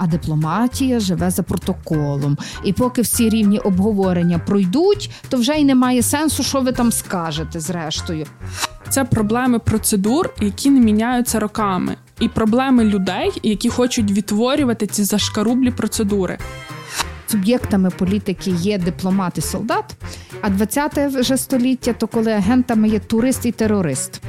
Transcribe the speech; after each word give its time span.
а 0.00 0.06
дипломатія 0.06 1.00
живе 1.00 1.30
за 1.30 1.42
протоколом. 1.42 2.38
І 2.64 2.72
поки 2.72 3.02
всі 3.02 3.28
рівні 3.28 3.58
обговорення 3.58 4.38
пройдуть, 4.38 5.10
то 5.28 5.36
вже 5.36 5.54
й 5.54 5.64
немає 5.64 6.02
сенсу, 6.02 6.42
що 6.42 6.60
ви 6.60 6.72
там 6.72 6.92
скажете 6.92 7.60
зрештою. 7.60 8.26
Це 8.88 9.04
проблеми 9.04 9.58
процедур, 9.58 10.30
які 10.40 10.70
не 10.70 10.80
міняються 10.80 11.40
роками, 11.40 11.96
і 12.20 12.28
проблеми 12.28 12.84
людей, 12.84 13.32
які 13.42 13.68
хочуть 13.68 14.10
відтворювати 14.10 14.86
ці 14.86 15.04
зашкарублі 15.04 15.70
процедури. 15.70 16.38
Суб'єктами 17.26 17.90
політики 17.90 18.50
є 18.50 18.78
дипломат 18.78 19.38
і 19.38 19.40
солдат, 19.40 19.96
а 20.40 20.48
20-те 20.48 21.08
вже 21.08 21.36
століття 21.36 21.92
то 21.92 22.06
коли 22.06 22.32
агентами 22.32 22.88
є 22.88 22.98
турист 22.98 23.46
і 23.46 23.52
терорист. 23.52 24.22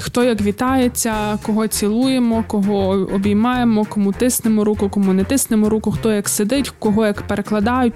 Хто 0.00 0.24
як 0.24 0.40
вітається, 0.40 1.38
кого 1.42 1.68
цілуємо, 1.68 2.44
кого 2.48 2.88
обіймаємо, 2.88 3.84
кому 3.84 4.12
тиснемо 4.12 4.64
руку, 4.64 4.90
кому 4.90 5.12
не 5.12 5.24
тиснемо 5.24 5.68
руку, 5.68 5.90
хто 5.90 6.12
як 6.12 6.28
сидить, 6.28 6.72
кого 6.78 7.06
як 7.06 7.22
перекладають. 7.22 7.94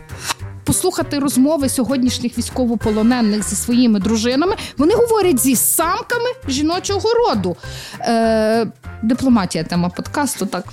Послухати 0.64 1.18
розмови 1.18 1.68
сьогоднішніх 1.68 2.38
військовополонених 2.38 3.48
зі 3.48 3.56
своїми 3.56 4.00
дружинами, 4.00 4.56
вони 4.78 4.94
говорять 4.94 5.38
зі 5.38 5.56
самками 5.56 6.28
жіночого 6.48 7.08
роду. 7.14 7.56
Е, 8.00 8.66
Дипломатія 9.02 9.64
тема 9.64 9.88
подкасту. 9.88 10.46
Так 10.46 10.64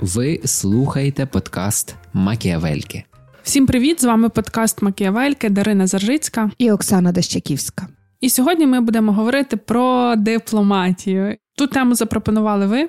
ви 0.00 0.40
слухаєте 0.44 1.26
подкаст 1.26 1.94
Макіавельки. 2.12 3.04
Всім 3.42 3.66
привіт! 3.66 4.00
З 4.00 4.04
вами 4.04 4.28
подкаст 4.28 4.82
Макіавельки 4.82 5.50
Дарина 5.50 5.86
Заржицька 5.86 6.50
і 6.58 6.70
Оксана 6.70 7.12
Дещаківська. 7.12 7.86
І 8.20 8.30
сьогодні 8.30 8.66
ми 8.66 8.80
будемо 8.80 9.12
говорити 9.12 9.56
про 9.56 10.14
дипломатію. 10.16 11.36
Ту 11.56 11.66
тему 11.66 11.94
запропонували 11.94 12.66
ви. 12.66 12.88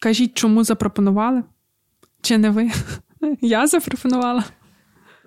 Кажіть, 0.00 0.34
чому 0.34 0.64
запропонували? 0.64 1.42
Чи 2.22 2.38
не 2.38 2.50
ви? 2.50 2.70
Я 3.40 3.66
запропонувала. 3.66 4.44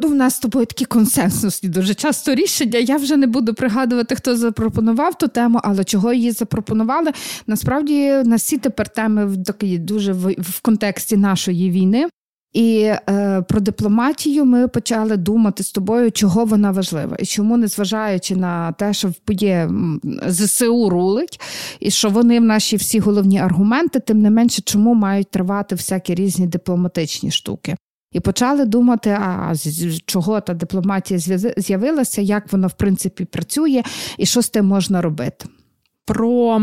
Ну, 0.01 0.07
в 0.07 0.15
нас 0.15 0.35
з 0.35 0.39
тобою 0.39 0.65
такі 0.65 0.85
консенсусні 0.85 1.69
дуже 1.69 1.93
часто 1.93 2.35
рішення. 2.35 2.79
Я 2.79 2.97
вже 2.97 3.17
не 3.17 3.27
буду 3.27 3.53
пригадувати, 3.53 4.15
хто 4.15 4.37
запропонував 4.37 5.17
ту 5.17 5.27
тему, 5.27 5.59
але 5.63 5.83
чого 5.83 6.13
її 6.13 6.31
запропонували. 6.31 7.11
Насправді 7.47 8.13
у 8.13 8.23
нас 8.23 8.43
всі 8.43 8.57
тепер 8.57 8.89
теми 8.89 9.25
в 9.25 9.43
такі 9.43 9.77
дуже 9.77 10.13
в, 10.13 10.31
в 10.31 10.61
контексті 10.61 11.17
нашої 11.17 11.71
війни. 11.71 12.07
І 12.53 12.81
е, 13.09 13.41
про 13.49 13.59
дипломатію 13.59 14.45
ми 14.45 14.67
почали 14.67 15.17
думати 15.17 15.63
з 15.63 15.71
тобою, 15.71 16.11
чого 16.11 16.45
вона 16.45 16.71
важлива, 16.71 17.15
і 17.19 17.25
чому, 17.25 17.57
незважаючи 17.57 18.35
на 18.35 18.71
те, 18.71 18.93
що 18.93 19.11
є 19.29 19.69
ЗСУ 20.27 20.89
рулить, 20.89 21.41
і 21.79 21.91
що 21.91 22.09
вони 22.09 22.39
в 22.39 22.43
наші 22.43 22.75
всі 22.75 22.99
головні 22.99 23.39
аргументи, 23.39 23.99
тим 23.99 24.21
не 24.21 24.29
менше, 24.29 24.61
чому 24.61 24.93
мають 24.93 25.31
тривати 25.31 25.75
всякі 25.75 26.15
різні 26.15 26.47
дипломатичні 26.47 27.31
штуки. 27.31 27.75
І 28.11 28.19
почали 28.19 28.65
думати, 28.65 29.09
а 29.21 29.55
з 29.55 29.99
чого 30.05 30.41
та 30.41 30.53
дипломатія 30.53 31.19
з'явилася, 31.57 32.21
як 32.21 32.51
вона 32.51 32.67
в 32.67 32.73
принципі 32.73 33.25
працює, 33.25 33.83
і 34.17 34.25
що 34.25 34.41
з 34.41 34.49
тим 34.49 34.65
можна 34.65 35.01
робити. 35.01 35.45
Про 36.09 36.61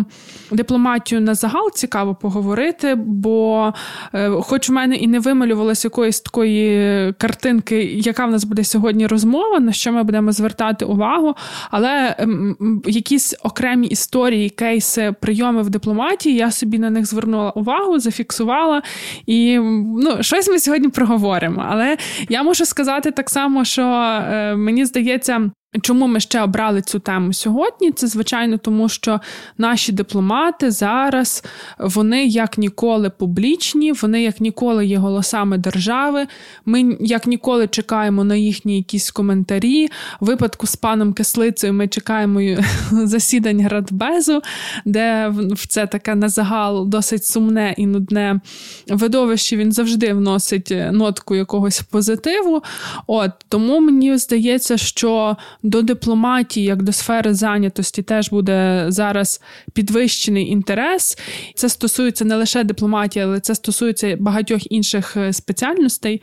дипломатію 0.51 1.21
на 1.21 1.35
загал 1.35 1.71
цікаво 1.75 2.15
поговорити, 2.15 2.95
бо, 2.95 3.73
е, 4.15 4.31
хоч 4.31 4.71
у 4.71 4.73
мене 4.73 4.97
і 4.97 5.07
не 5.07 5.21
вималювалося 5.21 5.87
якоїсь 5.87 6.21
такої 6.21 7.13
картинки, 7.13 7.83
яка 7.85 8.27
в 8.27 8.31
нас 8.31 8.45
буде 8.45 8.65
сьогодні 8.65 9.07
розмова, 9.07 9.61
на 9.61 9.73
що 9.73 9.93
ми 9.93 10.03
будемо 10.03 10.33
звертати 10.33 10.85
увагу, 10.85 11.35
але 11.71 12.15
ем, 12.19 12.57
якісь 12.87 13.37
окремі 13.43 13.87
історії, 13.87 14.51
кейси, 14.51 15.15
прийоми 15.21 15.63
в 15.63 15.71
дипломатії, 15.71 16.37
я 16.37 16.51
собі 16.51 16.79
на 16.79 16.91
них 16.91 17.07
звернула 17.07 17.51
увагу, 17.51 17.99
зафіксувала. 17.99 18.83
І 19.27 19.59
ну, 19.99 20.17
щось 20.21 20.49
ми 20.49 20.59
сьогодні 20.59 20.89
проговоримо. 20.89 21.65
Але 21.69 21.97
я 22.29 22.43
можу 22.43 22.65
сказати 22.65 23.11
так 23.11 23.31
само, 23.31 23.65
що 23.65 23.83
е, 23.83 24.57
мені 24.57 24.85
здається. 24.85 25.51
Чому 25.83 26.07
ми 26.07 26.21
ще 26.21 26.43
обрали 26.43 26.83
цю 26.83 26.99
тему 26.99 27.33
сьогодні? 27.33 27.93
Це 27.93 28.07
звичайно, 28.07 28.59
тому 28.59 28.89
що 28.89 29.21
наші 29.59 29.93
дипломати 29.93 30.71
зараз 30.71 31.45
вони 31.79 32.27
як 32.27 32.59
ніколи 32.59 33.11
публічні, 33.11 33.93
вони 33.93 34.23
як 34.23 34.41
ніколи 34.41 34.87
є 34.87 34.99
голосами 34.99 35.59
держави. 35.59 36.27
Ми 36.67 36.97
як 37.01 37.27
ніколи 37.27 37.69
чекаємо 37.69 38.25
на 38.25 38.37
їхні 38.37 38.77
якісь 38.77 39.11
коментарі. 39.11 39.89
В 40.21 40.27
випадку 40.27 40.67
з 40.67 40.77
паном 40.77 41.13
Кислицею 41.13 41.73
ми 41.73 41.89
чекаємо 41.89 42.41
засідань 42.91 43.69
Радбезу, 43.69 44.43
де 44.85 45.29
в 45.33 45.67
це 45.67 45.87
таке 45.87 46.15
на 46.15 46.29
загал 46.29 46.89
досить 46.89 47.25
сумне 47.25 47.75
і 47.77 47.87
нудне 47.87 48.41
видовище. 48.89 49.57
Він 49.57 49.73
завжди 49.73 50.13
вносить 50.13 50.73
нотку 50.93 51.35
якогось 51.35 51.81
позитиву. 51.83 52.63
От 53.07 53.31
тому 53.49 53.81
мені 53.81 54.19
здається, 54.19 54.77
що 54.77 55.37
до 55.67 55.83
дипломатії, 55.83 56.67
як 56.67 56.83
до 56.83 56.93
сфери 56.93 57.35
зайнятості, 57.35 58.03
теж 58.03 58.31
буде 58.31 58.87
зараз 58.89 59.41
підвищений 59.73 60.49
інтерес. 60.49 61.19
Це 61.55 61.69
стосується 61.69 62.25
не 62.25 62.37
лише 62.37 62.65
дипломатії, 62.65 63.25
але 63.25 63.41
це 63.41 63.55
стосується 63.55 64.17
багатьох 64.21 64.73
інших 64.73 65.17
е, 65.17 65.33
спеціальностей. 65.33 66.23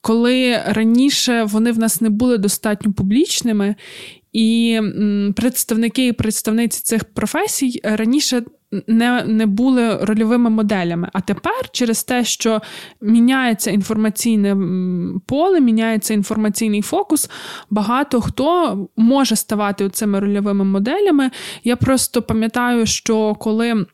Коли 0.00 0.62
раніше 0.66 1.44
вони 1.44 1.72
в 1.72 1.78
нас 1.78 2.00
не 2.00 2.10
були 2.10 2.38
достатньо 2.38 2.92
публічними, 2.92 3.74
і 4.32 4.80
представники 5.36 6.06
і 6.06 6.12
представниці 6.12 6.82
цих 6.82 7.04
професій 7.04 7.80
раніше 7.84 8.42
не 8.86 9.24
не 9.24 9.46
були 9.46 9.96
рольовими 9.96 10.50
моделями. 10.50 11.08
А 11.12 11.20
тепер, 11.20 11.70
через 11.72 12.04
те, 12.04 12.24
що 12.24 12.60
міняється 13.00 13.70
інформаційне 13.70 14.56
поле, 15.26 15.60
міняється 15.60 16.14
інформаційний 16.14 16.82
фокус, 16.82 17.30
багато 17.70 18.20
хто 18.20 18.78
може 18.96 19.36
ставати 19.36 19.88
цими 19.88 20.20
рольовими 20.20 20.64
моделями. 20.64 21.30
Я 21.64 21.76
просто 21.76 22.22
пам'ятаю, 22.22 22.86
що 22.86 23.34
коли. 23.34 23.86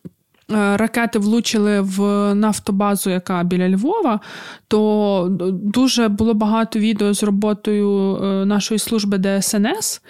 Е, 0.53 0.77
ракети 0.77 1.19
влучили 1.19 1.81
в 1.81 2.01
нафтобазу, 2.35 3.11
яка 3.11 3.43
біля 3.43 3.69
Львова, 3.69 4.21
то 4.69 5.27
дуже 5.53 6.09
було 6.09 6.35
багато 6.35 6.79
відео 6.79 7.15
з 7.15 7.23
роботою 7.23 8.17
е, 8.17 8.45
нашої 8.45 8.79
служби 8.79 9.19
ДСНС. 9.19 10.03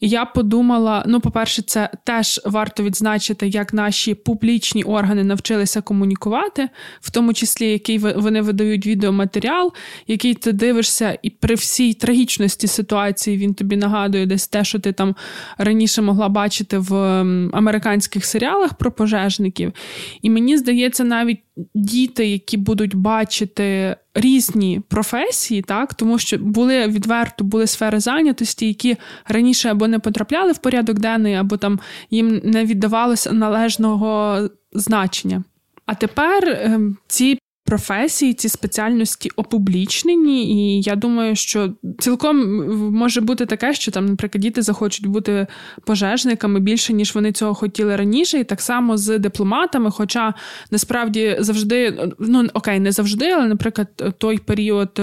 І 0.00 0.08
я 0.08 0.24
подумала: 0.24 1.04
ну, 1.06 1.20
по-перше, 1.20 1.62
це 1.62 1.90
теж 2.04 2.40
варто 2.44 2.82
відзначити, 2.82 3.48
як 3.48 3.72
наші 3.72 4.14
публічні 4.14 4.82
органи 4.82 5.24
навчилися 5.24 5.80
комунікувати, 5.80 6.68
в 7.00 7.10
тому 7.10 7.34
числі 7.34 7.68
який 7.70 7.98
вони 7.98 8.40
видають 8.40 8.86
відеоматеріал, 8.86 9.72
який 10.06 10.34
ти 10.34 10.52
дивишся, 10.52 11.18
і 11.22 11.30
при 11.30 11.54
всій 11.54 11.94
трагічності 11.94 12.66
ситуації 12.66 13.36
він 13.36 13.54
тобі 13.54 13.76
нагадує 13.76 14.26
десь 14.26 14.48
те, 14.48 14.64
що 14.64 14.78
ти 14.78 14.92
там 14.92 15.14
раніше 15.58 16.02
могла 16.02 16.28
бачити 16.28 16.78
в 16.78 16.94
американських 17.52 18.24
серіалах 18.24 18.74
про 18.74 18.92
пожежників. 18.92 19.72
І 20.22 20.30
мені 20.30 20.56
здається, 20.56 21.04
навіть 21.04 21.40
діти, 21.74 22.26
які 22.26 22.56
будуть 22.56 22.94
бачити 22.94 23.96
різні 24.14 24.80
професії, 24.88 25.62
так 25.62 25.94
тому 25.94 26.18
що 26.18 26.38
були 26.38 26.86
відверто 26.86 27.44
були 27.44 27.66
сфери 27.66 28.00
зайнятості, 28.00 28.66
які 28.66 28.96
раніше 29.28 29.68
або 29.68 29.88
не 29.88 29.98
потрапляли 29.98 30.52
в 30.52 30.58
порядок 30.58 30.98
денний, 30.98 31.34
або 31.34 31.56
там 31.56 31.80
їм 32.10 32.40
не 32.44 32.64
віддавалося 32.64 33.32
належного 33.32 34.40
значення. 34.72 35.44
А 35.86 35.94
тепер 35.94 36.48
ем, 36.48 36.96
ці 37.06 37.38
професії, 37.72 38.34
ці 38.34 38.48
спеціальності 38.48 39.30
опублічнені, 39.36 40.52
і 40.52 40.82
я 40.82 40.96
думаю, 40.96 41.36
що 41.36 41.74
цілком 41.98 42.36
може 42.92 43.20
бути 43.20 43.46
таке, 43.46 43.74
що 43.74 43.90
там, 43.90 44.06
наприклад, 44.06 44.42
діти 44.42 44.62
захочуть 44.62 45.06
бути 45.06 45.46
пожежниками 45.84 46.60
більше, 46.60 46.92
ніж 46.92 47.14
вони 47.14 47.32
цього 47.32 47.54
хотіли 47.54 47.96
раніше, 47.96 48.38
і 48.38 48.44
так 48.44 48.60
само 48.60 48.96
з 48.96 49.18
дипломатами. 49.18 49.90
Хоча 49.90 50.34
насправді 50.70 51.36
завжди, 51.38 51.98
ну 52.18 52.48
окей, 52.54 52.80
не 52.80 52.92
завжди, 52.92 53.30
але, 53.30 53.46
наприклад, 53.46 54.14
той 54.18 54.38
період, 54.38 55.00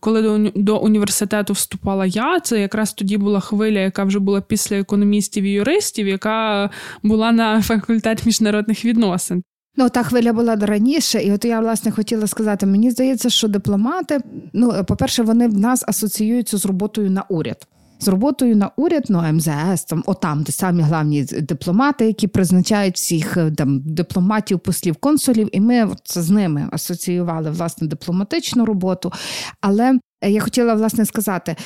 коли 0.00 0.22
до, 0.22 0.50
до 0.54 0.78
університету 0.78 1.52
вступала 1.52 2.06
я, 2.06 2.40
це 2.40 2.60
якраз 2.60 2.92
тоді 2.92 3.16
була 3.16 3.40
хвиля, 3.40 3.78
яка 3.78 4.04
вже 4.04 4.18
була 4.18 4.40
після 4.40 4.76
економістів 4.76 5.44
і 5.44 5.50
юристів, 5.50 6.08
яка 6.08 6.70
була 7.02 7.32
на 7.32 7.62
факультет 7.62 8.26
міжнародних 8.26 8.84
відносин. 8.84 9.42
Ну, 9.76 9.88
та 9.88 10.02
хвиля 10.02 10.32
була 10.32 10.56
раніше, 10.56 11.22
і 11.22 11.32
от 11.32 11.44
я 11.44 11.60
власне 11.60 11.90
хотіла 11.90 12.26
сказати: 12.26 12.66
мені 12.66 12.90
здається, 12.90 13.30
що 13.30 13.48
дипломати, 13.48 14.20
ну, 14.52 14.84
по-перше, 14.84 15.22
вони 15.22 15.48
в 15.48 15.58
нас 15.58 15.84
асоціюються 15.86 16.58
з 16.58 16.66
роботою 16.66 17.10
на 17.10 17.24
уряд. 17.28 17.66
З 18.00 18.08
роботою 18.08 18.56
на 18.56 18.70
уряд, 18.76 19.04
ну 19.08 19.32
МЗС, 19.32 19.84
там 19.84 20.02
отам, 20.06 20.42
де 20.42 20.52
самі 20.52 20.82
главні 20.82 21.22
дипломати, 21.24 22.06
які 22.06 22.26
призначають 22.26 22.94
всіх 22.94 23.36
е, 23.36 23.50
там 23.50 23.80
дипломатів, 23.80 24.60
послів, 24.60 24.96
консулів, 24.96 25.48
і 25.52 25.60
ми 25.60 25.88
це 26.04 26.22
з 26.22 26.30
ними 26.30 26.68
асоціювали 26.72 27.50
власне 27.50 27.88
дипломатичну 27.88 28.64
роботу. 28.64 29.12
Але 29.60 29.98
я 30.22 30.40
хотіла 30.40 30.74
власне 30.74 31.06
сказати: 31.06 31.56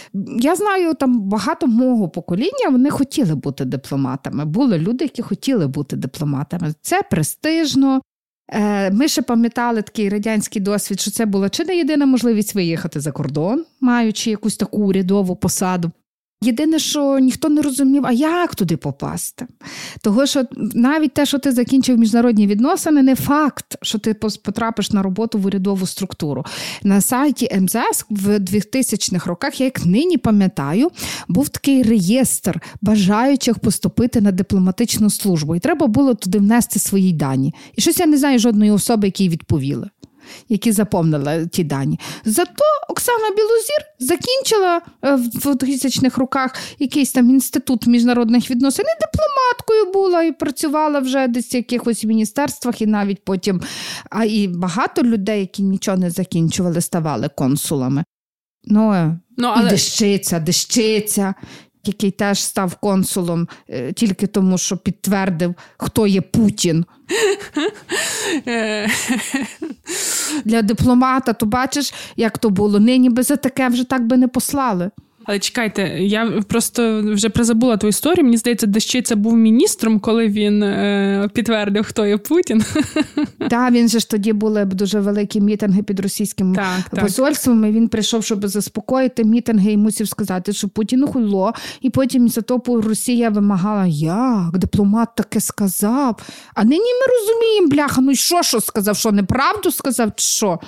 я 0.41 0.57
знаю 0.57 0.95
там 0.95 1.21
багато 1.21 1.67
мого 1.67 2.09
покоління, 2.09 2.69
вони 2.71 2.91
хотіли 2.91 3.35
бути 3.35 3.65
дипломатами. 3.65 4.45
Були 4.45 4.79
люди, 4.79 5.05
які 5.05 5.23
хотіли 5.23 5.67
бути 5.67 5.97
дипломатами. 5.97 6.75
Це 6.83 7.03
престижно, 7.11 8.01
Е, 8.53 8.91
ми 8.91 9.09
ще 9.09 9.23
пам'ятали 9.23 9.83
такий 9.83 10.09
радянський 10.09 10.63
досвід, 10.63 11.01
що 11.01 11.11
це 11.11 11.27
була 11.27 11.49
чи 11.49 11.65
не 11.65 11.77
єдина 11.77 12.07
можливість 12.07 12.55
виїхати 12.55 13.01
за 13.01 13.13
кордон, 13.13 13.65
маючи 13.81 14.31
якусь 14.31 14.57
таку 14.57 14.79
урядову 14.79 15.37
посаду. 15.37 15.91
Єдине, 16.45 16.79
що 16.79 17.19
ніхто 17.19 17.49
не 17.49 17.63
розумів, 17.63 18.07
а 18.07 18.13
як 18.13 18.55
туди 18.55 18.77
попасти. 18.77 19.47
Того, 20.01 20.27
що 20.27 20.45
навіть 20.57 21.15
те, 21.15 21.27
що 21.27 21.39
ти 21.39 21.53
закінчив 21.53 21.99
міжнародні 21.99 22.47
відносини, 22.47 23.03
не 23.03 23.15
факт, 23.15 23.79
що 23.83 23.99
ти 23.99 24.15
потрапиш 24.15 24.91
на 24.91 25.03
роботу 25.03 25.39
в 25.39 25.47
урядову 25.47 25.87
структуру. 25.87 26.45
На 26.83 27.01
сайті 27.01 27.59
МЗС 27.61 28.07
в 28.11 28.39
2000-х 28.39 29.27
роках, 29.27 29.61
я 29.61 29.65
як 29.65 29.87
нині 29.87 30.17
пам'ятаю, 30.17 30.91
був 31.29 31.49
такий 31.49 31.83
реєстр 31.83 32.61
бажаючих 32.83 33.59
поступити 33.59 34.21
на 34.21 34.33
дипломатичну 34.33 35.11
службу. 35.11 35.55
І 35.55 35.61
треба 35.61 35.87
було 35.87 36.15
туди 36.15 36.39
внести 36.39 36.79
свої 36.79 37.13
дані. 37.13 37.55
І 37.77 37.81
щось 37.81 38.01
я 38.01 38.07
не 38.07 38.19
знаю 38.19 38.39
жодної 38.39 38.71
особи, 38.71 39.09
які 39.09 39.29
відповіли 39.29 39.91
які 40.49 40.73
заповнили 40.73 41.49
ті 41.53 41.65
дані. 41.65 42.01
Зато 42.25 42.65
Оксана 42.89 43.31
Білозір 43.31 43.81
закінчила 43.99 44.81
е, 45.05 45.15
в 45.15 45.47
2000-х 45.47 46.19
роках 46.19 46.57
якийсь 46.79 47.13
там 47.13 47.31
інститут 47.31 47.87
міжнародних 47.87 48.51
відносин 48.51 48.85
і 48.85 49.01
дипломаткою 49.01 49.93
була 49.93 50.23
і 50.23 50.33
працювала 50.33 50.99
вже 50.99 51.29
десь 51.29 51.55
в 51.55 51.57
якихось 51.57 52.05
міністерствах, 52.05 52.83
і 52.83 52.87
навіть 52.87 53.25
потім 53.25 53.61
а 54.11 54.25
і 54.25 54.49
багато 54.49 55.03
людей, 55.03 55.41
які 55.41 55.63
нічого 55.63 55.97
не 55.97 56.11
закінчували, 56.11 56.81
ставали 56.81 57.29
консулами. 57.29 58.05
Ну, 58.65 58.93
е, 58.93 59.19
ну 59.37 59.49
але... 59.49 59.67
І 59.67 59.71
дещиця, 59.71 60.41
дещиця. 60.41 61.35
Який 61.85 62.11
теж 62.11 62.43
став 62.43 62.75
консулом 62.75 63.49
е, 63.69 63.93
тільки 63.93 64.27
тому, 64.27 64.59
що 64.59 64.77
підтвердив, 64.77 65.55
хто 65.79 66.07
є 66.07 66.21
Путін. 66.21 66.85
Для 70.45 70.63
дипломата, 70.63 71.33
то 71.33 71.47
бачиш, 71.47 71.95
як 72.17 72.39
то 72.39 72.51
було. 72.51 72.81
Нині 72.81 73.11
би 73.11 73.23
за 73.23 73.37
таке 73.37 73.69
вже 73.69 73.85
так 73.85 74.07
би 74.07 74.17
не 74.17 74.29
послали. 74.29 74.91
Але 75.31 75.39
чекайте, 75.39 75.83
я 76.01 76.43
просто 76.49 77.03
вже 77.03 77.29
призабула 77.29 77.77
ту 77.77 77.89
історію. 77.89 78.25
Мені 78.25 78.37
здається, 78.37 78.67
Дещиця 78.67 79.17
був 79.17 79.37
міністром, 79.37 80.01
коли 80.01 80.29
він 80.29 80.63
е, 80.63 81.29
підтвердив, 81.35 81.85
хто 81.85 82.07
є 82.07 82.17
Путін. 82.17 82.65
Так, 83.51 83.73
він 83.73 83.89
же 83.89 83.99
ж 83.99 84.11
тоді 84.11 84.33
були 84.33 84.65
дуже 84.65 85.01
великі 85.01 85.41
мітинги 85.41 85.83
під 85.83 86.01
російським 86.01 86.55
так, 86.55 87.01
посольством. 87.01 87.65
і 87.65 87.71
Він 87.71 87.89
прийшов, 87.89 88.25
щоб 88.25 88.49
заспокоїти 88.49 89.25
мітинги 89.25 89.73
і 89.73 89.77
мусив 89.77 90.09
сказати, 90.09 90.53
що 90.53 90.69
Путін 90.69 91.07
хуйло. 91.07 91.53
І 91.81 91.91
потім 91.91 92.29
за 92.29 92.41
то 92.41 92.63
Росія 92.67 93.31
вимагала, 93.31 93.87
як 93.87 94.59
дипломат 94.59 95.09
таке 95.17 95.41
сказав. 95.41 96.21
А 96.55 96.65
нині 96.65 96.79
ми 96.81 97.15
розуміємо, 97.21 97.69
бляха, 97.69 98.01
ну 98.01 98.15
що 98.15 98.43
що 98.43 98.61
сказав? 98.61 98.97
Що 98.97 99.13
неправду 99.13 99.71
сказав? 99.71 100.13
що? 100.17 100.59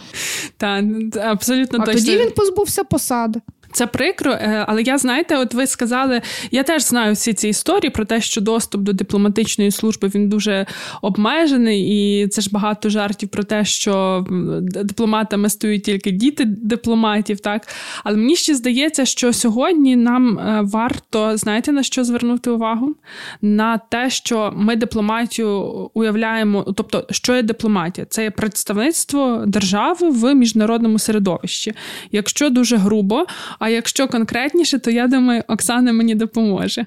Так, 0.57 0.85
абсолютно 1.17 1.79
а 1.83 1.87
точно. 1.87 2.01
тоді 2.01 2.17
він 2.17 2.31
позбувся 2.31 2.85
посади. 2.85 3.41
Це 3.73 3.87
прикро, 3.87 4.33
е, 4.33 4.65
але 4.69 4.83
я 4.83 4.99
знаєте, 4.99 5.37
от 5.37 5.55
ви 5.55 5.67
сказали, 5.67 6.21
я 6.51 6.63
теж 6.63 6.83
знаю 6.83 7.15
всі 7.15 7.33
ці 7.33 7.49
історії 7.49 7.91
про 7.91 8.05
те, 8.05 8.21
що 8.21 8.41
доступ 8.41 8.81
до 8.81 8.93
дипломатичної 8.93 9.71
служби 9.71 10.11
він 10.15 10.29
дуже 10.29 10.67
обмежений, 11.03 11.89
і 12.23 12.29
це 12.29 12.41
ж 12.43 12.51
багато 12.53 12.89
жартів 12.89 13.29
про 13.29 13.45
те, 13.45 13.65
що 13.65 14.27
дипломатами 14.61 15.49
стають 15.49 15.83
тільки 15.83 16.11
діти 16.11 16.45
дипломатів. 16.45 17.41
Так, 17.41 17.69
але 18.05 18.17
мені 18.17 18.37
ще 18.37 18.55
здається, 18.55 19.05
що 19.05 19.33
сьогодні 19.33 19.97
нам 19.97 20.39
е, 20.39 20.61
варто 20.65 21.37
знаєте 21.37 21.73
на 21.73 21.83
що 21.83 22.05
звернути 22.05 22.51
увагу? 22.51 22.95
На 23.43 23.79
те, 23.79 24.11
що 24.11 24.53
ми 24.57 24.77
дипломатію 24.77 25.51
уявляємо, 25.95 26.63
тобто, 26.77 27.07
що 27.11 27.37
є 27.37 27.43
дипломатія? 27.43 28.07
Це 28.11 28.23
є 28.23 28.31
представництво 28.31 29.45
держави 29.47 30.11
в 30.11 30.35
міжнародному 30.35 30.99
середовищі. 30.99 31.73
Якщо 32.13 32.51
дуже 32.51 32.77
грубо. 32.77 33.27
А 33.63 33.69
якщо 33.69 34.09
конкретніше, 34.09 34.79
то 34.79 34.91
я 34.91 35.07
думаю, 35.07 35.43
Оксана 35.49 35.93
мені 35.93 36.15
допоможе. 36.15 36.87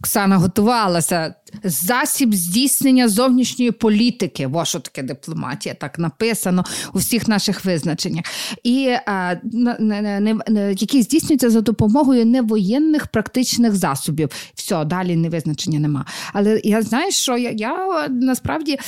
Оксана 0.00 0.36
готувалася. 0.36 1.34
Засіб 1.64 2.34
здійснення 2.34 3.08
зовнішньої 3.08 3.70
політики. 3.70 4.46
Во 4.46 4.64
що 4.64 4.80
таке 4.80 5.02
дипломатія, 5.02 5.74
так 5.74 5.98
написано 5.98 6.64
у 6.94 6.98
всіх 6.98 7.28
наших 7.28 7.64
визначеннях, 7.64 8.24
і 8.62 8.96
а, 9.06 9.36
не, 9.42 10.00
не, 10.00 10.20
не, 10.48 10.74
які 10.78 11.02
здійснюються 11.02 11.50
за 11.50 11.60
допомогою 11.60 12.26
невоєнних 12.26 13.06
практичних 13.06 13.74
засобів. 13.74 14.28
Все, 14.54 14.84
далі 14.84 15.28
визначення 15.28 15.78
нема. 15.78 16.06
Але 16.32 16.60
я 16.64 16.82
знаю, 16.82 17.10
що 17.12 17.36
я, 17.36 17.50
я 17.50 18.08
насправді. 18.08 18.78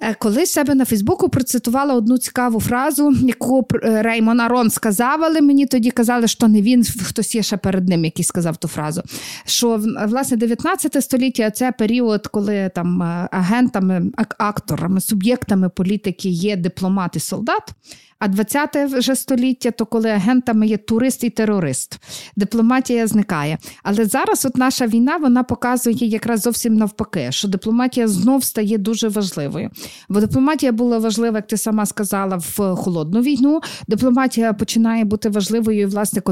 Е, 0.00 0.14
колись 0.14 0.52
себе 0.52 0.74
на 0.74 0.84
Фейсбуку 0.84 1.28
процитувала 1.28 1.94
одну 1.94 2.18
цікаву 2.18 2.60
фразу, 2.60 3.12
яку 3.22 3.68
е, 3.82 4.02
Реймон 4.02 4.40
Арон 4.40 4.70
сказав, 4.70 5.24
але 5.24 5.40
мені 5.40 5.66
тоді 5.66 5.90
казали, 5.90 6.28
що 6.28 6.48
не 6.48 6.62
він, 6.62 6.84
хтось 6.84 7.34
є 7.34 7.42
ще 7.42 7.56
перед 7.56 7.88
ним, 7.88 8.04
який 8.04 8.24
сказав 8.24 8.56
ту 8.56 8.68
фразу. 8.68 9.02
Що 9.44 9.80
власне 10.08 10.36
19 10.36 11.04
століття 11.04 11.50
це 11.50 11.72
період, 11.72 12.26
коли 12.26 12.70
там 12.74 13.02
е, 13.02 13.28
агентами, 13.30 14.02
акторами, 14.38 15.00
суб'єктами 15.00 15.68
політики 15.68 16.28
є 16.28 16.56
дипломат 16.56 17.16
і 17.16 17.20
солдат. 17.20 17.72
А 18.18 18.28
20-те 18.28 18.86
вже 18.86 19.16
століття 19.16 19.70
то 19.70 19.86
коли 19.86 20.10
агентами 20.10 20.66
є 20.66 20.76
турист 20.76 21.24
і 21.24 21.30
терорист, 21.30 21.98
дипломатія 22.36 23.06
зникає. 23.06 23.58
Але 23.82 24.04
зараз, 24.04 24.44
от 24.44 24.56
наша 24.56 24.86
війна, 24.86 25.16
вона 25.16 25.42
показує 25.42 26.06
якраз 26.06 26.40
зовсім 26.40 26.74
навпаки, 26.74 27.28
що 27.30 27.48
дипломатія 27.48 28.08
знов 28.08 28.44
стає 28.44 28.78
дуже 28.78 29.08
важливою. 29.08 29.70
Бо 30.08 30.20
дипломатія 30.20 30.72
була 30.72 30.98
важлива, 30.98 31.38
як 31.38 31.46
ти 31.46 31.56
сама 31.56 31.86
сказала, 31.86 32.36
в 32.36 32.74
холодну 32.74 33.20
війну. 33.20 33.60
Дипломатія 33.88 34.52
починає 34.52 35.04
бути 35.04 35.28
важливою. 35.28 35.80
і, 35.80 35.86
Власне, 35.86 36.22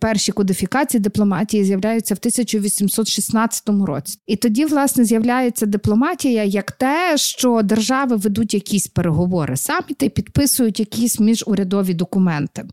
перші 0.00 0.32
кодифікації 0.32 1.00
дипломатії 1.00 1.64
з'являються 1.64 2.14
в 2.14 2.18
1816 2.18 3.68
році. 3.86 4.18
І 4.26 4.36
тоді, 4.36 4.64
власне, 4.64 5.04
з'являється 5.04 5.66
дипломатія 5.66 6.44
як 6.44 6.72
те, 6.72 7.14
що 7.16 7.62
держави 7.62 8.16
ведуть 8.16 8.54
якісь 8.54 8.86
переговори, 8.86 9.56
саміти 9.56 10.08
підписують 10.08 10.80
якісь 10.80 11.01
якісь 11.02 11.20
міжурядові 11.20 11.94
документи. 11.94 12.64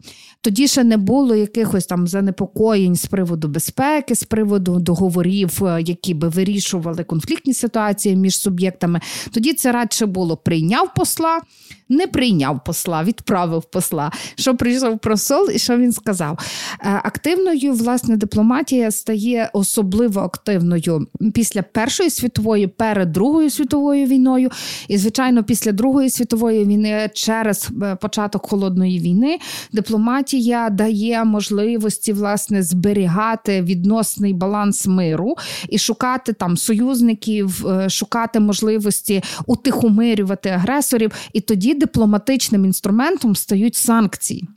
Тоді 0.41 0.67
ще 0.67 0.83
не 0.83 0.97
було 0.97 1.35
якихось 1.35 1.85
там 1.85 2.07
занепокоєнь 2.07 2.95
з 2.95 3.05
приводу 3.05 3.47
безпеки, 3.47 4.15
з 4.15 4.23
приводу 4.23 4.79
договорів, 4.79 5.65
е, 5.65 5.81
які 5.81 6.13
би 6.13 6.27
вирішували 6.27 7.03
конфліктні 7.03 7.53
ситуації 7.53 8.15
між 8.15 8.39
суб'єктами. 8.39 8.99
Тоді 9.31 9.53
це 9.53 9.71
радше 9.71 10.05
було 10.05 10.37
прийняв 10.37 10.93
посла, 10.93 11.41
не 11.89 12.07
прийняв 12.07 12.63
посла, 12.65 13.03
відправив 13.03 13.63
посла. 13.63 14.11
Що 14.35 14.55
прийшов 14.55 14.99
просол 14.99 15.49
і 15.53 15.59
що 15.59 15.77
він 15.77 15.91
сказав? 15.91 16.39
Е, 16.81 17.01
активною 17.03 17.73
власне 17.73 18.17
дипломатія 18.17 18.91
стає 18.91 19.49
особливо 19.53 20.21
активною 20.21 21.07
після 21.33 21.61
Першої 21.61 22.09
світової, 22.09 22.67
перед 22.67 23.11
Другою 23.11 23.49
світовою 23.49 24.05
війною, 24.05 24.49
і, 24.87 24.97
звичайно, 24.97 25.43
після 25.43 25.71
Другої 25.71 26.09
світової 26.09 26.65
війни 26.65 27.09
через 27.13 27.69
е, 27.83 27.95
початок 28.19 28.49
холодної 28.49 28.99
війни 28.99 29.39
дипломатія 29.71 30.69
дає 30.69 31.23
можливості 31.23 32.13
власне 32.13 32.63
зберігати 32.63 33.61
відносний 33.61 34.33
баланс 34.33 34.87
миру 34.87 35.35
і 35.69 35.77
шукати 35.77 36.33
там 36.33 36.57
союзників, 36.57 37.67
е, 37.67 37.89
шукати 37.89 38.39
можливості 38.39 39.23
утихомирювати 39.45 40.49
агресорів. 40.49 41.11
І 41.33 41.41
тоді 41.41 41.73
дипломатичним 41.73 42.65
інструментом 42.65 43.35
стають 43.35 43.75
санкції. 43.75 44.47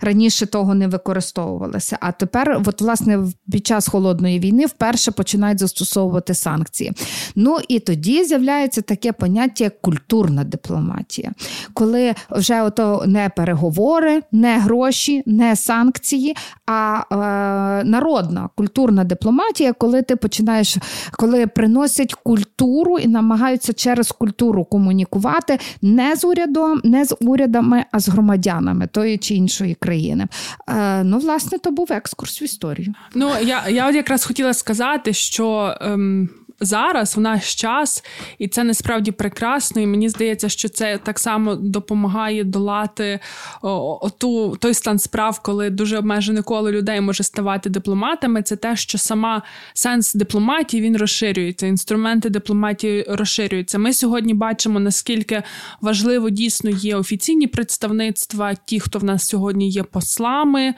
Раніше 0.00 0.46
того 0.46 0.74
не 0.74 0.88
використовувалося. 0.88 1.98
А 2.00 2.12
тепер, 2.12 2.62
от, 2.66 2.80
власне, 2.80 3.18
під 3.52 3.66
час 3.66 3.88
холодної 3.88 4.38
війни 4.38 4.66
вперше 4.66 5.10
починають 5.10 5.58
застосовувати 5.58 6.34
санкції. 6.34 6.92
Ну 7.36 7.58
і 7.68 7.80
тоді 7.80 8.24
з'являється 8.24 8.82
таке 8.82 9.12
поняття 9.12 9.64
як 9.64 9.80
культурна 9.82 10.44
дипломатія, 10.44 11.32
коли 11.74 12.14
вже 12.30 12.62
ото 12.62 13.04
не 13.06 13.30
переговори, 13.36 14.22
не 14.32 14.58
гроші, 14.58 15.22
не 15.26 15.56
санкції, 15.56 16.36
а 16.66 17.02
е, 17.12 17.84
народна 17.84 18.48
культурна 18.54 19.04
дипломатія, 19.04 19.72
коли 19.72 20.02
ти 20.02 20.16
починаєш, 20.16 20.76
коли 21.12 21.46
приносять 21.46 22.14
культуру 22.14 22.98
і 22.98 23.08
намагаються 23.08 23.72
через 23.72 24.12
культуру 24.12 24.64
комунікувати 24.64 25.58
не 25.82 26.16
з 26.16 26.24
урядом, 26.24 26.80
не 26.84 27.04
з 27.04 27.16
урядами, 27.20 27.84
а 27.92 28.00
з 28.00 28.08
громадянами 28.08 28.86
тої 28.86 29.18
чи 29.18 29.34
іншої 29.34 29.57
іншої 29.58 29.74
країни. 29.74 30.26
Е, 30.68 31.04
Ну, 31.04 31.18
власне, 31.18 31.58
то 31.58 31.70
був 31.70 31.92
екскурс 31.92 32.42
в 32.42 32.44
історію. 32.44 32.94
Ну 33.14 33.30
я 33.42 33.68
я 33.68 33.88
от 33.88 33.94
якраз 33.94 34.24
хотіла 34.24 34.54
сказати, 34.54 35.12
що. 35.12 35.76
Ем... 35.80 36.28
зараз, 36.60 37.16
в 37.16 37.20
наш 37.20 37.54
час, 37.54 38.04
і 38.38 38.48
це 38.48 38.64
насправді 38.64 39.10
прекрасно. 39.10 39.82
І 39.82 39.86
мені 39.86 40.08
здається, 40.08 40.48
що 40.48 40.68
це 40.68 40.98
так 40.98 41.18
само 41.18 41.54
допомагає 41.54 42.44
долати 42.44 43.20
оту, 43.62 44.56
той 44.60 44.74
стан 44.74 44.98
справ, 44.98 45.40
коли 45.42 45.70
дуже 45.70 45.98
обмежене 45.98 46.42
коло 46.42 46.72
людей 46.72 47.00
може 47.00 47.24
ставати 47.24 47.70
дипломатами. 47.70 48.42
Це 48.42 48.56
те, 48.56 48.76
що 48.76 48.98
сама 48.98 49.42
сенс 49.74 50.14
дипломатії 50.14 50.82
він 50.82 50.96
розширюється. 50.96 51.66
Інструменти 51.66 52.30
дипломатії 52.30 53.06
розширюються. 53.08 53.78
Ми 53.78 53.92
сьогодні 53.92 54.34
бачимо, 54.34 54.80
наскільки 54.80 55.42
важливо 55.80 56.30
дійсно 56.30 56.70
є 56.70 56.96
офіційні 56.96 57.46
представництва, 57.46 58.54
ті, 58.54 58.80
хто 58.80 58.98
в 58.98 59.04
нас 59.04 59.28
сьогодні 59.28 59.70
є 59.70 59.82
послами, 59.82 60.74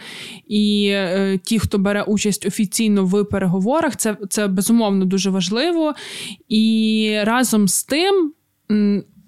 і 0.49 0.89
е, 0.93 1.39
ті, 1.45 1.59
хто 1.59 1.79
бере 1.79 2.03
участь 2.03 2.47
офіційно 2.47 3.05
в 3.05 3.25
переговорах. 3.25 3.97
Це, 3.97 4.17
Це 4.29 4.47
безумовно 4.47 5.05
дуже 5.05 5.31
важливо. 5.31 5.70
І 6.49 7.17
разом 7.25 7.69
з 7.69 7.85
тим 7.85 8.33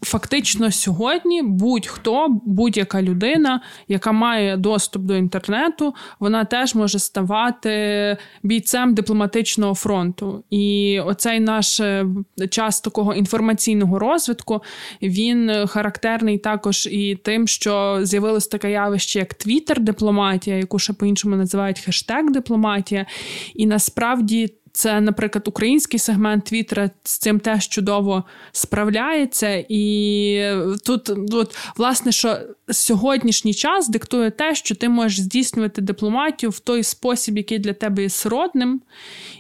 фактично 0.03 0.73
сьогодні 0.73 1.43
будь-хто, 1.43 2.29
будь-яка 2.47 3.03
людина, 3.03 3.61
яка 3.89 4.13
має 4.13 4.57
доступ 4.57 5.03
до 5.03 5.17
інтернету, 5.17 5.95
вона 6.21 6.45
теж 6.45 6.75
може 6.75 6.99
ставати 6.99 8.17
бійцем 8.43 8.95
дипломатичного 8.95 9.75
фронту. 9.75 10.45
І 10.51 11.01
оцей 11.01 11.41
наш 11.41 11.81
е, 11.81 12.07
час 12.51 12.81
такого 12.81 13.15
інформаційного 13.15 13.99
розвитку 13.99 14.63
він 15.03 15.67
характерний 15.67 16.39
також 16.39 16.87
і 16.87 17.19
тим, 17.23 17.47
що 17.49 17.99
з'явилось 18.03 18.47
таке 18.47 18.71
явище, 18.71 19.19
як 19.19 19.35
Твіттер-дипломатія, 19.35 20.57
яку 20.57 20.79
ще 20.79 20.93
по-іншому 20.93 21.37
називають 21.37 21.79
хештег 21.79 22.31
дипломатія. 22.31 23.07
І 23.55 23.67
насправді. 23.67 24.55
Це, 24.73 25.01
наприклад, 25.01 25.49
український 25.49 25.99
сегмент 25.99 26.45
Твіттера 26.45 26.91
з 27.05 27.19
цим 27.19 27.41
теж 27.41 27.69
чудово 27.69 28.25
справляється. 28.53 29.65
І 29.69 30.45
тут, 30.87 31.11
от, 31.33 31.57
власне, 31.77 32.13
що 32.13 32.39
сьогоднішній 32.71 33.55
час 33.55 33.89
диктує 33.89 34.31
те, 34.31 34.55
що 34.55 34.75
ти 34.75 34.89
можеш 34.89 35.21
здійснювати 35.21 35.83
дипломатію 35.83 36.51
в 36.51 36.59
той 36.59 36.83
спосіб, 36.83 37.37
який 37.37 37.59
для 37.59 37.73
тебе 37.73 38.03
є 38.03 38.09
сродним. 38.09 38.81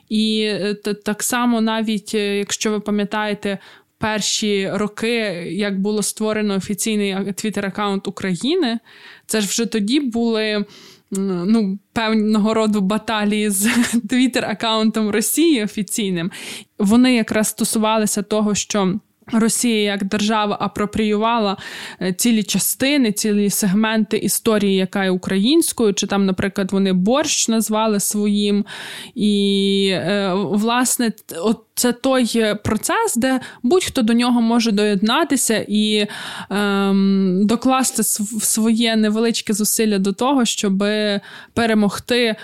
І 0.08 0.42
е, 0.42 0.74
так 1.04 1.22
само, 1.22 1.60
навіть 1.60 2.14
е, 2.14 2.38
якщо 2.38 2.70
ви 2.70 2.80
пам'ятаєте. 2.80 3.58
Перші 3.98 4.70
роки, 4.72 5.16
як 5.50 5.80
було 5.80 6.02
створено 6.02 6.54
офіційний 6.54 7.14
твіттер-аккаунт 7.14 8.08
України, 8.08 8.78
це 9.26 9.40
ж 9.40 9.46
вже 9.46 9.66
тоді 9.66 10.00
були 10.00 10.64
ну, 11.18 11.78
певного 11.92 12.54
роду 12.54 12.80
баталії 12.80 13.50
з 13.50 13.66
твіттер-аккаунтом 14.08 15.10
Росії 15.10 15.64
офіційним. 15.64 16.30
Вони 16.78 17.14
якраз 17.14 17.48
стосувалися 17.48 18.22
того, 18.22 18.54
що. 18.54 18.94
Росія 19.32 19.82
як 19.82 20.04
держава 20.04 20.56
апропріювала 20.60 21.56
е, 22.02 22.12
цілі 22.12 22.42
частини, 22.42 23.12
цілі 23.12 23.50
сегменти 23.50 24.16
історії, 24.16 24.74
яка 24.76 25.04
є 25.04 25.10
українською, 25.10 25.94
чи 25.94 26.06
там, 26.06 26.26
наприклад, 26.26 26.72
вони 26.72 26.92
борщ 26.92 27.48
назвали 27.48 28.00
своїм. 28.00 28.64
І, 29.14 29.88
е, 29.92 30.32
власне, 30.34 31.12
от 31.36 31.64
це 31.74 31.92
той 31.92 32.54
процес, 32.64 33.16
де 33.16 33.40
будь-хто 33.62 34.02
до 34.02 34.12
нього 34.12 34.40
може 34.40 34.72
доєднатися 34.72 35.66
і 35.68 36.06
ем, 36.50 37.40
докласти 37.44 38.02
своє 38.42 38.96
невеличке 38.96 39.52
зусилля 39.52 39.98
до 39.98 40.12
того, 40.12 40.44
щоб 40.44 40.84
перемогти 41.54 42.36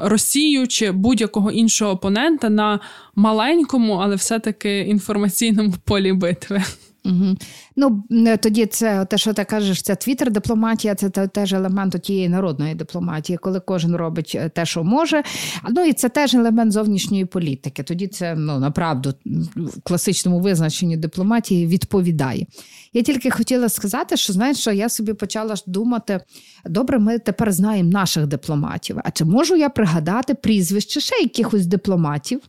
Росію 0.00 0.68
чи 0.68 0.90
будь-якого 0.90 1.50
іншого 1.50 1.90
опонента 1.90 2.48
на 2.48 2.80
маленькому, 3.14 3.94
але 3.94 4.16
все-таки 4.16 4.80
інформаційному 4.80 5.74
полі 5.84 6.12
битви. 6.12 6.62
Угу. 7.04 7.36
Ну 7.76 8.04
тоді 8.40 8.66
це 8.66 9.04
те, 9.04 9.18
що 9.18 9.32
ти 9.32 9.44
кажеш, 9.44 9.82
це 9.82 9.94
твіттер-дипломатія, 9.94 10.94
це 10.94 11.10
теж 11.10 11.52
елемент 11.52 12.02
тієї 12.02 12.28
народної 12.28 12.74
дипломатії, 12.74 13.38
коли 13.38 13.60
кожен 13.60 13.96
робить 13.96 14.32
е, 14.34 14.48
те, 14.48 14.66
що 14.66 14.84
може. 14.84 15.22
Ну 15.70 15.84
і 15.84 15.92
це 15.92 16.08
теж 16.08 16.34
елемент 16.34 16.72
зовнішньої 16.72 17.24
політики. 17.24 17.82
Тоді 17.82 18.06
це 18.06 18.34
ну 18.34 18.58
направду 18.58 19.14
в 19.56 19.80
класичному 19.82 20.40
визначенні 20.40 20.96
дипломатії 20.96 21.66
відповідає. 21.66 22.46
Я 22.92 23.02
тільки 23.02 23.30
хотіла 23.30 23.68
сказати, 23.68 24.16
що 24.16 24.32
знаєш, 24.32 24.58
що 24.58 24.72
я 24.72 24.88
собі 24.88 25.12
почала 25.12 25.54
думати: 25.66 26.20
добре, 26.64 26.98
ми 26.98 27.18
тепер 27.18 27.52
знаємо 27.52 27.90
наших 27.90 28.26
дипломатів. 28.26 28.98
А 29.04 29.10
чи 29.10 29.24
можу 29.24 29.56
я 29.56 29.68
пригадати 29.68 30.34
прізвище 30.34 31.00
ще 31.00 31.16
якихось 31.16 31.66
дипломатів, 31.66 32.40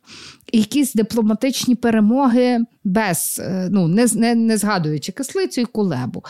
якісь 0.57 0.93
дипломатичні 0.93 1.75
перемоги 1.75 2.59
без 2.83 3.41
е, 3.43 3.67
ну 3.71 3.87
не 3.87 4.07
не, 4.15 4.35
не 4.35 4.57
згадуючи 4.57 5.11
кислицю 5.11 5.61
і 5.61 5.65
кулебу? 5.65 6.23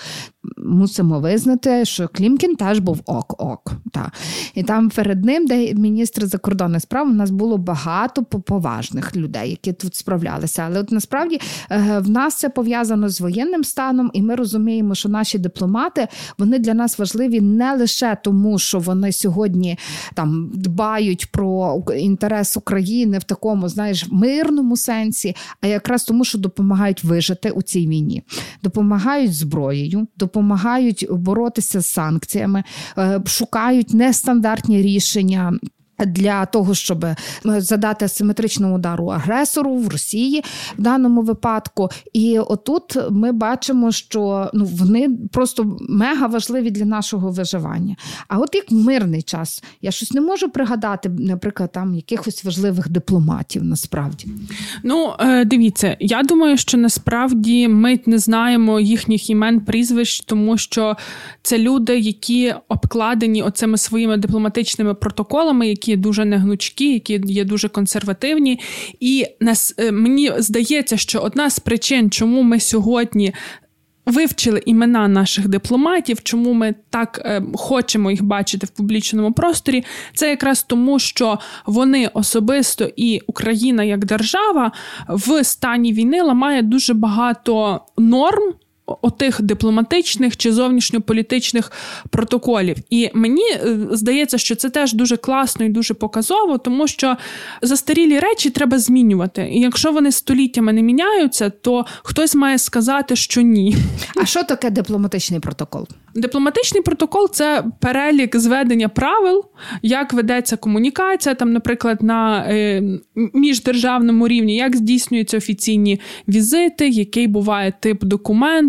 Мусимо 0.58 1.20
визнати, 1.20 1.86
що 1.86 2.08
Клімкін 2.08 2.56
теж 2.56 2.80
був 2.80 3.02
ок-ок. 3.06 3.72
Та. 3.92 4.12
І 4.56 4.64
там 4.64 4.90
перед 4.90 5.26
ним, 5.26 5.46
де 5.46 5.74
міністр 5.74 6.26
закордонних 6.26 6.82
справ, 6.82 7.08
у 7.08 7.14
нас 7.14 7.32
було 7.32 7.58
багато 7.58 8.24
поважних 8.24 9.16
людей, 9.16 9.50
які 9.50 9.74
тут 9.74 9.96
справлялися. 9.96 10.64
Але 10.68 10.80
от 10.80 10.92
насправді 10.92 11.40
е, 11.72 12.00
в 12.00 12.10
нас 12.10 12.36
це 12.36 12.50
пов'язано 12.50 13.10
з 13.10 13.22
воєнним 13.22 13.64
станом, 13.64 14.12
і 14.14 14.22
ми 14.22 14.36
розуміємо, 14.36 14.96
що 14.96 15.10
наші 15.10 15.40
дипломати 15.40 16.08
вони 16.38 16.60
для 16.60 16.74
нас 16.74 17.00
важливі 17.00 17.42
не 17.42 17.76
лише 17.76 18.18
тому, 18.24 18.60
що 18.60 18.80
вони 18.80 19.12
сьогодні 19.12 19.78
там 20.14 20.52
дбають 20.54 21.32
про 21.32 21.84
інтерес 21.98 22.58
України 22.58 23.18
в 23.18 23.24
такому, 23.24 23.70
знаєш, 23.70 24.08
мирному 24.12 24.78
сенсі, 24.78 25.36
а 25.62 25.68
якраз 25.68 26.04
тому, 26.04 26.26
що 26.26 26.38
допомагають 26.38 27.04
вижити 27.04 27.50
у 27.50 27.62
цій 27.62 27.88
війні, 27.88 28.24
допомагають 28.64 29.36
зброєю 29.36 30.08
допомагають 30.18 30.33
боротися 31.10 31.82
з 31.82 31.88
санкціями, 31.88 32.64
е, 32.98 33.22
шукають 33.26 33.94
нестандартні 33.94 34.82
рішення. 34.82 35.54
Для 36.00 36.46
того 36.46 36.76
щоб 36.76 37.06
е, 37.06 37.16
задати 37.46 38.06
асиметричному 38.06 38.76
удару 38.76 39.08
агресору 39.08 39.76
в 39.76 39.88
Росії 39.88 40.44
в 40.78 40.82
даному 40.82 41.22
випадку, 41.22 41.90
і 42.14 42.40
отут 42.40 42.98
ми 43.12 43.32
бачимо, 43.32 43.92
що 43.92 44.52
ну 44.54 44.66
вони 44.66 45.10
просто 45.32 45.78
мега 45.90 46.28
важливі 46.28 46.72
для 46.72 46.86
нашого 46.86 47.32
виживання. 47.32 47.96
А 48.28 48.38
от 48.38 48.56
як 48.56 48.72
мирний 48.72 49.22
час, 49.22 49.64
я 49.82 49.92
щось 49.92 50.12
не 50.12 50.22
можу 50.22 50.50
пригадати, 50.50 51.10
наприклад, 51.10 51.72
там 51.72 51.96
якихось 51.96 52.46
важливих 52.46 52.90
дипломатів. 52.90 53.64
Насправді, 53.64 54.28
ну 54.84 55.14
е, 55.20 55.46
дивіться, 55.46 55.98
я 56.00 56.24
думаю, 56.24 56.58
що 56.58 56.78
насправді 56.78 57.68
ми 57.68 58.00
не 58.06 58.18
знаємо 58.18 58.80
їхніх 58.80 59.30
імен, 59.30 59.60
прізвищ, 59.62 60.20
тому 60.20 60.58
що 60.58 60.98
це 61.42 61.58
люди, 61.58 62.00
які 62.00 62.54
обкладені 62.68 63.44
оцими 63.44 63.78
своїми 63.78 64.18
дипломатичними 64.18 64.94
протоколами, 64.94 65.68
які 65.68 65.83
є 65.88 65.98
дуже 65.98 66.26
негнучкі, 66.26 66.94
які 66.94 67.22
є 67.26 67.44
дуже 67.46 67.70
консервативні. 67.70 68.60
І 69.00 69.26
нас 69.40 69.76
е, 69.78 69.92
мені 69.92 70.32
здається, 70.38 70.98
що 70.98 71.20
одна 71.20 71.50
з 71.50 71.60
причин, 71.60 72.12
чому 72.12 72.44
ми 72.44 72.60
сьогодні. 72.60 73.34
Вивчили 74.06 74.64
імена 74.66 75.08
наших 75.08 75.48
дипломатів, 75.48 76.24
чому 76.24 76.54
ми 76.54 76.76
так 76.90 77.22
е, 77.26 77.44
хочемо 77.54 78.12
їх 78.12 78.24
бачити 78.24 78.66
в 78.66 78.70
публічному 78.70 79.34
просторі, 79.34 79.84
це 80.16 80.30
якраз 80.30 80.64
тому, 80.64 81.00
що 81.00 81.40
вони 81.66 82.10
особисто 82.14 82.90
і 82.96 83.22
Україна 83.28 83.84
як 83.84 84.06
держава 84.06 84.72
в 85.10 85.44
стані 85.44 85.94
війни 85.94 86.22
ламає 86.22 86.62
дуже 86.62 86.94
багато 86.94 87.82
норм, 87.98 88.54
отих 88.86 89.42
дипломатичних 89.42 90.38
чи 90.38 90.54
зовнішньополітичних 90.54 91.72
протоколів. 92.10 92.78
І 92.90 93.10
мені 93.14 93.52
е, 93.52 93.78
здається, 93.92 94.38
що 94.38 94.56
це 94.56 94.70
теж 94.70 94.94
дуже 94.94 95.18
класно 95.18 95.66
і 95.66 95.70
дуже 95.70 95.94
показово, 95.94 96.58
тому 96.58 96.88
що 96.88 97.18
застарілі 97.62 98.20
речі 98.20 98.50
треба 98.50 98.80
змінювати. 98.80 99.50
І 99.52 99.60
якщо 99.60 99.92
вони 99.92 100.12
століттями 100.12 100.74
не 100.74 100.82
міняються, 100.82 101.50
то 101.50 101.86
хтось 102.04 102.36
має 102.36 102.58
сказати, 102.58 103.16
що 103.16 103.42
ні. 103.42 103.76
А 104.16 104.26
що 104.26 104.44
таке 104.44 104.70
дипломатичний 104.70 105.40
протокол? 105.40 105.88
Дипломатичний 106.16 106.84
протокол 106.84 107.30
це 107.32 107.64
перелік 107.80 108.36
зведення 108.36 108.90
правил, 108.90 109.46
як 109.82 110.14
ведеться 110.14 110.58
комунікація, 110.58 111.36
там, 111.36 111.54
наприклад, 111.54 112.04
на 112.04 112.46
е, 112.48 112.84
міждержавному 113.34 114.28
рівні, 114.28 114.56
як 114.56 114.76
здійснюються 114.76 115.38
офіційні 115.38 116.00
візити, 116.28 116.90
який 116.90 117.28
буває 117.28 117.74
тип 117.80 118.04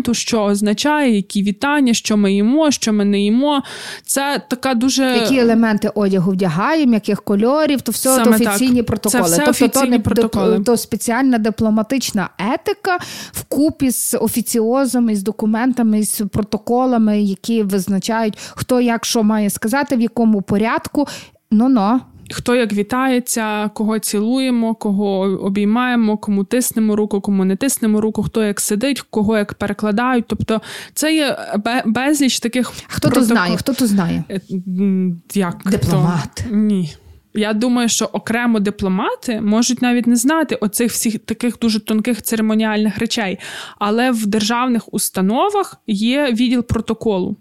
документу, 0.05 0.13
що 0.13 0.43
означає, 0.43 1.15
які 1.15 1.43
вітання, 1.43 1.93
що 1.93 2.17
ми 2.17 2.33
їмо, 2.33 2.71
що 2.71 2.93
ми 2.93 3.05
не 3.05 3.19
їмо. 3.19 3.63
Це 4.05 4.41
така 4.49 4.73
дуже 4.73 5.03
які 5.03 5.37
елементи 5.37 5.91
одягу 5.95 6.31
вдягаємо, 6.31 6.93
яких 6.93 7.23
кольорів, 7.23 7.81
то 7.81 7.91
все 7.91 8.23
то 8.23 8.29
офіційні 8.29 8.77
так. 8.77 8.85
протоколи. 8.85 9.23
Це 9.23 9.29
все 9.29 9.45
тобто 9.45 9.51
офіційні 9.51 9.85
то 9.85 9.91
не 9.91 9.99
протоколи. 9.99 10.59
то 10.59 10.77
спеціальна 10.77 11.37
дипломатична 11.37 12.29
етика 12.53 12.97
вкупі 13.31 13.91
з 13.91 14.17
офіціозом, 14.17 15.09
із 15.09 15.23
документами, 15.23 16.03
з 16.03 16.21
протоколами 16.31 17.21
які 17.21 17.63
визначають, 17.63 18.37
хто 18.55 18.81
як 18.81 19.05
що 19.05 19.23
має 19.23 19.49
сказати, 19.49 19.95
в 19.95 20.01
якому 20.01 20.41
порядку. 20.41 21.07
Ну-но. 21.51 22.01
Хто 22.31 22.55
як 22.55 22.73
вітається, 22.73 23.69
кого 23.69 23.99
цілуємо, 23.99 24.75
кого 24.75 25.19
обіймаємо, 25.19 26.17
кому 26.17 26.43
тиснемо 26.43 26.95
руку, 26.95 27.21
кому 27.21 27.45
не 27.45 27.55
тиснемо 27.55 28.01
руку, 28.01 28.23
хто 28.23 28.43
як 28.43 28.59
сидить, 28.59 29.01
кого 29.01 29.37
як 29.37 29.53
перекладають. 29.53 30.25
Тобто 30.27 30.61
це 30.93 31.15
є 31.15 31.37
безліч 31.85 32.39
таких. 32.39 32.71
Хто 32.87 33.09
протокол... 33.09 33.21
то 33.21 33.25
знає? 33.25 33.57
Хто 33.57 33.73
то 33.73 33.87
знає? 33.87 34.23
Е, 34.29 34.41
як? 35.33 35.61
Дипломат. 35.65 36.29
Хто? 36.39 36.55
Ні. 36.55 36.95
Я 37.37 37.53
думаю, 37.53 37.89
що 37.89 38.05
окремо 38.05 38.59
дипломати 38.59 39.41
можуть 39.41 39.81
навіть 39.81 40.07
не 40.07 40.15
знати 40.15 40.55
оцих 40.55 40.91
всіх 40.91 41.19
таких 41.19 41.59
дуже 41.59 41.79
тонких 41.79 42.21
церемоніальних 42.21 42.97
речей, 42.97 43.39
але 43.79 44.11
в 44.11 44.25
державних 44.25 44.93
установах 44.93 45.75
є 45.87 46.31
відділ 46.31 46.63
протоколу. 46.63 47.37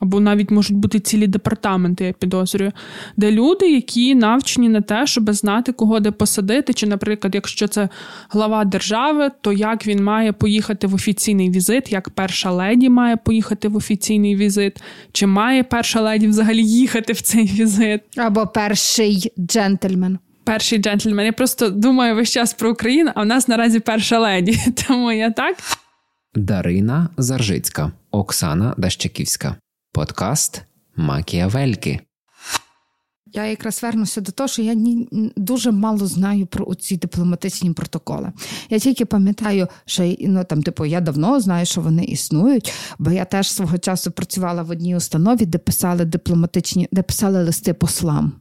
Або 0.00 0.20
навіть 0.20 0.50
можуть 0.50 0.76
бути 0.76 1.00
цілі 1.00 1.26
департаменти, 1.26 2.04
я 2.04 2.12
підозрюю, 2.12 2.72
де 3.16 3.30
люди, 3.30 3.70
які 3.70 4.14
навчені 4.14 4.68
на 4.68 4.80
те, 4.80 5.06
щоб 5.06 5.32
знати, 5.32 5.72
кого 5.72 6.00
де 6.00 6.10
посадити. 6.10 6.72
Чи, 6.72 6.86
наприклад, 6.86 7.34
якщо 7.34 7.68
це 7.68 7.88
глава 8.30 8.64
держави, 8.64 9.30
то 9.40 9.52
як 9.52 9.86
він 9.86 10.04
має 10.04 10.32
поїхати 10.32 10.86
в 10.86 10.94
офіційний 10.94 11.50
візит, 11.50 11.92
як 11.92 12.10
перша 12.10 12.50
леді 12.50 12.88
має 12.88 13.16
поїхати 13.16 13.68
в 13.68 13.76
офіційний 13.76 14.36
візит, 14.36 14.82
чи 15.12 15.26
має 15.26 15.62
перша 15.62 16.00
леді 16.00 16.26
взагалі 16.26 16.64
їхати 16.66 17.12
в 17.12 17.20
цей 17.20 17.44
візит? 17.44 18.00
Або 18.16 18.46
перший 18.46 19.32
джентльмен. 19.38 20.18
Перший 20.44 20.78
джентльмен. 20.78 21.26
Я 21.26 21.32
просто 21.32 21.68
думаю 21.70 22.14
весь 22.14 22.30
час 22.30 22.54
про 22.54 22.70
Україну, 22.70 23.10
а 23.14 23.22
в 23.22 23.26
нас 23.26 23.48
наразі 23.48 23.80
перша 23.80 24.18
леді. 24.18 24.58
Тому 24.88 25.12
я 25.12 25.30
так. 25.30 25.56
Дарина 26.34 27.08
Заржицька, 27.16 27.92
Оксана 28.10 28.74
Дащаківська. 28.78 29.56
Подкаст 29.98 30.62
Макіавельки. 30.96 32.00
Я 33.26 33.46
якраз 33.46 33.82
вернуся 33.82 34.20
до 34.20 34.32
того, 34.32 34.48
що 34.48 34.62
я 34.62 34.74
ні, 34.74 35.08
дуже 35.36 35.70
мало 35.70 36.06
знаю 36.06 36.46
про 36.46 36.74
ці 36.74 36.96
дипломатичні 36.96 37.72
протоколи. 37.72 38.32
Я 38.70 38.78
тільки 38.78 39.04
пам'ятаю, 39.04 39.68
що 39.86 40.14
ну, 40.20 40.44
там, 40.44 40.62
типу, 40.62 40.84
я 40.84 41.00
давно 41.00 41.40
знаю, 41.40 41.66
що 41.66 41.80
вони 41.80 42.04
існують, 42.04 42.72
бо 42.98 43.10
я 43.10 43.24
теж 43.24 43.50
свого 43.50 43.78
часу 43.78 44.10
працювала 44.10 44.62
в 44.62 44.70
одній 44.70 44.96
установі, 44.96 45.46
де 45.46 45.58
писали 45.58 46.04
дипломатичні, 46.04 46.88
де 46.92 47.02
писали 47.02 47.44
листи 47.44 47.74
послам. 47.74 48.32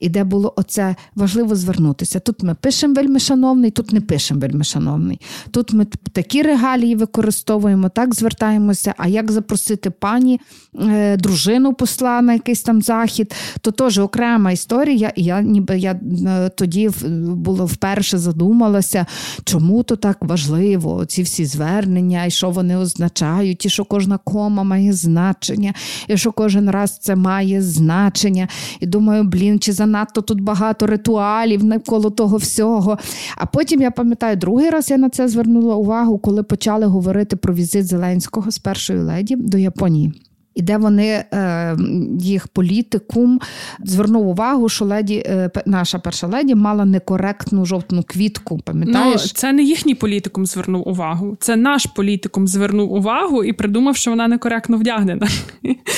І 0.00 0.08
де 0.08 0.24
було 0.24 0.54
оце 0.56 0.96
важливо 1.14 1.56
звернутися. 1.56 2.20
Тут 2.20 2.42
ми 2.42 2.54
пишемо 2.54 2.94
вельми 2.94 3.18
шановний, 3.18 3.70
тут 3.70 3.92
не 3.92 4.00
пишемо 4.00 4.40
вельми 4.40 4.64
шановний. 4.64 5.20
Тут 5.50 5.72
ми 5.72 5.84
такі 6.12 6.42
регалії 6.42 6.96
використовуємо, 6.96 7.88
так 7.88 8.14
звертаємося. 8.14 8.94
А 8.96 9.08
як 9.08 9.32
запросити 9.32 9.90
пані 9.90 10.40
е, 10.80 11.16
дружину 11.16 11.74
посла 11.74 12.22
на 12.22 12.32
якийсь 12.32 12.62
там 12.62 12.82
захід, 12.82 13.34
то 13.60 13.70
теж 13.70 13.98
окрема 13.98 14.52
історія. 14.52 15.12
І 15.16 15.24
я 15.24 15.40
ніби 15.40 15.78
я 15.78 16.00
е, 16.26 16.48
тоді 16.48 16.90
було 17.26 17.66
вперше 17.66 18.18
задумалася, 18.18 19.06
чому 19.44 19.82
то 19.82 19.96
так 19.96 20.16
важливо, 20.20 21.04
ці 21.04 21.22
всі 21.22 21.44
звернення, 21.44 22.24
і 22.24 22.30
що 22.30 22.50
вони 22.50 22.76
означають, 22.76 23.66
і 23.66 23.68
що 23.68 23.84
кожна 23.84 24.18
кома 24.18 24.62
має 24.62 24.92
значення, 24.92 25.74
і 26.08 26.16
що 26.16 26.32
кожен 26.32 26.70
раз 26.70 26.98
це 26.98 27.16
має 27.16 27.62
значення. 27.62 28.48
І 28.80 28.86
думаю, 28.86 29.24
блін 29.24 29.51
блін, 29.52 29.60
чи 29.60 29.72
занадто 29.72 30.20
тут 30.20 30.40
багато 30.40 30.86
ритуалів 30.86 31.64
навколо 31.64 32.10
того 32.10 32.36
всього. 32.36 32.98
А 33.36 33.46
потім 33.46 33.82
я 33.82 33.90
пам'ятаю, 33.90 34.36
другий 34.36 34.70
раз 34.70 34.90
я 34.90 34.96
на 34.96 35.08
це 35.08 35.28
звернула 35.28 35.74
увагу, 35.76 36.18
коли 36.18 36.42
почали 36.42 36.86
говорити 36.86 37.36
про 37.36 37.54
візит 37.54 37.86
Зеленського 37.86 38.50
з 38.50 38.58
першої 38.58 38.98
леді 38.98 39.36
до 39.36 39.58
Японії. 39.58 40.12
І 40.54 40.62
де 40.62 40.76
вони 40.76 41.24
е, 41.32 41.76
їх 42.18 42.48
політикум 42.48 43.40
звернув 43.84 44.28
увагу, 44.28 44.68
що 44.68 44.84
леді 44.84 45.22
е, 45.26 45.50
наша 45.66 45.98
перша 45.98 46.26
леді 46.26 46.54
мала 46.54 46.84
некоректну 46.84 47.64
жовтну 47.64 48.02
квітку. 48.06 48.58
Пам'ятаєш? 48.58 49.22
Ну, 49.24 49.30
Це 49.34 49.52
не 49.52 49.62
їхній 49.62 49.94
політикум 49.94 50.46
звернув 50.46 50.88
увагу. 50.88 51.36
Це 51.40 51.56
наш 51.56 51.86
політикум 51.86 52.48
звернув 52.48 52.92
увагу 52.92 53.44
і 53.44 53.52
придумав, 53.52 53.96
що 53.96 54.10
вона 54.10 54.28
некоректно 54.28 54.76
вдягнена. 54.76 55.28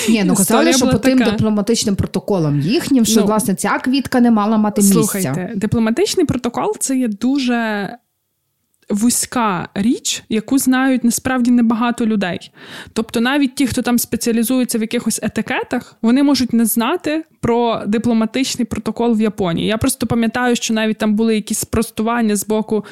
Ні, 0.09 0.25
ну 0.25 0.35
казали, 0.35 0.73
що 0.73 0.89
по 0.89 0.99
тим 0.99 1.19
дипломатичним 1.19 1.97
протоколам 1.97 2.61
їхнім, 2.61 3.05
що 3.05 3.21
ну, 3.21 3.27
власне 3.27 3.55
ця 3.55 3.79
квітка 3.79 4.21
не 4.21 4.31
мала 4.31 4.57
мати 4.57 4.83
місця. 4.83 4.95
Слухайте, 4.95 5.53
дипломатичний 5.57 6.27
протокол 6.27 6.77
це 6.79 6.97
є 6.97 7.09
дуже 7.09 7.89
вузька 8.91 9.69
річ, 9.75 10.23
яку 10.29 10.59
знають 10.59 11.05
насправді 11.05 11.51
небагато 11.51 12.07
людей. 12.07 12.51
Тобто, 12.93 13.21
навіть 13.21 13.55
ті, 13.55 13.67
хто 13.67 13.83
там 13.83 13.99
спеціалізується 13.99 14.79
в 14.79 14.81
якихось 14.81 15.21
етикетах, 15.23 15.97
вони 16.03 16.23
можуть 16.23 16.53
не 16.53 16.65
знати 16.65 17.25
про 17.41 17.83
дипломатичний 17.87 18.65
протокол 18.65 19.15
в 19.15 19.21
Японії. 19.21 19.67
Я 19.67 19.79
просто 19.79 20.07
пам'ятаю, 20.07 20.57
що 20.57 20.75
навіть 20.75 20.99
там 20.99 21.15
були 21.15 21.35
якісь 21.35 21.59
спростування 21.59 22.37
з 22.37 22.47
боку 22.47 22.85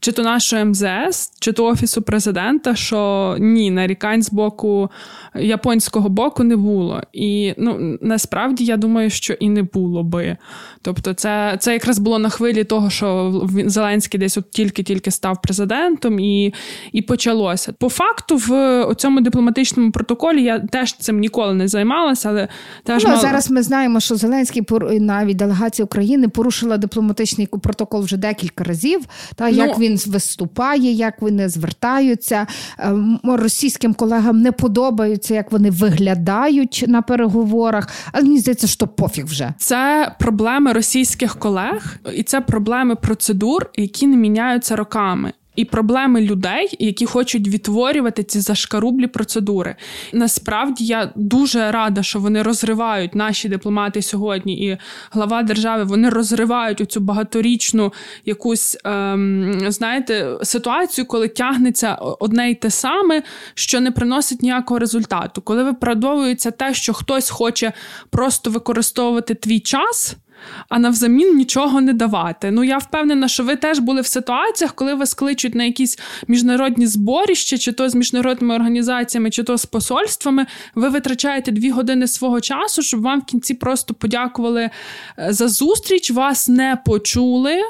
чи 0.00 0.12
то 0.12 0.22
нашого 0.22 0.64
МЗС, 0.64 1.32
чи 1.40 1.52
то 1.52 1.64
Офісу 1.64 2.02
президента, 2.02 2.74
що 2.74 3.36
ні, 3.40 3.70
нарікань 3.70 4.22
з 4.22 4.32
боку 4.32 4.90
японського 5.34 6.08
боку 6.08 6.44
не 6.44 6.56
було. 6.56 7.02
І 7.12 7.54
ну, 7.58 7.98
насправді 8.02 8.64
я 8.64 8.76
думаю, 8.76 9.10
що 9.10 9.34
і 9.34 9.48
не 9.48 9.62
було 9.62 10.02
би. 10.02 10.36
Тобто, 10.82 11.14
це 11.14 11.56
це 11.60 11.72
якраз 11.72 11.98
було 11.98 12.18
на 12.18 12.28
хвилі 12.28 12.64
того, 12.64 12.90
що 12.90 13.32
Зеленський 13.66 14.20
десь 14.20 14.36
от 14.36 14.50
тільки-тільки 14.50 15.10
став 15.10 15.42
президентом, 15.42 16.20
і 16.20 16.54
і 16.92 17.02
почалося. 17.02 17.72
По 17.72 17.88
факту, 17.88 18.36
в 18.36 18.94
цьому 18.94 19.20
дипломатичному 19.20 19.90
протоколі 19.90 20.42
я 20.42 20.58
теж 20.58 20.92
цим 20.92 21.18
ніколи 21.18 21.54
не 21.54 21.68
займалася, 21.68 22.28
але 22.28 22.48
теж 22.84 23.02
ну, 23.02 23.08
мала... 23.08 23.20
зараз 23.20 23.50
ми 23.50 23.62
знаємо, 23.62 24.00
що 24.00 24.16
Зеленський 24.16 24.62
навіть 25.00 25.36
делегація 25.36 25.84
України 25.84 26.28
порушила 26.28 26.76
дипломатичний 26.76 27.46
протокол 27.46 28.02
вже 28.02 28.16
декілька 28.16 28.64
разів. 28.64 29.00
Та 29.34 29.50
ну, 29.50 29.56
як 29.56 29.78
він 29.78 29.87
він 29.88 30.12
виступає, 30.12 30.92
як 30.92 31.22
вони 31.22 31.48
звертаються. 31.48 32.46
Ем, 32.78 33.20
російським 33.24 33.94
колегам 33.94 34.40
не 34.40 34.52
подобається, 34.52 35.34
як 35.34 35.52
вони 35.52 35.70
виглядають 35.70 36.84
на 36.88 37.02
переговорах. 37.02 37.88
Але 38.12 38.24
мені 38.24 38.38
здається, 38.38 38.66
що 38.66 38.86
пофіг 38.86 39.24
вже 39.26 39.54
це 39.58 40.12
проблеми 40.18 40.72
російських 40.72 41.36
колег, 41.36 41.98
і 42.14 42.22
це 42.22 42.40
проблеми 42.40 42.94
процедур, 42.94 43.70
які 43.76 44.06
не 44.06 44.16
міняються 44.16 44.76
роками 44.76 45.32
і 45.58 45.64
проблеми 45.64 46.20
людей, 46.20 46.76
які 46.78 47.06
хочуть 47.06 47.48
відтворювати 47.48 48.22
ці 48.22 48.40
зашкарублі 48.40 49.06
процедури. 49.06 49.76
Насправді 50.12 50.84
я 50.84 51.12
дуже 51.14 51.70
рада, 51.70 52.02
що 52.02 52.18
вони 52.18 52.42
розривають 52.42 53.14
наші 53.14 53.48
дипломати 53.48 54.02
сьогодні, 54.02 54.66
і 54.66 54.78
глава 55.10 55.42
держави 55.42 55.84
вони 55.84 56.08
розривають 56.08 56.80
оцю 56.80 57.00
багаторічну 57.00 57.92
якусь, 58.24 58.78
ем, 58.84 59.60
знаєте, 59.68 60.36
ситуацію, 60.42 61.06
коли 61.06 61.28
тягнеться 61.28 61.94
одне 61.94 62.50
й 62.50 62.54
те 62.54 62.70
саме, 62.70 63.22
що 63.54 63.80
не 63.80 63.90
приносить 63.90 64.42
ніякого 64.42 64.78
результату. 64.78 65.42
Коли 65.42 65.64
виправдовується 65.64 66.50
те, 66.50 66.74
що 66.74 66.92
хтось 66.92 67.30
хоче 67.30 67.72
просто 68.10 68.50
використовувати 68.50 69.34
твій 69.34 69.60
час 69.60 70.16
а 70.68 70.78
навзамін 70.78 71.36
нічого 71.36 71.80
не 71.80 71.92
давати. 71.92 72.50
Ну 72.50 72.64
я 72.64 72.78
впевнена, 72.78 73.28
що 73.28 73.44
ви 73.44 73.56
теж 73.56 73.78
були 73.78 74.00
в 74.00 74.06
ситуаціях, 74.06 74.74
коли 74.74 74.94
вас 74.94 75.14
кличуть 75.14 75.54
на 75.54 75.64
якісь 75.64 75.98
міжнародні 76.28 76.86
зборища, 76.86 77.58
чи 77.58 77.72
то 77.72 77.88
з 77.88 77.94
міжнародними 77.94 78.54
організаціями, 78.54 79.30
чи 79.30 79.42
то 79.42 79.56
з 79.58 79.66
посольствами. 79.66 80.46
Ви 80.74 80.88
витрачаєте 80.88 81.52
дві 81.52 81.70
години 81.70 82.06
свого 82.06 82.40
часу, 82.40 82.82
щоб 82.82 83.02
вам 83.02 83.20
в 83.20 83.24
кінці 83.24 83.54
просто 83.54 83.94
подякували 83.94 84.62
е, 85.18 85.32
за 85.32 85.48
зустріч, 85.48 86.10
вас 86.10 86.48
не 86.48 86.78
почули 86.86 87.62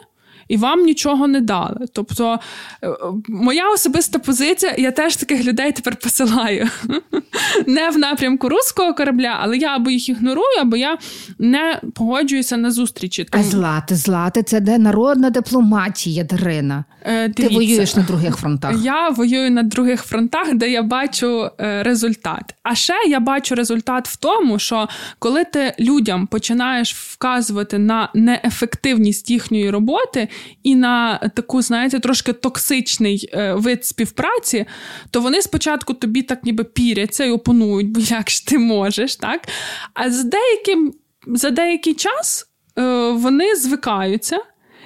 і 0.49 0.57
вам 0.57 0.83
нічого 0.83 1.27
не 1.27 1.41
дали. 1.41 1.87
Тобто, 1.93 2.39
е, 2.85 2.89
моя 3.29 3.71
особиста 3.71 4.19
позиція, 4.19 4.75
я 4.79 4.91
теж 4.91 5.17
таких 5.17 5.45
людей 5.45 5.73
тепер 5.73 5.97
посилаю. 5.97 6.69
Не 7.67 7.91
в 7.91 7.99
напрямку 7.99 8.49
руського 8.49 8.95
корабля, 8.95 9.39
але 9.41 9.57
я 9.57 9.77
або 9.77 9.91
їх 9.91 10.09
ігнорую, 10.09 10.59
або 10.61 10.77
я 10.77 10.99
не 11.39 11.81
погоджуюся 11.95 12.57
на 12.57 12.71
зустрічі. 12.71 13.25
Тому... 13.25 13.45
А 13.45 13.47
злати, 13.47 13.95
злати, 13.95 14.43
це 14.43 14.61
де 14.61 14.79
народна 14.79 15.31
дипломатія, 15.31 16.25
Дарина. 16.25 16.85
Е, 17.03 17.29
Ти 17.29 17.49
воюєш 17.49 17.97
на 17.97 18.03
других 18.03 18.37
фронтах. 18.37 18.85
Я 18.85 19.09
воюю 19.09 19.51
на 19.51 19.63
других 19.63 20.03
фронтах, 20.03 20.55
де 20.55 20.71
я 20.71 20.83
бачу 20.83 21.51
е, 21.61 21.83
результат. 21.83 22.55
А 22.63 22.75
ще 22.75 22.95
я 23.09 23.21
бачу 23.21 23.55
результат 23.55 24.09
в 24.09 24.17
тому, 24.17 24.59
що 24.59 24.89
коли 25.19 25.45
ти 25.45 25.75
людям 25.81 26.27
починаєш 26.27 26.95
вказувати 26.95 27.79
на 27.79 28.09
неефективність 28.15 29.31
їхньої 29.31 29.71
роботи, 29.71 30.29
і 30.62 30.74
на 30.74 31.18
таку, 31.18 31.62
знаєте, 31.62 32.01
трошки 32.01 32.33
токсичний 32.33 33.31
е, 33.33 33.55
вид 33.55 33.85
співпраці, 33.85 34.66
то 35.11 35.20
вони 35.20 35.42
спочатку 35.42 35.94
тобі 35.94 36.22
так 36.22 36.44
ніби 36.44 36.64
піряться 36.64 37.24
і 37.24 37.31
опонують, 37.31 37.90
бо 37.90 38.01
як 38.01 38.31
ж 38.31 38.46
ти 38.46 38.59
можеш, 38.59 39.16
так? 39.16 39.48
А 39.94 40.11
за 40.11 40.22
деяким, 40.22 40.94
за 41.27 41.51
деякий 41.51 41.94
час 41.94 42.46
е, 42.79 43.11
вони 43.11 43.57
звикаються 43.57 44.38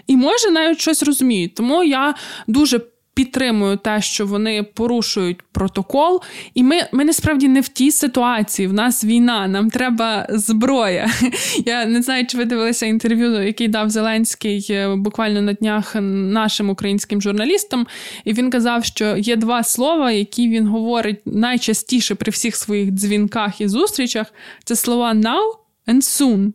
і 0.06 0.16
може 0.16 0.50
навіть 0.50 0.80
щось 0.80 1.02
розуміють. 1.02 1.54
Тому 1.54 1.84
я 1.84 2.14
дуже 2.46 2.80
підтримую 3.14 3.76
те, 3.76 4.02
що 4.02 4.26
вони 4.26 4.62
порушують 4.62 5.42
протокол, 5.52 6.22
і 6.54 6.62
ми 6.62 6.76
ми 6.92 7.04
насправді 7.04 7.48
не 7.48 7.60
в 7.60 7.68
тій 7.68 7.90
ситуації. 7.90 8.68
В 8.68 8.72
нас 8.72 9.04
війна, 9.04 9.48
нам 9.48 9.70
треба 9.70 10.26
зброя. 10.30 11.10
Я 11.66 11.86
не 11.86 12.02
знаю, 12.02 12.26
чи 12.26 12.38
ви 12.38 12.44
дивилися 12.44 12.86
інтерв'ю, 12.86 13.42
який 13.42 13.68
дав 13.68 13.90
Зеленський 13.90 14.66
е, 14.70 14.96
буквально 14.96 15.42
на 15.42 15.52
днях 15.52 15.96
нашим 16.00 16.70
українським 16.70 17.22
журналістам. 17.22 17.86
І 18.24 18.32
він 18.32 18.50
казав, 18.50 18.84
що 18.84 19.16
є 19.16 19.36
два 19.36 19.62
слова, 19.62 20.12
які 20.12 20.48
він 20.48 20.66
говорить 20.66 21.20
найчастіше 21.26 22.14
при 22.14 22.30
всіх 22.30 22.56
своїх 22.56 22.90
дзвінках 22.90 23.60
і 23.60 23.68
зустрічах. 23.68 24.26
Це 24.64 24.76
слова 24.76 25.14
now 25.14 25.40
and 25.86 26.00
soon. 26.00 26.52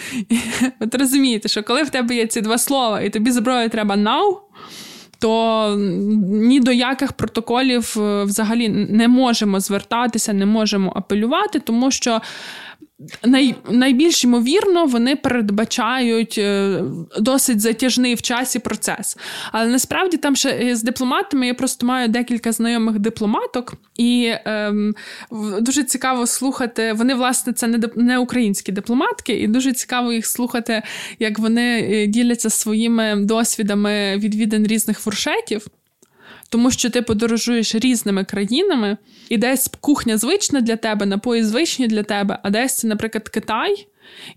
От 0.80 0.94
розумієте, 0.94 1.48
що 1.48 1.62
коли 1.62 1.82
в 1.82 1.90
тебе 1.90 2.14
є 2.14 2.26
ці 2.26 2.40
два 2.40 2.58
слова, 2.58 3.00
і 3.00 3.10
тобі 3.10 3.30
зброю 3.30 3.70
треба 3.70 3.96
now, 3.96 4.36
то 5.18 5.74
ні 6.26 6.60
до 6.60 6.72
яких 6.72 7.12
протоколів 7.12 7.94
е, 7.98 8.24
взагалі 8.24 8.68
не 8.68 9.08
можемо 9.08 9.60
звертатися, 9.60 10.32
не 10.32 10.46
можемо 10.46 10.92
апелювати, 10.96 11.60
тому 11.60 11.90
що 11.90 12.20
най, 13.24 13.54
найбільш 13.70 14.24
ймовірно 14.24 14.86
вони 14.86 15.16
передбачають 15.16 16.38
е, 16.38 16.82
досить 17.18 17.60
затяжний 17.60 18.14
в 18.14 18.22
часі 18.22 18.58
процес. 18.58 19.16
Але 19.52 19.70
насправді 19.70 20.16
там 20.16 20.36
ще 20.36 20.76
з 20.76 20.82
дипломатами 20.82 21.46
я 21.46 21.54
просто 21.54 21.86
маю 21.86 22.08
декілька 22.08 22.52
знайомих 22.52 22.98
дипломаток, 22.98 23.74
і 23.96 24.32
ем, 24.44 24.94
дуже 25.60 25.84
цікаво 25.84 26.26
слухати. 26.26 26.92
Вони, 26.92 27.14
власне, 27.14 27.52
це 27.52 27.66
не 27.66 27.80
не 27.96 28.18
українські 28.18 28.72
дипломатки, 28.72 29.32
і 29.32 29.46
дуже 29.46 29.72
цікаво 29.72 30.12
їх 30.12 30.26
слухати, 30.26 30.82
як 31.18 31.38
вони 31.38 31.80
е, 31.80 32.06
діляться 32.06 32.50
своїми 32.50 33.16
досвідами 33.16 34.16
відвідин 34.16 34.66
різних 34.66 34.98
фуршетів 34.98 35.66
тому 36.46 36.70
що 36.70 36.90
ти 36.90 37.02
подорожуєш 37.02 37.74
різними 37.74 38.24
країнами, 38.24 38.96
і 39.28 39.36
десь 39.36 39.70
кухня 39.80 40.18
звична 40.18 40.60
для 40.60 40.76
тебе, 40.76 41.06
напої 41.06 41.44
звичні 41.44 41.86
для 41.86 42.02
тебе, 42.02 42.38
а 42.42 42.50
десь 42.50 42.76
це, 42.76 42.88
наприклад, 42.88 43.28
Китай. 43.28 43.86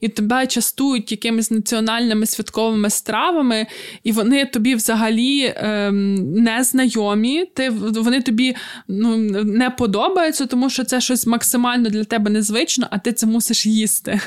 І 0.01 0.09
тебе 0.09 0.47
частують 0.47 1.11
якимись 1.11 1.51
національними 1.51 2.25
святковими 2.25 2.89
стравами, 2.89 3.67
і 4.03 4.11
вони 4.11 4.45
тобі 4.45 4.75
взагалі 4.75 5.53
ем, 5.55 6.33
не 6.33 6.63
знайомі. 6.63 7.45
Ти, 7.45 7.69
Вони 7.69 8.21
тобі 8.21 8.55
ну, 8.87 9.17
не 9.43 9.69
подобаються, 9.69 10.45
тому 10.45 10.69
що 10.69 10.83
це 10.83 11.01
щось 11.01 11.27
максимально 11.27 11.89
для 11.89 12.03
тебе 12.03 12.31
незвично, 12.31 12.87
а 12.89 12.99
ти 12.99 13.13
це 13.13 13.27
мусиш 13.27 13.65
їсти. 13.65 14.19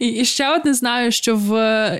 І, 0.00 0.08
і 0.08 0.24
ще 0.24 0.54
одне 0.54 0.74
знаю, 0.74 1.12
що 1.12 1.36
в 1.36 1.52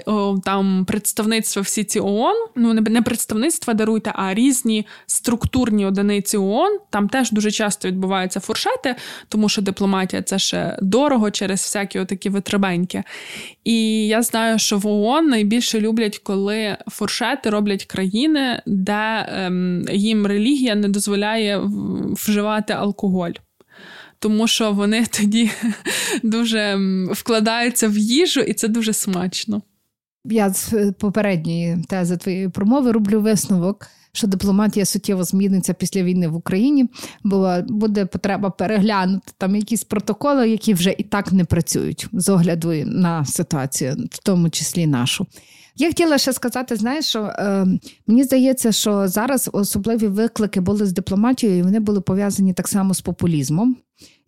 о, 0.06 0.38
там 0.44 0.84
представництва 0.84 1.62
всі 1.62 1.84
ці 1.84 2.00
ООН, 2.00 2.36
ну 2.56 2.74
не 2.74 3.02
представництва 3.02 3.74
даруйте, 3.74 4.12
а 4.14 4.34
різні 4.34 4.86
структурні 5.06 5.86
одиниці 5.86 6.36
ООН, 6.36 6.78
там 6.90 7.08
теж 7.08 7.30
дуже 7.30 7.50
часто 7.50 7.88
відбуваються 7.88 8.40
фуршети, 8.40 8.96
тому 9.28 9.48
що 9.48 9.62
дипломатія 9.62 10.22
це 10.22 10.38
ще 10.38 10.78
дорого 10.82 11.30
через 11.30 11.60
всякі 11.60 11.98
отакі 11.98 12.28
витребеньки. 12.28 13.02
І 13.64 14.06
я 14.06 14.22
знаю, 14.22 14.58
що 14.58 14.78
в 14.78 14.86
ООН 14.86 15.26
найбільше 15.26 15.80
люблять, 15.80 16.18
коли 16.18 16.76
фуршети 16.88 17.50
роблять 17.50 17.84
країни, 17.84 18.62
де 18.66 19.26
ем, 19.28 19.84
їм 19.90 20.26
релігія 20.26 20.74
не 20.74 20.88
дозволяє 20.88 21.60
вживати 22.14 22.72
алкоголь 22.72 23.32
тому 24.20 24.46
що 24.46 24.72
вони 24.72 25.06
тоді 25.10 25.50
дуже 26.22 26.78
вкладаються 27.12 27.88
в 27.88 27.98
їжу, 27.98 28.40
і 28.40 28.52
це 28.52 28.68
дуже 28.68 28.92
смачно. 28.92 29.62
Я 30.24 30.50
з 30.50 30.72
е, 30.72 30.92
попередньої 30.92 31.84
тези 31.88 32.16
твоєї 32.16 32.48
промови 32.48 32.92
роблю 32.92 33.20
висновок. 33.20 33.86
Що 34.12 34.26
дипломатія 34.26 34.86
суттєво 34.86 35.24
зміниться 35.24 35.74
після 35.74 36.02
війни 36.02 36.28
в 36.28 36.36
Україні, 36.36 36.86
бо 37.24 37.56
буде 37.68 38.06
потреба 38.06 38.50
переглянути 38.50 39.32
там 39.38 39.56
якісь 39.56 39.84
протоколи, 39.84 40.50
які 40.50 40.74
вже 40.74 40.94
і 40.98 41.02
так 41.02 41.32
не 41.32 41.44
працюють 41.44 42.06
з 42.12 42.28
огляду 42.28 42.72
на 42.86 43.24
ситуацію, 43.24 43.96
в 44.10 44.18
тому 44.18 44.50
числі 44.50 44.86
нашу. 44.86 45.26
Я 45.80 45.88
хотіла 45.88 46.18
ще 46.18 46.32
сказати, 46.32 46.76
знаєш, 46.76 47.04
що 47.04 47.22
е, 47.22 47.66
мені 48.06 48.24
здається, 48.24 48.72
що 48.72 49.08
зараз 49.08 49.50
особливі 49.52 50.06
виклики 50.06 50.60
були 50.60 50.86
з 50.86 50.92
дипломатією, 50.92 51.58
і 51.58 51.62
вони 51.62 51.80
були 51.80 52.00
пов'язані 52.00 52.52
так 52.52 52.68
само 52.68 52.94
з 52.94 53.00
популізмом 53.00 53.76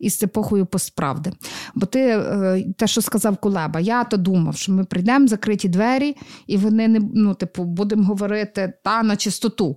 із 0.02 0.22
епохою 0.22 0.66
постправди. 0.66 1.32
Бо 1.74 1.86
ти 1.86 2.00
е, 2.00 2.64
те, 2.76 2.86
що 2.86 3.02
сказав 3.02 3.36
Кулеба, 3.36 3.80
я 3.80 4.04
то 4.04 4.16
думав, 4.16 4.56
що 4.56 4.72
ми 4.72 4.84
прийдемо 4.84 5.26
закриті 5.26 5.68
двері, 5.68 6.16
і 6.46 6.56
вони 6.56 6.88
не 6.88 7.00
ну, 7.14 7.34
типу, 7.34 7.64
будемо 7.64 8.04
говорити 8.04 8.72
та 8.84 9.02
на 9.02 9.16
чистоту. 9.16 9.76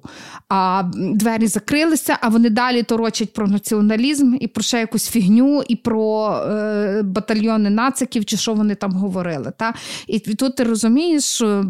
А 0.50 0.84
двері 0.94 1.48
закрилися, 1.48 2.18
а 2.22 2.30
вони 2.30 2.50
далі 2.50 2.84
торочать 2.84 3.34
про 3.34 3.48
націоналізм 3.48 4.36
і 4.40 4.48
про 4.48 4.64
ще 4.64 4.80
якусь 4.80 5.10
фігню, 5.10 5.64
і 5.68 5.76
про 5.76 6.32
е, 6.32 7.02
батальйони 7.04 7.70
нациків, 7.70 8.26
чи 8.26 8.38
що 8.38 8.54
вони 8.54 8.76
там 8.76 8.92
говорили. 8.92 9.54
Та? 9.58 9.74
І 10.08 10.20
тут 10.20 10.56
ти 10.56 10.64
розумієш, 10.64 11.24
що 11.24 11.66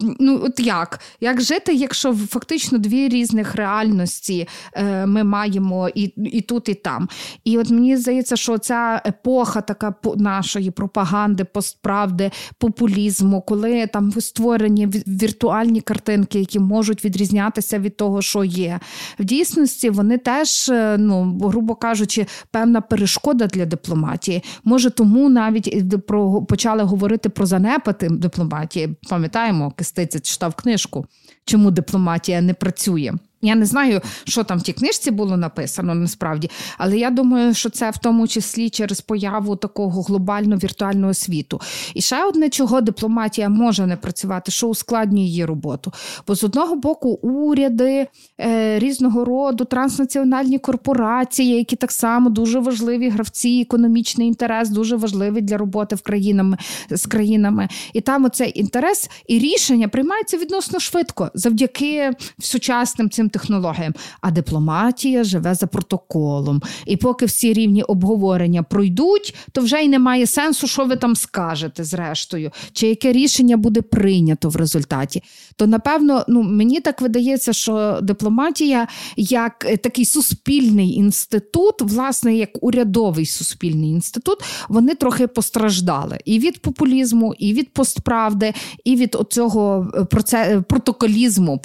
ну 0.00 0.40
от 0.42 0.60
як? 0.60 1.00
Як 1.20 1.40
жити, 1.40 1.74
якщо 1.74 2.14
фактично 2.14 2.78
дві 2.78 3.08
різних 3.08 3.54
реальності 3.54 4.48
е, 4.72 5.06
ми 5.06 5.24
маємо 5.24 5.88
і, 5.88 6.02
і 6.16 6.40
тут, 6.40 6.68
і 6.68 6.74
там. 6.74 7.08
І 7.44 7.58
от 7.58 7.70
мені 7.70 7.85
здається, 7.94 8.36
що 8.36 8.58
ця 8.58 9.02
епоха 9.06 9.60
така 9.60 9.94
нашої 10.16 10.70
пропаганди, 10.70 11.44
постправди, 11.44 12.30
популізму, 12.58 13.42
коли 13.42 13.86
там 13.86 14.12
створені 14.12 14.86
віртуальні 14.86 15.80
картинки, 15.80 16.38
які 16.38 16.58
можуть 16.58 17.04
відрізнятися 17.04 17.78
від 17.78 17.96
того, 17.96 18.22
що 18.22 18.44
є. 18.44 18.80
В 19.18 19.24
дійсності 19.24 19.90
вони 19.90 20.18
теж, 20.18 20.68
е, 20.68 20.96
ну 20.98 21.38
грубо 21.42 21.74
кажучи, 21.74 22.26
певна 22.50 22.80
перешкода 22.80 23.46
для 23.46 23.66
дипломатії. 23.66 24.42
Може, 24.64 24.90
тому 24.90 25.28
навіть 25.28 26.06
про 26.06 26.42
почали 26.42 26.82
говорити 26.82 27.28
про 27.28 27.46
занепати 27.46 28.08
дипломатії. 28.08 28.96
Пам'ятаємо, 29.10 29.70
Кистиця 29.70 30.20
читав 30.20 30.54
книжку, 30.54 31.06
чому 31.44 31.70
дипломатія 31.70 32.40
не 32.40 32.54
працює. 32.54 33.12
Я 33.46 33.54
не 33.54 33.66
знаю, 33.66 34.00
що 34.24 34.44
там 34.44 34.58
в 34.58 34.62
тій 34.62 34.72
книжці 34.72 35.10
було 35.10 35.36
написано 35.36 35.94
насправді, 35.94 36.50
але 36.78 36.98
я 36.98 37.10
думаю, 37.10 37.54
що 37.54 37.70
це 37.70 37.90
в 37.90 37.98
тому 37.98 38.28
числі 38.28 38.70
через 38.70 39.00
появу 39.00 39.56
такого 39.56 40.02
глобально 40.02 40.56
віртуального 40.56 41.14
світу. 41.14 41.60
І 41.94 42.00
ще 42.00 42.24
одне, 42.24 42.48
чого 42.48 42.80
дипломатія 42.80 43.48
може 43.48 43.86
не 43.86 43.96
працювати, 43.96 44.52
що 44.52 44.66
ускладнює 44.66 45.24
її 45.24 45.44
роботу. 45.44 45.92
Бо 46.26 46.34
з 46.34 46.44
одного 46.44 46.76
боку, 46.76 47.08
уряди 47.08 48.06
е, 48.40 48.78
різного 48.78 49.24
роду, 49.24 49.64
транснаціональні 49.64 50.58
корпорації, 50.58 51.56
які 51.56 51.76
так 51.76 51.92
само 51.92 52.30
дуже 52.30 52.58
важливі 52.58 53.08
гравці, 53.08 53.60
економічний 53.66 54.28
інтерес 54.28 54.68
дуже 54.68 54.96
важливий 54.96 55.42
для 55.42 55.56
роботи 55.56 55.96
в 55.96 56.02
країнами 56.02 56.58
з 56.90 57.06
країнами. 57.06 57.68
І 57.92 58.00
там 58.00 58.24
оцей 58.24 58.60
інтерес 58.60 59.10
і 59.28 59.38
рішення 59.38 59.88
приймаються 59.88 60.36
відносно 60.36 60.80
швидко 60.80 61.30
завдяки 61.34 62.12
сучасним 62.38 63.10
цим 63.10 63.30
технологіям. 63.38 63.94
А 64.20 64.30
дипломатія 64.30 65.24
живе 65.24 65.54
за 65.54 65.66
протоколом. 65.66 66.62
І 66.86 66.96
поки 66.96 67.26
всі 67.26 67.52
рівні 67.52 67.82
обговорення 67.82 68.62
пройдуть, 68.62 69.34
то 69.52 69.60
вже 69.60 69.80
й 69.82 69.88
немає 69.88 70.26
сенсу, 70.26 70.66
що 70.66 70.84
ви 70.84 70.96
там 70.96 71.16
скажете, 71.16 71.84
зрештою, 71.84 72.50
чи 72.72 72.88
яке 72.88 73.12
рішення 73.12 73.56
буде 73.56 73.82
прийнято 73.82 74.48
в 74.48 74.56
результаті. 74.56 75.22
То 75.56 75.66
напевно, 75.66 76.24
ну 76.28 76.42
мені 76.42 76.80
так 76.80 77.00
видається, 77.00 77.52
що 77.52 77.98
дипломатія 78.02 78.86
як 79.16 79.66
е, 79.68 79.76
такий 79.76 80.04
суспільний 80.04 80.94
інститут, 80.94 81.74
власне, 81.82 82.36
як 82.36 82.50
урядовий 82.60 83.26
суспільний 83.26 83.90
інститут, 83.90 84.38
вони 84.68 84.94
трохи 84.94 85.26
постраждали 85.26 86.18
і 86.24 86.38
від 86.38 86.62
популізму, 86.62 87.34
і 87.38 87.52
від 87.52 87.72
постправди, 87.72 88.54
і 88.84 88.96
від 88.96 89.14
оцього 89.14 89.86
е, 90.34 90.60
протоколізму, 90.60 91.58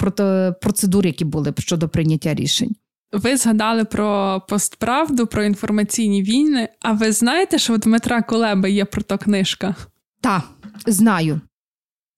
процедур, 0.60 1.06
які 1.06 1.24
були 1.24 1.52
щодо 1.62 1.88
прийняття 1.88 2.34
рішень. 2.34 2.76
Ви 3.12 3.36
згадали 3.36 3.84
про 3.84 4.42
постправду, 4.48 5.26
про 5.26 5.44
інформаційні 5.44 6.22
війни. 6.22 6.68
А 6.80 6.92
ви 6.92 7.12
знаєте, 7.12 7.58
що 7.58 7.74
у 7.74 7.78
Дмитра 7.78 8.22
Кулеби 8.22 8.70
є 8.70 8.84
про 8.84 9.02
то 9.02 9.18
книжка? 9.18 9.74
Так, 10.20 10.42
знаю. 10.86 11.40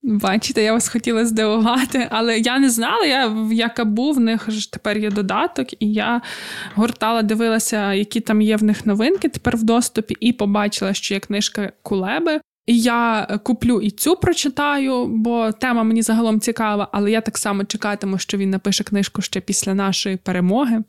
Бачите, 0.02 0.62
я 0.62 0.72
вас 0.72 0.88
хотіла 0.88 1.24
здивувати, 1.24 2.08
але 2.10 2.38
я 2.38 2.58
не 2.58 2.70
знала. 2.70 3.04
Я 3.04 3.26
в 3.26 3.52
Якабу 3.52 4.12
в 4.12 4.20
них 4.20 4.50
ж 4.50 4.72
тепер 4.72 4.98
є 4.98 5.10
додаток, 5.10 5.82
і 5.82 5.92
я 5.92 6.22
гортала, 6.74 7.22
дивилася, 7.22 7.92
які 7.92 8.20
там 8.20 8.42
є 8.42 8.56
в 8.56 8.64
них 8.64 8.86
новинки 8.86 9.28
тепер 9.28 9.56
в 9.56 9.62
доступі, 9.62 10.16
і 10.20 10.32
побачила, 10.32 10.94
що 10.94 11.14
є 11.14 11.20
книжка 11.20 11.72
Кулеби. 11.82 12.40
Я 12.66 13.26
куплю 13.42 13.80
і 13.80 13.90
цю 13.90 14.16
прочитаю, 14.16 15.06
бо 15.06 15.52
тема 15.52 15.82
мені 15.82 16.02
загалом 16.02 16.40
цікава, 16.40 16.88
але 16.92 17.10
я 17.10 17.20
так 17.20 17.38
само 17.38 17.64
чекатиму, 17.64 18.18
що 18.18 18.38
він 18.38 18.50
напише 18.50 18.84
книжку 18.84 19.22
ще 19.22 19.40
після 19.40 19.74
нашої 19.74 20.16
перемоги. 20.16 20.82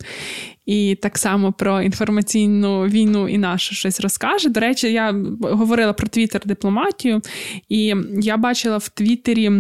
І 0.66 0.98
так 1.02 1.18
само 1.18 1.54
про 1.54 1.82
інформаційну 1.82 2.86
війну 2.86 3.28
і 3.28 3.38
нашу 3.38 3.76
щось 3.76 4.00
розкаже. 4.00 4.50
До 4.50 4.60
речі, 4.60 4.92
я 4.92 5.16
говорила 5.42 5.94
про 5.94 6.08
твіттер 6.08 6.42
дипломатію, 6.46 7.22
і 7.70 7.96
я 8.22 8.38
бачила 8.38 8.78
в 8.78 8.90
Твіттері 8.90 9.52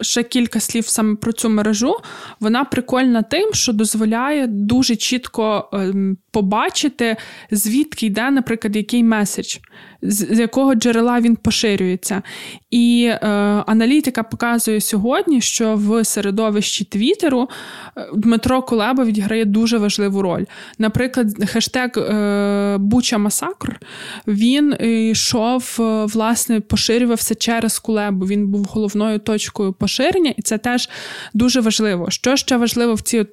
ще 0.00 0.22
кілька 0.22 0.60
слів 0.60 0.88
саме 0.88 1.16
про 1.16 1.32
цю 1.32 1.48
мережу. 1.48 1.96
Вона 2.40 2.64
прикольна 2.64 3.22
тим, 3.22 3.52
що 3.52 3.72
дозволяє 3.72 4.46
дуже 4.46 4.96
чітко 4.96 5.68
ем, 5.72 6.16
побачити, 6.30 7.16
звідки 7.50 8.06
йде, 8.06 8.30
наприклад, 8.30 8.76
який 8.76 9.04
меседж, 9.04 9.56
з 10.02 10.38
якого 10.38 10.74
джерела 10.74 11.20
він 11.20 11.36
поширюється. 11.36 12.22
І 12.70 13.10
е, 13.10 13.26
аналітика 13.66 14.22
показує 14.22 14.80
сьогодні, 14.80 15.40
що 15.40 15.74
в 15.76 16.04
середовищі 16.04 16.84
Твіттеру 16.84 17.48
е, 17.96 18.06
Дмитро 18.14 18.62
Кулеба 18.62 19.04
відіграє 19.04 19.44
дуже 19.44 19.78
важливу 19.78 20.22
роль. 20.22 20.44
Наприклад, 20.78 21.50
хештег 21.50 21.90
е, 21.96 22.76
Буча 22.78 23.18
Масакр 23.18 23.80
він 24.26 24.76
йшов, 24.80 25.76
е, 25.80 26.04
власне, 26.04 26.60
поширювався 26.60 27.34
через 27.34 27.78
Кулебу. 27.78 28.26
Він 28.26 28.48
був 28.48 28.64
головною 28.64 29.18
точкою 29.18 29.72
поширення, 29.84 30.34
і 30.36 30.42
це 30.42 30.58
теж 30.58 30.88
дуже 31.34 31.60
важливо. 31.60 32.10
Що 32.10 32.36
ще 32.36 32.56
важливо 32.56 32.94
в 32.94 33.00
цій 33.00 33.26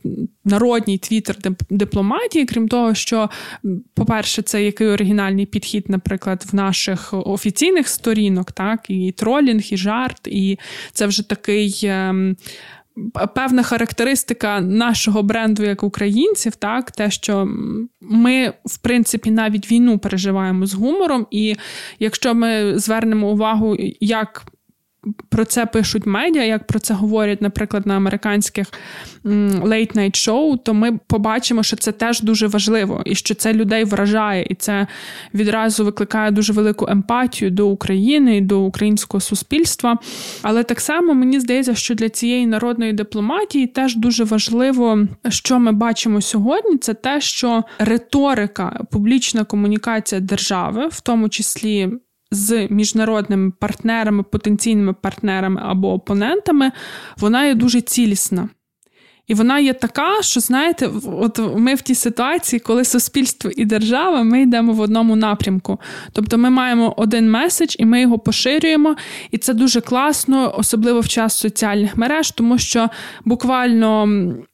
народній 0.45 0.97
твіттер 0.97 1.35
дипломатії, 1.69 2.45
крім 2.45 2.67
того, 2.67 2.93
що, 2.93 3.29
по-перше, 3.93 4.41
це 4.41 4.63
який 4.63 4.87
оригінальний 4.87 5.45
підхід, 5.45 5.89
наприклад, 5.89 6.43
в 6.51 6.55
наших 6.55 7.13
офіційних 7.13 7.87
сторінок, 7.87 8.51
так, 8.51 8.85
і 8.87 9.11
тролінг, 9.11 9.63
і 9.71 9.77
жарт, 9.77 10.27
і 10.27 10.59
це 10.93 11.07
вже 11.07 11.29
такий. 11.29 11.79
Ем, 11.83 12.35
певна 13.35 13.63
характеристика 13.63 14.61
нашого 14.61 15.23
бренду 15.23 15.63
як 15.63 15.83
українців, 15.83 16.55
так, 16.55 16.91
те, 16.91 17.11
що 17.11 17.47
ми, 18.01 18.53
в 18.65 18.77
принципі, 18.77 19.31
навіть 19.31 19.71
війну 19.71 19.99
переживаємо 19.99 20.65
з 20.65 20.73
гумором, 20.73 21.27
і 21.31 21.55
якщо 21.99 22.35
ми 22.35 22.79
звернемо 22.79 23.31
увагу, 23.31 23.77
як 23.99 24.50
про 25.29 25.45
це 25.45 25.65
пишуть 25.65 26.05
медіа, 26.05 26.43
як 26.43 26.67
про 26.67 26.79
це 26.79 26.93
говорять, 26.93 27.41
наприклад, 27.41 27.87
на 27.87 27.95
американських 27.97 28.67
late-night 29.25 30.15
шоу, 30.15 30.57
то 30.57 30.73
ми 30.73 30.99
побачимо, 31.07 31.63
що 31.63 31.75
це 31.75 31.91
теж 31.91 32.21
дуже 32.21 32.47
важливо, 32.47 33.01
і 33.05 33.15
що 33.15 33.35
це 33.35 33.53
людей 33.53 33.83
вражає, 33.83 34.47
і 34.49 34.55
це 34.55 34.87
відразу 35.33 35.85
викликає 35.85 36.31
дуже 36.31 36.53
велику 36.53 36.87
емпатію 36.89 37.51
до 37.51 37.67
України 37.67 38.37
і 38.37 38.41
до 38.41 38.61
українського 38.61 39.21
суспільства. 39.21 39.97
Але 40.41 40.63
так 40.63 40.81
само 40.81 41.13
мені 41.13 41.39
здається, 41.39 41.75
що 41.75 41.95
для 41.95 42.09
цієї 42.09 42.47
народної 42.47 42.93
дипломатії 42.93 43.67
теж 43.67 43.95
дуже 43.95 44.23
важливо, 44.23 45.07
що 45.29 45.59
ми 45.59 45.71
бачимо 45.71 46.21
сьогодні, 46.21 46.77
це 46.77 46.93
те, 46.93 47.21
що 47.21 47.63
риторика, 47.79 48.83
публічна 48.91 49.43
комунікація 49.43 50.21
держави, 50.21 50.87
в 50.87 51.01
тому 51.01 51.29
числі 51.29 51.89
з 52.31 52.67
міжнародними 52.69 53.51
партнерами, 53.59 54.23
потенційними 54.23 54.93
партнерами 54.93 55.61
або 55.65 55.93
опонентами, 55.93 56.71
вона 57.17 57.45
є 57.45 57.55
дуже 57.55 57.81
цілісна. 57.81 58.49
І 59.27 59.33
вона 59.33 59.59
є 59.59 59.73
така, 59.73 60.21
що, 60.21 60.39
знаєте, 60.39 60.89
от 61.05 61.39
ми 61.57 61.75
в 61.75 61.81
тій 61.81 61.95
ситуації, 61.95 62.59
коли 62.59 62.85
суспільство 62.85 63.51
і 63.55 63.65
держава, 63.65 64.23
ми 64.23 64.41
йдемо 64.41 64.73
в 64.73 64.79
одному 64.79 65.15
напрямку. 65.15 65.79
Тобто 66.13 66.37
ми 66.37 66.49
маємо 66.49 66.93
один 66.97 67.31
меседж, 67.31 67.75
і 67.79 67.85
ми 67.85 68.01
його 68.01 68.19
поширюємо. 68.19 68.95
І 69.31 69.37
це 69.37 69.53
дуже 69.53 69.81
класно, 69.81 70.53
особливо 70.57 70.99
в 70.99 71.07
час 71.07 71.37
соціальних 71.37 71.97
мереж, 71.97 72.31
тому 72.31 72.57
що 72.57 72.89
буквально 73.25 74.09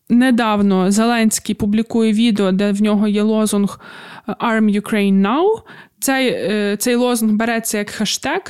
недавно 0.09 0.91
Зеленський 0.91 1.55
публікує 1.55 2.13
відео, 2.13 2.51
де 2.51 2.71
в 2.71 2.81
нього 2.81 3.07
є 3.07 3.21
лозунг 3.21 3.79
Arm 4.27 4.81
Ukraine 4.81 5.21
Now. 5.21 5.45
Цей 5.99 6.27
е, 6.29 6.77
цей 6.79 6.95
лозунг 6.95 7.33
береться 7.33 7.77
як 7.77 7.89
хештег, 7.89 8.41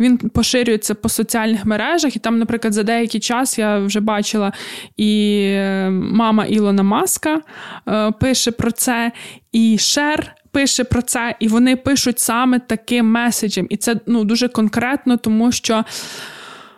він 0.00 0.18
поширюється 0.18 0.94
по 0.94 1.08
соціальних 1.08 1.64
мережах, 1.64 2.16
і 2.16 2.18
там, 2.18 2.38
наприклад, 2.38 2.72
за 2.72 2.82
деякий 2.82 3.20
час 3.20 3.58
я 3.58 3.78
вже 3.78 4.00
бачила 4.00 4.52
і 4.96 5.42
е, 5.52 5.90
мама 5.90 6.44
Ілона 6.44 6.82
Маска 6.82 7.40
е, 7.88 8.12
пише 8.20 8.50
про 8.50 8.70
це, 8.70 9.12
і 9.52 9.78
Шер 9.78 10.34
пише 10.50 10.84
про 10.84 11.02
це, 11.02 11.34
і 11.40 11.48
вони 11.48 11.76
пишуть 11.76 12.18
саме 12.18 12.58
таким 12.58 13.10
меседжем. 13.10 13.66
І 13.70 13.76
це 13.76 13.96
ну, 14.06 14.24
дуже 14.24 14.48
конкретно, 14.48 15.16
тому 15.16 15.52
що 15.52 15.84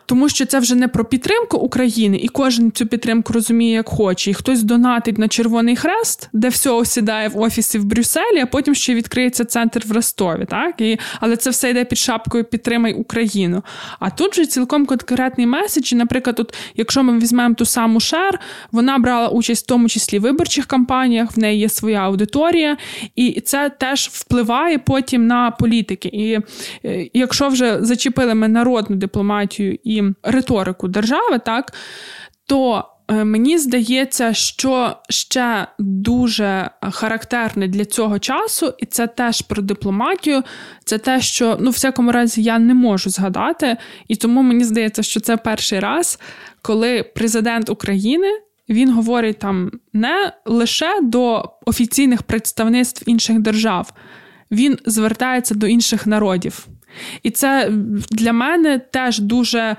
тому 0.09 0.29
що 0.29 0.45
це 0.45 0.59
вже 0.59 0.75
не 0.75 0.87
про 0.87 1.05
підтримку 1.05 1.57
України, 1.57 2.17
і 2.17 2.27
кожен 2.27 2.71
цю 2.71 2.85
підтримку 2.85 3.33
розуміє, 3.33 3.73
як 3.73 3.89
хоче. 3.89 4.31
І 4.31 4.33
хтось 4.33 4.63
донатить 4.63 5.17
на 5.17 5.27
Червоний 5.27 5.75
Хрест, 5.75 6.29
де 6.33 6.49
все 6.49 6.69
осідає 6.69 7.27
в 7.27 7.39
офісі 7.39 7.79
в 7.79 7.85
Брюсселі, 7.85 8.39
а 8.43 8.45
потім 8.45 8.75
ще 8.75 8.93
відкриється 8.93 9.45
центр 9.45 9.83
в 9.85 9.91
Ростові. 9.91 10.45
Так? 10.49 10.81
І, 10.81 10.99
Але 11.19 11.35
це 11.35 11.49
все 11.49 11.69
йде 11.69 11.85
під 11.85 11.97
шапкою 11.97 12.43
Підтримай 12.43 12.93
Україну. 12.93 13.63
А 13.99 14.09
тут 14.09 14.35
же 14.35 14.45
цілком 14.45 14.85
конкретний 14.85 15.47
меседж. 15.47 15.93
І, 15.93 15.95
наприклад, 15.95 16.35
тут, 16.35 16.53
якщо 16.75 17.03
ми 17.03 17.19
візьмемо 17.19 17.55
ту 17.55 17.65
саму 17.65 17.99
Шер, 17.99 18.39
вона 18.71 18.97
брала 18.97 19.27
участь 19.27 19.65
в 19.65 19.67
тому 19.67 19.89
числі 19.89 20.19
в 20.19 20.21
виборчих 20.21 20.65
кампаніях, 20.65 21.37
в 21.37 21.39
неї 21.39 21.59
є 21.59 21.69
своя 21.69 21.99
аудиторія, 21.99 22.77
і 23.15 23.41
це 23.41 23.69
теж 23.69 24.09
впливає 24.13 24.77
потім 24.77 25.27
на 25.27 25.51
політики. 25.51 26.09
І 26.13 26.39
е, 26.85 27.09
якщо 27.13 27.47
вже 27.47 27.77
зачепили 27.81 28.33
ми 28.33 28.47
народну 28.47 28.95
дипломатію 28.95 29.77
і 29.83 29.98
риторику 30.23 30.87
держави, 30.87 31.39
так 31.45 31.73
то 32.49 32.85
е, 33.07 33.23
мені 33.23 33.57
здається, 33.57 34.33
що 34.33 34.97
ще 35.09 35.67
дуже 35.79 36.69
характерне 36.91 37.67
для 37.67 37.85
цього 37.85 38.19
часу, 38.19 38.73
і 38.77 38.85
це 38.85 39.07
теж 39.07 39.41
про 39.41 39.61
дипломатію, 39.61 40.43
це 40.85 40.97
те, 40.97 41.21
що 41.21 41.57
ну, 41.59 41.69
в 41.69 41.73
всякому 41.73 42.11
разі 42.11 42.43
я 42.43 42.59
не 42.59 42.73
можу 42.73 43.09
згадати, 43.09 43.77
і 44.07 44.15
тому 44.15 44.41
мені 44.41 44.63
здається, 44.63 45.03
що 45.03 45.19
це 45.19 45.37
перший 45.37 45.79
раз, 45.79 46.19
коли 46.61 47.03
президент 47.03 47.69
України. 47.69 48.27
Він 48.69 48.93
говорить 48.93 49.39
там 49.39 49.71
не 49.93 50.33
лише 50.45 51.01
до 51.01 51.53
офіційних 51.65 52.23
представництв 52.23 53.03
інших 53.09 53.39
держав, 53.39 53.93
він 54.51 54.77
звертається 54.85 55.55
до 55.55 55.67
інших 55.67 56.07
народів. 56.07 56.67
І 57.23 57.31
це 57.31 57.71
для 58.11 58.33
мене 58.33 58.79
теж 58.79 59.19
дуже 59.19 59.59
е, 59.59 59.75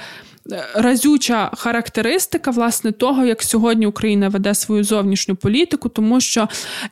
разюча 0.75 1.51
характеристика 1.57 2.51
власне 2.51 2.93
того, 2.93 3.25
як 3.25 3.43
сьогодні 3.43 3.87
Україна 3.87 4.29
веде 4.29 4.55
свою 4.55 4.85
зовнішню 4.85 5.37
політику, 5.37 5.89
тому 5.89 6.21
що 6.21 6.49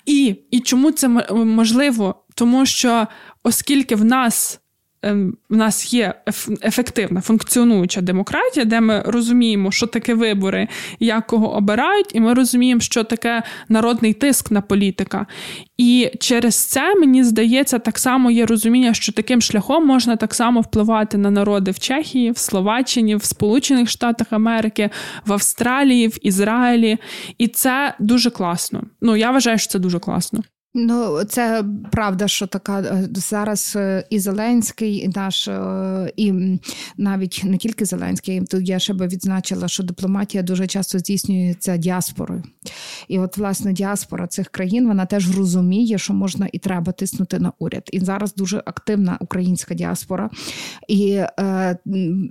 і, 0.07 0.37
і 0.51 0.61
чому 0.61 0.91
це 0.91 1.09
можливо? 1.31 2.15
Тому 2.35 2.67
що 2.67 3.07
оскільки 3.43 3.95
в 3.95 4.05
нас 4.05 4.61
в 5.51 5.57
нас 5.57 5.95
є 5.95 6.15
ефективна 6.63 7.21
функціонуюча 7.21 8.01
демократія, 8.01 8.65
де 8.65 8.81
ми 8.81 9.03
розуміємо, 9.07 9.71
що 9.71 9.87
таке 9.87 10.15
вибори, 10.15 10.69
як 11.01 11.27
кого 11.27 11.57
обирають, 11.57 12.15
і 12.15 12.21
ми 12.21 12.35
розуміємо, 12.35 12.81
що 12.81 13.05
таке 13.05 13.43
народний 13.69 14.13
тиск 14.13 14.51
на 14.51 14.61
політика. 14.61 15.27
І 15.79 16.11
через 16.21 16.55
це 16.55 16.95
мені 16.95 17.25
здається, 17.25 17.79
так 17.79 17.99
само 17.99 18.31
є 18.31 18.47
розуміння, 18.47 18.95
що 18.95 19.13
таким 19.13 19.41
шляхом 19.41 19.87
можна 19.87 20.17
так 20.17 20.35
само 20.35 20.61
впливати 20.61 21.19
на 21.19 21.31
народи 21.31 21.71
в 21.71 21.79
Чехії, 21.79 22.31
в 22.31 22.39
Словаччині, 22.39 23.17
в 23.17 23.25
Сполучених 23.25 23.91
Штатах 23.91 24.27
Америки, 24.31 24.91
в 25.27 25.33
Австралії, 25.33 26.09
в 26.09 26.19
Ізраїлі. 26.23 26.99
І 27.39 27.49
це 27.49 27.95
дуже 27.99 28.31
класно. 28.31 28.83
Ну 29.01 29.17
я 29.17 29.31
вважаю, 29.31 29.59
що 29.59 29.69
це 29.69 29.79
дуже 29.79 29.99
класно. 29.99 30.43
Ну, 30.75 31.25
це 31.25 31.65
правда, 31.93 32.29
що 32.29 32.47
така 32.47 32.81
е, 32.81 33.09
зараз 33.15 33.73
е, 33.77 34.05
і 34.11 34.19
Зеленський, 34.19 34.97
і 34.97 35.09
наш, 35.17 35.49
е, 35.49 36.13
і 36.17 36.59
навіть 36.97 37.43
не 37.45 37.57
тільки 37.57 37.85
Зеленський, 37.85 38.41
тут 38.41 38.69
я 38.69 38.79
ще 38.79 38.95
би 38.95 39.07
відзначила, 39.07 39.69
що 39.69 39.83
дипломатія 39.83 40.43
дуже 40.43 40.67
часто 40.67 40.99
здійснюється 40.99 41.77
діаспорою. 41.77 42.43
І 43.09 43.19
от, 43.19 43.37
власне, 43.37 43.73
діаспора 43.73 44.27
цих 44.27 44.49
країн 44.49 44.87
вона 44.87 45.07
теж 45.07 45.37
розуміє, 45.37 45.99
що 45.99 46.15
можна 46.15 46.49
і 46.53 46.59
треба 46.59 46.93
тиснути 46.93 47.39
на 47.39 47.53
уряд. 47.59 47.89
І 47.93 48.01
зараз 48.01 48.35
дуже 48.35 48.63
активна 48.67 49.19
українська 49.21 49.75
діаспора. 49.75 50.31
І 50.89 51.23
е, 51.41 51.79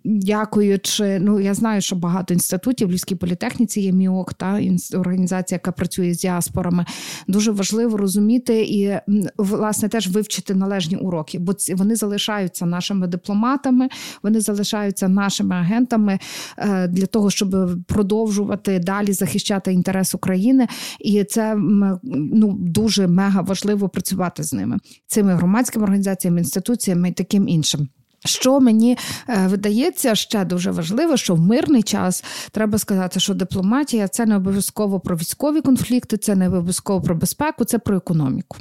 дякуючи, 0.06 1.19
ну 1.19 1.39
я 1.39 1.54
знаю, 1.54 1.82
що 1.82 1.95
багато 1.95 2.34
інститутів 2.34 2.88
в 2.88 2.91
Львівській 2.91 3.15
політехніці 3.15 3.82
є 3.82 3.91
МІОК, 3.91 4.34
та 4.34 4.62
організація, 4.93 5.56
яка 5.56 5.71
працює 5.71 6.13
з 6.13 6.17
діаспорами. 6.17 6.86
Дуже 7.28 7.52
важливо 7.52 7.97
розуміти 7.97 8.28
розуміти 8.38 8.62
і 8.62 9.00
власне 9.38 9.89
теж 9.89 10.08
вивчити 10.08 10.56
належні 10.56 10.97
уроки, 10.97 11.39
бо 11.39 11.54
вони 11.76 11.95
залишаються 11.95 12.65
нашими 12.65 13.08
дипломатами, 13.08 13.89
вони 14.23 14.41
залишаються 14.41 15.08
нашими 15.08 15.56
агентами 15.56 16.19
е, 16.58 16.88
для 16.88 17.06
того, 17.06 17.30
щоб 17.30 17.56
продовжувати 17.88 18.80
далі 18.80 19.13
захищати 19.13 19.73
інтерес 19.73 20.15
України, 20.15 20.67
і 21.00 21.23
це 21.23 21.56
ну 22.04 22.58
дуже 22.60 23.08
мега 23.08 23.41
важливо 23.41 23.89
працювати 23.89 24.43
з 24.43 24.54
ними, 24.54 24.78
цими 25.08 25.36
громадськими 25.36 25.84
організаціями, 25.84 26.39
інституціями 26.39 27.10
і 27.10 27.13
таким 27.13 27.47
іншим. 27.47 27.88
Що 28.25 28.60
мені 28.60 28.97
е, 29.30 29.47
видається 29.47 30.15
ще 30.15 30.45
дуже 30.45 30.71
важливо, 30.71 31.17
що 31.17 31.36
в 31.36 31.39
мирний 31.39 31.84
час 31.84 32.23
треба 32.51 32.77
сказати, 32.77 33.19
що 33.19 33.34
дипломатія 33.34 34.08
це 34.08 34.25
не 34.25 34.36
обов'язково 34.36 34.99
про 34.99 35.15
військові 35.15 35.62
конфлікти, 35.62 36.17
це 36.17 36.36
не 36.36 36.47
обов'язково 36.47 37.01
про 37.01 37.15
безпеку, 37.15 37.65
це 37.65 37.80
про 37.80 37.97
економіку. 37.97 38.58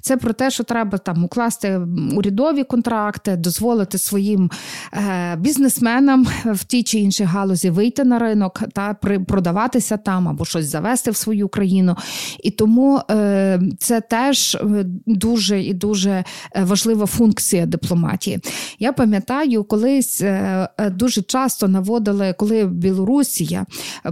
Це 0.00 0.16
про 0.16 0.32
те, 0.32 0.50
що 0.50 0.64
треба 0.64 0.98
там 0.98 1.24
укласти 1.24 1.80
урядові 2.14 2.64
контракти, 2.64 3.36
дозволити 3.36 3.98
своїм 3.98 4.50
е, 4.92 5.36
бізнесменам 5.36 6.26
в 6.44 6.64
тій 6.64 6.82
чи 6.82 6.98
іншій 6.98 7.24
галузі 7.24 7.70
вийти 7.70 8.04
на 8.04 8.18
ринок 8.18 8.62
та 8.72 8.94
продаватися 9.28 9.96
там 9.96 10.28
або 10.28 10.44
щось 10.44 10.66
завести 10.66 11.10
в 11.10 11.16
свою 11.16 11.48
країну. 11.48 11.96
І 12.42 12.50
тому 12.50 13.00
е, 13.10 13.60
це 13.78 14.00
теж 14.00 14.58
дуже 15.06 15.60
і 15.60 15.74
дуже 15.74 16.24
важлива 16.56 17.06
функція 17.06 17.66
дипломатії. 17.66 18.40
Я 18.78 18.92
пам'ятаю, 18.98 19.64
колись 19.64 20.20
е, 20.20 20.68
е, 20.78 20.90
дуже 20.90 21.22
часто 21.22 21.68
наводили, 21.68 22.34
коли 22.38 22.66
Білорусія 22.66 23.66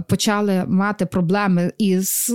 почали 0.07 0.65
мати 0.67 1.05
проблеми 1.05 1.71
із 1.77 2.33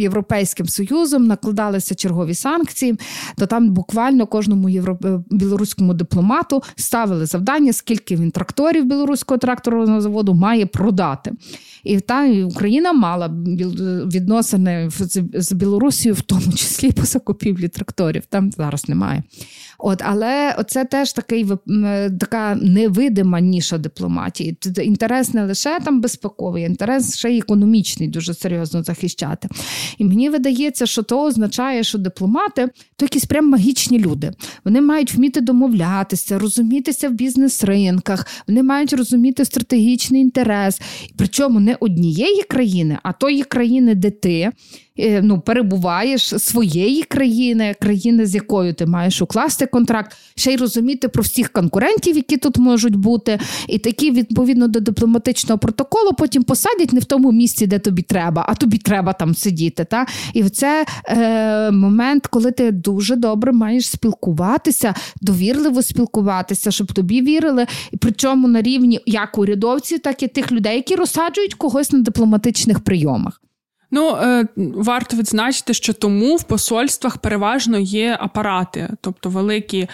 Європейським 0.00 0.66
Союзом, 0.68 1.26
накладалися 1.26 1.94
чергові 1.94 2.34
санкції, 2.34 2.96
то 3.36 3.46
там 3.46 3.70
буквально 3.70 4.26
кожному 4.26 4.68
євро... 4.68 4.98
Е, 5.04 5.20
білоруському 5.30 5.94
дипломату 5.94 6.62
ставили 6.76 7.26
завдання, 7.26 7.72
скільки 7.72 8.16
він 8.16 8.30
тракторів 8.30 8.84
білоруського 8.84 9.38
тракторного 9.38 10.00
заводу 10.00 10.34
має 10.34 10.66
продати. 10.66 11.32
І 11.84 12.00
та 12.00 12.44
Україна 12.44 12.92
мала 12.92 13.28
відносини 14.06 14.90
з 15.34 15.52
Білорусією, 15.52 16.14
в 16.14 16.20
тому 16.20 16.52
числі 16.52 16.92
по 16.92 17.04
закупівлі 17.04 17.68
тракторів. 17.68 18.22
Там 18.28 18.52
зараз 18.52 18.88
немає. 18.88 19.22
От, 19.82 20.02
Але 20.02 20.56
це 20.68 20.84
теж 20.84 21.12
такий 21.12 21.46
така 22.20 22.54
невидима 22.54 23.40
ніша 23.40 23.78
дипломатії. 23.78 24.58
Інтерес 24.82 25.34
не 25.34 25.44
лише 25.44 25.80
там 25.80 26.00
безпековий, 26.00 26.64
інтерес 26.64 27.16
ще 27.18 27.30
й 27.30 27.38
економічний, 27.38 28.08
дуже 28.08 28.34
серйозно 28.34 28.82
захищати. 28.82 29.48
І 29.98 30.04
мені 30.04 30.30
видається, 30.30 30.86
що 30.86 31.02
то 31.02 31.24
означає, 31.24 31.84
що 31.84 31.98
дипломати 31.98 32.68
то 32.96 33.04
якісь 33.04 33.24
прям 33.24 33.48
магічні 33.48 33.98
люди. 33.98 34.32
Вони 34.64 34.80
мають 34.80 35.14
вміти 35.14 35.40
домовлятися, 35.40 36.38
розумітися 36.38 37.08
в 37.08 37.12
бізнес-ринках, 37.12 38.26
вони 38.48 38.62
мають 38.62 38.92
розуміти 38.92 39.44
стратегічний 39.44 40.20
інтерес. 40.20 40.80
Причому 41.16 41.60
не 41.60 41.76
однієї 41.80 42.42
країни, 42.42 42.98
а 43.02 43.12
тої 43.12 43.42
країни, 43.42 43.94
де 43.94 44.10
ти. 44.10 44.50
Е, 44.98 45.22
ну, 45.22 45.40
перебуваєш 45.40 46.22
своєї 46.22 47.02
країни, 47.02 47.74
країни, 47.80 48.26
з 48.26 48.34
якою 48.34 48.74
ти 48.74 48.86
маєш 48.86 49.22
укласти 49.22 49.66
контракт, 49.66 50.16
ще 50.36 50.52
й 50.52 50.56
розуміти 50.56 51.08
про 51.08 51.22
всіх 51.22 51.48
конкурентів, 51.48 52.16
які 52.16 52.36
тут 52.36 52.58
можуть 52.58 52.96
бути, 52.96 53.38
і 53.68 53.78
такі 53.78 54.10
відповідно 54.10 54.68
до 54.68 54.80
дипломатичного 54.80 55.58
протоколу 55.58 56.12
потім 56.18 56.42
посадять 56.42 56.92
не 56.92 57.00
в 57.00 57.04
тому 57.04 57.32
місці, 57.32 57.66
де 57.66 57.78
тобі 57.78 58.02
треба, 58.02 58.44
а 58.48 58.54
тобі 58.54 58.78
треба 58.78 59.12
там 59.12 59.34
сидіти. 59.34 59.84
Та? 59.84 60.06
І 60.34 60.44
це 60.48 60.86
е, 61.08 61.70
момент, 61.70 62.26
коли 62.26 62.50
ти 62.50 62.70
дуже 62.70 63.16
добре 63.16 63.52
маєш 63.52 63.90
спілкуватися, 63.90 64.94
довірливо 65.20 65.82
спілкуватися, 65.82 66.70
щоб 66.70 66.92
тобі 66.92 67.22
вірили, 67.22 67.66
і 67.92 67.96
причому 67.96 68.48
на 68.48 68.62
рівні 68.62 69.00
як 69.06 69.38
урядовців, 69.38 69.98
так 69.98 70.22
і 70.22 70.28
тих 70.28 70.52
людей, 70.52 70.76
які 70.76 70.94
розсаджують 70.94 71.54
когось 71.54 71.92
на 71.92 71.98
дипломатичних 71.98 72.80
прийомах. 72.80 73.40
Ну 73.90 74.16
е, 74.16 74.46
варто 74.56 75.16
відзначити, 75.16 75.74
що 75.74 75.92
тому 75.92 76.36
в 76.36 76.42
посольствах 76.42 77.18
переважно 77.18 77.78
є 77.78 78.16
апарати, 78.20 78.88
тобто 79.00 79.28
великі 79.28 79.88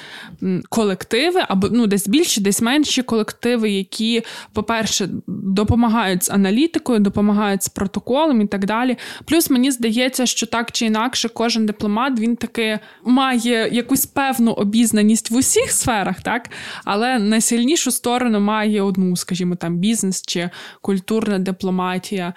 колективи, 0.69 1.41
або 1.49 1.69
ну 1.73 1.87
десь 1.87 2.09
більші, 2.09 2.41
десь 2.41 2.63
менші 2.63 3.03
колективи, 3.03 3.71
які, 3.71 4.23
по-перше, 4.53 5.09
допомагають 5.27 6.25
з 6.25 6.31
аналітикою, 6.31 7.01
допомагають 7.01 7.63
з 7.63 7.69
протоколом 7.69 8.41
і 8.41 8.47
так 8.47 8.67
далі. 8.67 8.97
Плюс 9.25 9.51
мені 9.51 9.71
здається, 9.71 10.27
що 10.27 10.47
так 10.47 10.73
чи 10.73 10.87
інакше, 10.87 11.29
кожен 11.29 11.67
дипломат 11.67 12.21
він 12.21 12.37
таки 12.37 12.79
має 13.05 13.69
якусь 13.73 14.07
певну 14.07 14.53
обізнаність 14.53 15.31
в 15.31 15.37
усіх 15.37 15.71
сферах, 15.71 16.21
так 16.21 16.51
але 16.85 17.19
найсильнішу 17.19 17.91
сторону 17.91 18.41
має 18.41 18.83
одну, 18.83 19.17
скажімо, 19.17 19.55
там 19.55 19.77
бізнес 19.77 20.23
чи 20.23 20.51
культурна 20.81 21.39
дипломатія. 21.39 22.35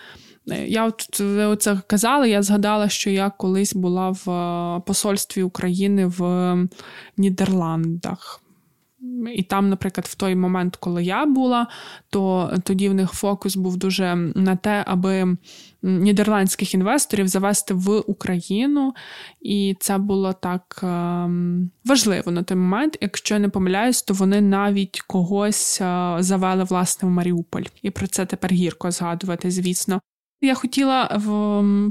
Я 0.55 0.85
от 0.85 1.19
ви 1.19 1.45
оце 1.45 1.81
казала, 1.88 2.27
я 2.27 2.41
згадала, 2.41 2.89
що 2.89 3.09
я 3.09 3.29
колись 3.29 3.73
була 3.75 4.09
в 4.09 4.29
е, 4.29 4.81
посольстві 4.85 5.43
України 5.43 6.05
в 6.05 6.55
Нідерландах. 7.17 8.41
І 9.35 9.43
там, 9.43 9.69
наприклад, 9.69 10.05
в 10.05 10.15
той 10.15 10.35
момент, 10.35 10.75
коли 10.75 11.03
я 11.03 11.25
була, 11.25 11.67
то 12.09 12.53
тоді 12.63 12.89
в 12.89 12.93
них 12.93 13.12
фокус 13.12 13.55
був 13.55 13.77
дуже 13.77 14.15
на 14.15 14.55
те, 14.55 14.83
аби 14.88 15.38
нідерландських 15.81 16.73
інвесторів 16.73 17.27
завести 17.27 17.73
в 17.73 17.99
Україну. 18.07 18.93
І 19.41 19.75
це 19.79 19.97
було 19.97 20.33
так 20.33 20.79
ем, 20.83 21.71
важливо 21.85 22.31
на 22.31 22.43
той 22.43 22.57
момент. 22.57 22.97
Якщо 23.01 23.35
я 23.35 23.39
не 23.39 23.49
помиляюсь, 23.49 24.01
то 24.01 24.13
вони 24.13 24.41
навіть 24.41 25.01
когось 25.01 25.81
е, 25.81 26.15
завели 26.19 26.63
власне 26.63 27.09
в 27.09 27.12
Маріуполь. 27.12 27.63
І 27.81 27.89
про 27.89 28.07
це 28.07 28.25
тепер 28.25 28.51
гірко 28.51 28.91
згадувати, 28.91 29.51
звісно. 29.51 30.01
Я 30.41 30.54
хотіла 30.54 31.04
в, 31.15 31.32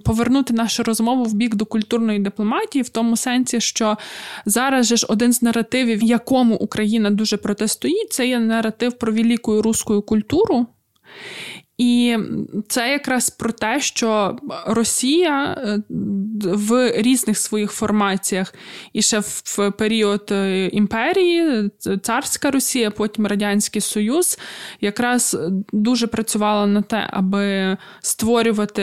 повернути 0.00 0.54
нашу 0.54 0.82
розмову 0.82 1.24
в 1.24 1.34
бік 1.34 1.54
до 1.54 1.66
культурної 1.66 2.18
дипломатії, 2.18 2.82
в 2.82 2.88
тому 2.88 3.16
сенсі, 3.16 3.60
що 3.60 3.96
зараз 4.44 4.86
же 4.86 4.96
ж 4.96 5.06
один 5.08 5.32
з 5.32 5.42
наративів, 5.42 6.02
якому 6.02 6.54
Україна 6.56 7.10
дуже 7.10 7.36
протистоїть, 7.36 8.12
це 8.12 8.28
є 8.28 8.38
наратив 8.38 8.92
про 8.92 9.12
велику 9.12 9.62
руську 9.62 10.02
культуру. 10.02 10.66
І 11.78 12.16
це 12.68 12.90
якраз 12.90 13.30
про 13.30 13.52
те, 13.52 13.80
що 13.80 14.36
Росія 14.66 15.52
е, 15.52 15.82
в 16.40 16.92
різних 16.96 17.38
своїх 17.38 17.72
формаціях 17.72 18.54
і 18.92 19.02
ще 19.02 19.18
в 19.20 19.70
період 19.70 20.28
е, 20.30 20.66
імперії, 20.66 21.70
царська 22.02 22.50
Росія, 22.50 22.90
потім 22.90 23.26
Радянський 23.26 23.82
Союз, 23.82 24.38
якраз 24.80 25.38
дуже 25.72 26.06
працювала 26.06 26.66
на 26.66 26.82
те, 26.82 27.08
аби 27.10 27.76
створювати 28.00 28.82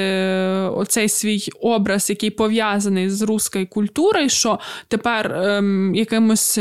оцей 0.74 1.10
свій 1.10 1.50
образ, 1.62 2.10
який 2.10 2.30
пов'язаний 2.30 3.10
з 3.10 3.22
руською 3.22 3.68
культурою, 3.68 4.30
що 4.30 4.60
тепер 4.88 5.32
ем, 5.34 5.96
якимось. 5.96 6.60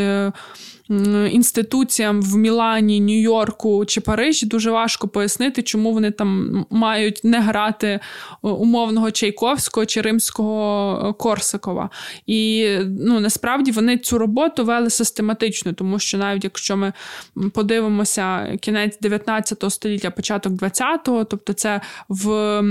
Інституціям 1.33 2.23
в 2.23 2.37
Мілані, 2.37 3.01
Нью-Йорку 3.01 3.85
чи 3.85 4.01
Парижі 4.01 4.47
дуже 4.47 4.71
важко 4.71 5.09
пояснити, 5.09 5.63
чому 5.63 5.93
вони 5.93 6.11
там 6.11 6.67
мають 6.71 7.21
не 7.25 7.41
грати 7.41 7.87
е, 7.89 8.01
умовного 8.43 9.11
Чайковського 9.11 9.87
чи 9.87 10.01
римського 10.01 11.09
е, 11.09 11.13
Корсакова. 11.13 11.91
І 12.27 12.69
ну, 13.01 13.21
насправді 13.21 13.71
вони 13.71 13.99
цю 13.99 14.19
роботу 14.19 14.65
вели 14.65 14.91
систематично, 14.91 15.73
тому 15.73 15.99
що 15.99 16.19
навіть 16.19 16.45
якщо 16.45 16.77
ми 16.77 16.93
подивимося 17.53 18.57
кінець 18.61 18.99
19 19.01 19.65
століття, 19.69 20.11
початок 20.11 20.53
20-го, 20.53 21.25
тобто 21.25 21.53
це 21.53 21.81
в 22.09 22.63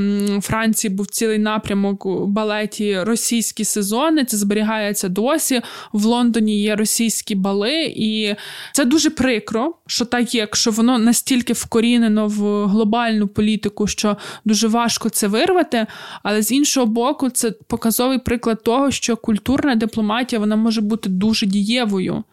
Франції 0.42 0.94
був 0.94 1.08
цілий 1.08 1.40
напрямок 1.40 2.28
балеті 2.28 3.00
російські 3.00 3.66
сезони, 3.66 4.26
це 4.26 4.38
зберігається 4.38 5.10
досі. 5.10 5.62
В 5.94 6.06
Лондоні 6.06 6.62
є 6.62 6.76
російські 6.76 7.36
бали. 7.36 7.94
І 8.04 8.36
це 8.72 8.86
дуже 8.86 9.10
прикро, 9.10 9.76
що 9.88 10.06
так 10.06 10.36
є, 10.36 10.48
що 10.54 10.72
воно 10.72 10.98
настільки 10.98 11.54
вкорінено 11.54 12.28
в 12.28 12.66
глобальну 12.66 13.28
політику, 13.28 13.88
що 13.88 14.18
дуже 14.46 14.68
важко 14.68 15.10
це 15.10 15.28
вирвати. 15.28 15.86
Але 16.24 16.42
з 16.42 16.52
іншого 16.52 16.86
боку, 16.86 17.30
це 17.30 17.52
показовий 17.52 18.20
приклад 18.20 18.64
того, 18.64 18.92
що 18.92 19.18
культурна 19.18 19.76
дипломатія 19.76 20.40
вона 20.40 20.56
може 20.56 20.82
бути 20.82 21.10
дуже 21.10 21.46
дієвою. 21.46 22.24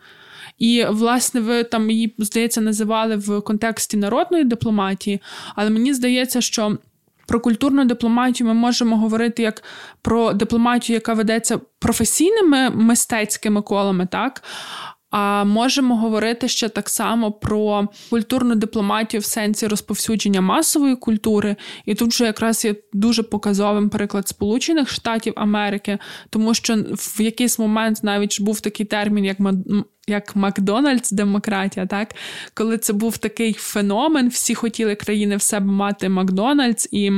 І, 0.59 0.85
власне, 0.90 1.40
ви 1.40 1.64
там 1.64 1.90
її, 1.90 2.14
здається, 2.18 2.61
називали 2.61 3.16
в 3.16 3.40
контексті 3.40 3.96
народної 3.96 4.44
дипломатії, 4.44 5.20
але 5.54 5.70
мені 5.70 5.94
здається, 5.94 6.40
що. 6.40 6.78
Про 7.26 7.40
культурну 7.40 7.85
дипломатію 7.85 8.46
ми 8.46 8.54
можемо 8.54 8.96
говорити 8.96 9.42
як 9.42 9.62
про 10.02 10.33
дипломатію, 10.33 10.94
яка 10.94 11.14
ведеться 11.14 11.61
професійними 11.78 12.70
мистецькими 12.70 13.62
колами, 13.62 14.09
так 14.11 14.42
а 15.10 15.44
можемо 15.44 15.96
говорити 15.96 16.48
ще 16.48 16.68
так 16.68 16.88
само 16.88 17.32
про 17.32 17.88
культурну 18.10 18.54
дипломатію 18.54 19.20
в 19.20 19.24
сенсі 19.24 19.66
розповсюдження 19.66 20.40
масової 20.40 20.96
культури, 20.96 21.56
і 21.84 21.94
тут 21.94 22.12
же 22.12 22.24
якраз 22.24 22.64
є 22.64 22.74
дуже 22.92 23.22
показовим 23.22 23.88
приклад 23.88 24.28
Сполучених 24.28 24.90
Штатів 24.90 25.32
Америки, 25.36 25.98
тому 26.30 26.54
що 26.54 26.76
в 26.76 27.20
якийсь 27.20 27.58
момент 27.58 27.98
навіть 28.02 28.40
був 28.40 28.60
такий 28.60 28.86
термін, 28.86 29.24
як 29.24 29.40
як 30.10 30.36
Макдональдс 30.36 31.10
демократія, 31.10 31.86
так 31.86 32.14
коли 32.54 32.78
це 32.78 32.92
був 32.92 33.18
такий 33.18 33.52
феномен, 33.52 34.28
всі 34.28 34.54
хотіли 34.54 34.94
країни 34.94 35.36
в 35.36 35.42
себе 35.42 35.66
мати 35.66 36.08
Макдональдс. 36.08 36.88
І 36.92 37.12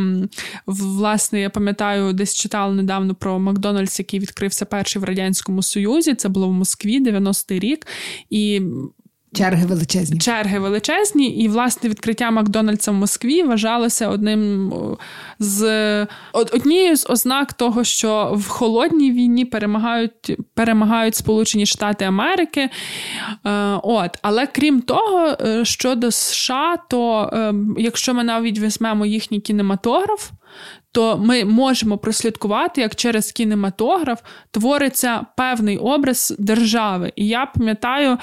власне 0.66 1.40
я 1.40 1.50
пам'ятаю, 1.50 2.12
десь 2.12 2.34
читала 2.34 2.74
недавно 2.74 3.14
про 3.14 3.38
Макдональдс, 3.38 3.98
який 3.98 4.20
відкрився 4.20 4.64
перший 4.64 5.02
в 5.02 5.04
радянському 5.04 5.62
Союзі. 5.62 6.14
Це 6.14 6.28
було 6.28 6.48
в 6.48 6.52
Москві, 6.52 7.04
90-й 7.04 7.58
рік. 7.58 7.86
І 8.30 8.62
Черги 9.34 9.66
величезні. 9.66 10.18
Черги 10.18 10.58
величезні, 10.58 11.26
і 11.26 11.48
власне 11.48 11.88
відкриття 11.88 12.30
Макдональдса 12.30 12.90
в 12.90 12.94
Москві 12.94 13.42
вважалося 13.42 14.08
одним 14.08 14.72
з 15.38 16.06
однією 16.32 16.96
з 16.96 17.06
ознак 17.10 17.52
того, 17.52 17.84
що 17.84 18.32
в 18.36 18.48
холодній 18.48 19.12
війні 19.12 19.44
перемагають 19.44 20.36
перемагають 20.54 21.16
Сполучені 21.16 21.66
Штати 21.66 22.04
Америки. 22.04 22.68
Е, 23.46 23.78
от, 23.82 24.18
Але 24.22 24.46
крім 24.46 24.80
того, 24.80 25.36
е, 25.40 25.64
щодо 25.64 26.10
США, 26.10 26.76
то 26.88 27.30
ем, 27.32 27.76
якщо 27.78 28.14
ми 28.14 28.24
навіть 28.24 28.58
візьмемо 28.58 29.06
їхній 29.06 29.40
кінематограф, 29.40 30.30
то 30.92 31.18
ми 31.18 31.44
можемо 31.44 31.98
прослідкувати, 31.98 32.80
як 32.80 32.94
через 32.96 33.32
кінематограф 33.32 34.20
твориться 34.50 35.26
певний 35.36 35.78
образ 35.78 36.34
держави. 36.38 37.12
І 37.16 37.26
я 37.26 37.46
пам'ятаю, 37.46 38.18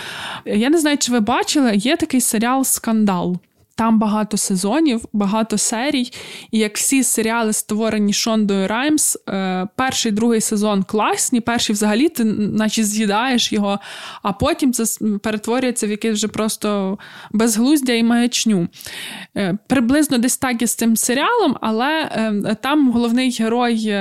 я 0.45 0.69
не 0.69 0.77
знаю, 0.77 0.97
чи 0.97 1.11
ви 1.11 1.19
бачили, 1.19 1.75
є 1.75 1.97
такий 1.97 2.21
серіал 2.21 2.63
Скандал. 2.63 3.37
Там 3.79 3.99
багато 3.99 4.37
сезонів, 4.37 5.05
багато 5.13 5.57
серій. 5.57 6.11
І 6.51 6.59
як 6.59 6.77
всі 6.77 7.03
серіали, 7.03 7.53
створені 7.53 8.13
Шондою 8.13 8.67
Раймс, 8.67 9.17
е, 9.29 9.67
перший 9.75 10.11
другий 10.11 10.41
сезон 10.41 10.83
класні, 10.83 11.41
перший 11.41 11.73
взагалі 11.73 12.09
ти 12.09 12.23
наче 12.23 12.83
з'їдаєш 12.83 13.53
його, 13.53 13.79
а 14.23 14.33
потім 14.33 14.73
це 14.73 15.05
перетворюється 15.23 15.87
в 15.87 15.89
якесь 15.89 16.13
вже 16.13 16.27
просто 16.27 16.97
безглуздя 17.31 17.93
і 17.93 18.03
маячню. 18.03 18.67
Е, 19.37 19.57
приблизно 19.67 20.17
десь 20.17 20.37
так 20.37 20.61
і 20.61 20.67
з 20.67 20.75
цим 20.75 20.97
серіалом, 20.97 21.57
але 21.61 22.01
е, 22.01 22.55
там 22.61 22.91
головний 22.91 23.37
герой, 23.39 23.95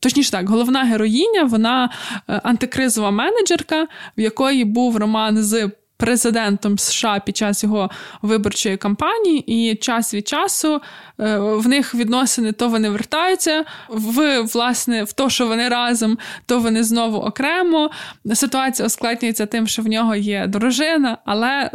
точніше 0.00 0.30
так, 0.30 0.48
головна 0.48 0.84
героїня, 0.84 1.44
вона 1.44 1.90
антикризова 2.26 3.10
менеджерка, 3.10 3.86
в 4.18 4.20
якої 4.20 4.64
був 4.64 4.96
роман 4.96 5.42
з 5.42 5.70
президентом 5.98 6.78
США 6.78 7.20
під 7.20 7.36
час 7.36 7.64
його 7.64 7.90
виборчої 8.22 8.76
кампанії, 8.76 9.44
і 9.46 9.76
час 9.76 10.14
від 10.14 10.28
часу 10.28 10.80
е, 11.20 11.38
в 11.38 11.68
них 11.68 11.94
відносини 11.94 12.52
то 12.52 12.68
вони 12.68 12.90
вертаються 12.90 13.64
в 13.88 14.40
власне 14.42 15.04
в 15.04 15.12
то, 15.12 15.30
що 15.30 15.46
вони 15.46 15.68
разом, 15.68 16.18
то 16.46 16.58
вони 16.58 16.84
знову 16.84 17.18
окремо. 17.18 17.90
Ситуація 18.34 18.86
ускладнюється 18.86 19.46
тим, 19.46 19.66
що 19.66 19.82
в 19.82 19.86
нього 19.86 20.14
є 20.14 20.46
дружина, 20.46 21.18
але 21.24 21.70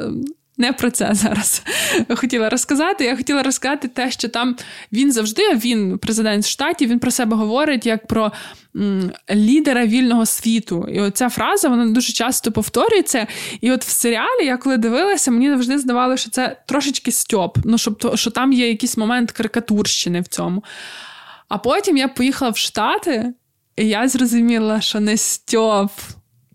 не 0.57 0.73
про 0.73 0.91
це 0.91 1.09
зараз 1.13 1.63
хотіла 2.15 2.49
розказати. 2.49 3.03
Я 3.03 3.15
хотіла 3.15 3.43
розказати 3.43 3.87
те, 3.87 4.11
що 4.11 4.29
там 4.29 4.55
він 4.91 5.11
завжди, 5.11 5.55
він 5.55 5.97
президент 5.97 6.47
штатів, 6.47 6.89
він 6.89 6.99
про 6.99 7.11
себе 7.11 7.35
говорить 7.35 7.85
як 7.85 8.07
про 8.07 8.31
м, 8.75 9.11
лідера 9.31 9.85
вільного 9.85 10.25
світу. 10.25 10.87
І 10.91 10.99
оця 10.99 11.29
фраза 11.29 11.69
вона 11.69 11.85
дуже 11.85 12.13
часто 12.13 12.51
повторюється. 12.51 13.27
І 13.61 13.71
от 13.71 13.83
в 13.83 13.89
серіалі, 13.89 14.45
я 14.45 14.57
коли 14.57 14.77
дивилася, 14.77 15.31
мені 15.31 15.49
завжди 15.49 15.79
здавалося, 15.79 16.21
що 16.21 16.31
це 16.31 16.57
трошечки 16.67 17.11
стьоп. 17.11 17.57
Ну, 17.63 17.77
щоб 17.77 18.15
що 18.15 18.31
там 18.31 18.53
є 18.53 18.69
якийсь 18.69 18.97
момент 18.97 19.31
карикатурщини 19.31 20.21
в 20.21 20.27
цьому. 20.27 20.63
А 21.49 21.57
потім 21.57 21.97
я 21.97 22.07
поїхала 22.07 22.51
в 22.51 22.57
Штати, 22.57 23.33
і 23.77 23.87
я 23.87 24.07
зрозуміла, 24.07 24.81
що 24.81 24.99
не 24.99 25.17
стьоп. 25.17 25.91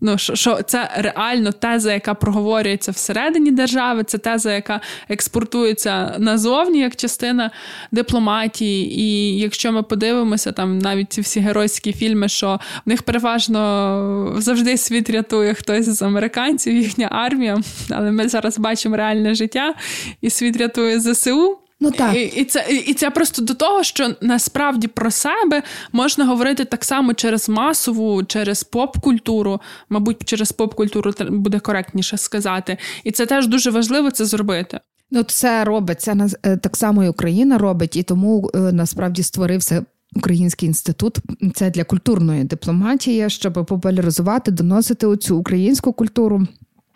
Ну, 0.01 0.17
що 0.17 0.35
що 0.35 0.61
це 0.61 0.89
реально 0.97 1.51
теза, 1.51 1.93
яка 1.93 2.13
проговорюється 2.13 2.91
всередині 2.91 3.51
держави, 3.51 4.03
це 4.03 4.17
теза, 4.17 4.53
яка 4.53 4.81
експортується 5.09 6.15
назовні 6.19 6.79
як 6.79 6.95
частина 6.95 7.51
дипломатії. 7.91 8.99
І 8.99 9.39
якщо 9.39 9.71
ми 9.71 9.83
подивимося, 9.83 10.51
там 10.51 10.79
навіть 10.79 11.13
ці 11.13 11.21
всі 11.21 11.39
геройські 11.39 11.93
фільми, 11.93 12.29
що 12.29 12.59
в 12.85 12.89
них 12.89 13.03
переважно 13.03 14.35
завжди 14.37 14.77
світ 14.77 15.09
рятує 15.09 15.53
хтось 15.53 15.85
з 15.85 16.01
американців, 16.01 16.75
їхня 16.75 17.07
армія, 17.11 17.57
але 17.89 18.11
ми 18.11 18.27
зараз 18.27 18.59
бачимо 18.59 18.97
реальне 18.97 19.33
життя, 19.33 19.73
і 20.21 20.29
світ 20.29 20.57
рятує 20.57 20.99
ЗСУ. 20.99 21.57
Ну 21.79 21.91
так. 21.91 22.15
І 22.15 22.21
і, 22.21 22.45
це 22.45 22.65
і 22.87 22.93
це 22.93 23.09
просто 23.09 23.41
до 23.41 23.53
того, 23.53 23.83
що 23.83 24.15
насправді 24.21 24.87
про 24.87 25.11
себе 25.11 25.63
можна 25.91 26.25
говорити 26.25 26.65
так 26.65 26.85
само 26.85 27.13
через 27.13 27.49
масову, 27.49 28.23
через 28.23 28.63
поп-культуру, 28.63 29.61
мабуть, 29.89 30.17
через 30.25 30.51
поп-культуру 30.51 31.13
буде 31.29 31.59
коректніше 31.59 32.17
сказати. 32.17 32.77
І 33.03 33.11
це 33.11 33.25
теж 33.25 33.47
дуже 33.47 33.71
важливо 33.71 34.11
це 34.11 34.25
зробити. 34.25 34.79
Ну, 35.11 35.23
це 35.23 35.63
робить 35.63 36.01
це 36.01 36.15
е, 36.43 36.57
так 36.57 36.77
само 36.77 37.03
і 37.03 37.09
Україна 37.09 37.57
робить, 37.57 37.95
і 37.95 38.03
тому 38.03 38.51
е, 38.55 38.57
насправді 38.57 39.23
створився. 39.23 39.85
Український 40.15 40.67
інститут 40.67 41.17
це 41.53 41.69
для 41.69 41.83
культурної 41.83 42.43
дипломатії, 42.43 43.29
щоб 43.29 43.53
популяризувати, 43.53 44.51
доносити 44.51 45.07
оцю 45.07 45.37
українську 45.37 45.93
культуру 45.93 46.47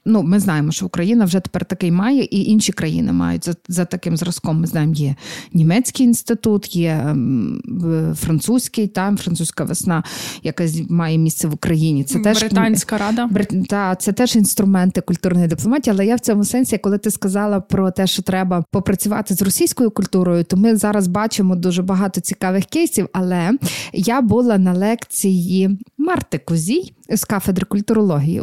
Ну, 0.05 0.23
ми 0.23 0.39
знаємо, 0.39 0.71
що 0.71 0.85
Україна 0.85 1.25
вже 1.25 1.39
тепер 1.39 1.65
такий 1.65 1.91
має, 1.91 2.23
і 2.23 2.43
інші 2.43 2.71
країни 2.71 3.13
мають 3.13 3.45
за 3.45 3.53
за 3.67 3.85
таким 3.85 4.17
зразком. 4.17 4.61
Ми 4.61 4.67
знаємо, 4.67 4.93
є 4.93 5.15
німецький 5.53 6.05
інститут, 6.05 6.75
є 6.75 7.05
ем, 7.09 8.13
французький, 8.17 8.87
там 8.87 9.17
французька 9.17 9.63
весна, 9.63 10.03
яка 10.43 10.67
має 10.89 11.17
місце 11.17 11.47
в 11.47 11.53
Україні. 11.53 12.03
Це 12.03 12.19
теж 12.19 12.39
британська 12.39 12.97
рада. 12.97 13.27
Брит... 13.27 13.67
Та, 13.67 13.95
це 13.95 14.11
теж 14.11 14.35
інструменти 14.35 15.01
культурної 15.01 15.47
дипломатії. 15.47 15.93
Але 15.93 16.05
я 16.05 16.15
в 16.15 16.19
цьому 16.19 16.45
сенсі, 16.45 16.77
коли 16.77 16.97
ти 16.97 17.11
сказала 17.11 17.59
про 17.59 17.91
те, 17.91 18.07
що 18.07 18.21
треба 18.21 18.63
попрацювати 18.71 19.33
з 19.33 19.41
російською 19.41 19.91
культурою, 19.91 20.43
то 20.43 20.57
ми 20.57 20.75
зараз 20.75 21.07
бачимо 21.07 21.55
дуже 21.55 21.81
багато 21.81 22.21
цікавих 22.21 22.65
кейсів. 22.65 23.09
Але 23.13 23.51
я 23.93 24.21
була 24.21 24.57
на 24.57 24.73
лекції 24.73 25.79
Марти 25.97 26.37
Козій 26.37 26.93
з 27.09 27.25
кафедри 27.25 27.65
культурології, 27.65 28.41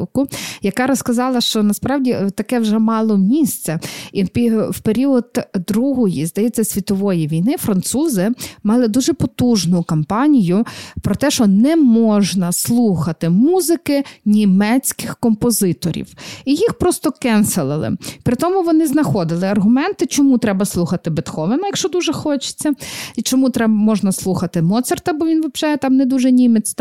яка 0.62 0.86
розказала, 0.86 1.40
що 1.40 1.62
насправді 1.62 2.10
е, 2.10 2.30
таке 2.30 2.58
вже 2.58 2.78
мало 2.78 3.16
місце. 3.16 3.80
І 4.12 4.24
в 4.70 4.80
період 4.80 5.24
Другої, 5.68 6.26
здається, 6.26 6.64
світової 6.64 7.26
війни 7.26 7.56
французи 7.56 8.30
мали 8.62 8.88
дуже 8.88 9.12
потужну 9.12 9.82
кампанію 9.82 10.64
про 11.02 11.14
те, 11.14 11.30
що 11.30 11.46
не 11.46 11.76
можна 11.76 12.52
слухати 12.52 13.28
музики 13.28 14.04
німецьких 14.24 15.16
композиторів. 15.16 16.06
І 16.44 16.54
їх 16.54 16.74
просто 16.78 17.12
кенселили. 17.12 17.96
При 18.22 18.36
тому 18.36 18.62
вони 18.62 18.86
знаходили 18.86 19.46
аргументи, 19.46 20.06
чому 20.06 20.38
треба 20.38 20.64
слухати 20.64 21.10
Бетховена, 21.10 21.66
якщо 21.66 21.88
дуже 21.88 22.12
хочеться, 22.12 22.72
і 23.16 23.22
чому 23.22 23.50
треба 23.50 23.74
можна 23.74 24.12
слухати 24.12 24.62
Моцарта, 24.62 25.12
бо 25.12 25.26
він 25.26 25.44
взагалі 25.54 25.78
там 25.78 25.96
не 25.96 26.06
дуже 26.06 26.32
німець. 26.32 26.74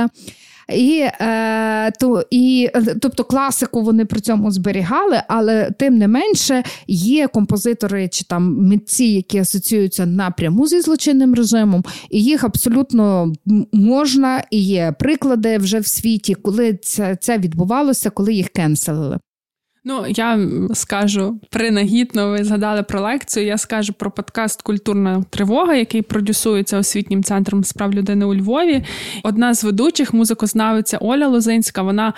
І, 0.73 1.07
е, 1.21 1.91
то, 1.91 2.23
і, 2.31 2.69
Тобто 3.01 3.23
класику 3.23 3.81
вони 3.81 4.05
при 4.05 4.19
цьому 4.19 4.51
зберігали, 4.51 5.21
але 5.27 5.71
тим 5.71 5.97
не 5.97 6.07
менше 6.07 6.63
є 6.87 7.27
композитори 7.27 8.07
чи 8.07 8.23
там 8.23 8.67
митці, 8.67 9.05
які 9.05 9.39
асоціюються 9.39 10.05
напряму 10.05 10.67
зі 10.67 10.81
злочинним 10.81 11.33
режимом, 11.33 11.83
і 12.09 12.23
їх 12.23 12.43
абсолютно 12.43 13.33
можна 13.73 14.43
і 14.51 14.63
є 14.63 14.93
приклади 14.99 15.57
вже 15.57 15.79
в 15.79 15.87
світі, 15.87 16.35
коли 16.35 16.73
це, 16.73 17.17
це 17.21 17.37
відбувалося, 17.37 18.09
коли 18.09 18.33
їх 18.33 18.49
кенселили. 18.49 19.19
Ну, 19.83 20.05
я 20.07 20.39
скажу 20.73 21.39
принагідно, 21.49 22.29
ви 22.29 22.43
згадали 22.43 22.83
про 22.83 23.01
лекцію. 23.01 23.45
Я 23.45 23.57
скажу 23.57 23.93
про 23.93 24.11
подкаст 24.11 24.61
Культурна 24.61 25.23
тривога, 25.29 25.75
який 25.75 26.01
продюсується 26.01 26.77
освітнім 26.77 27.23
центром 27.23 27.63
справ 27.63 27.93
людини 27.93 28.25
у 28.25 28.35
Львові. 28.35 28.83
Одна 29.23 29.53
з 29.53 29.63
ведучих, 29.63 30.13
музикознавиця 30.13 30.97
Оля 31.01 31.27
Лозинська, 31.27 31.81
вона 31.81 32.13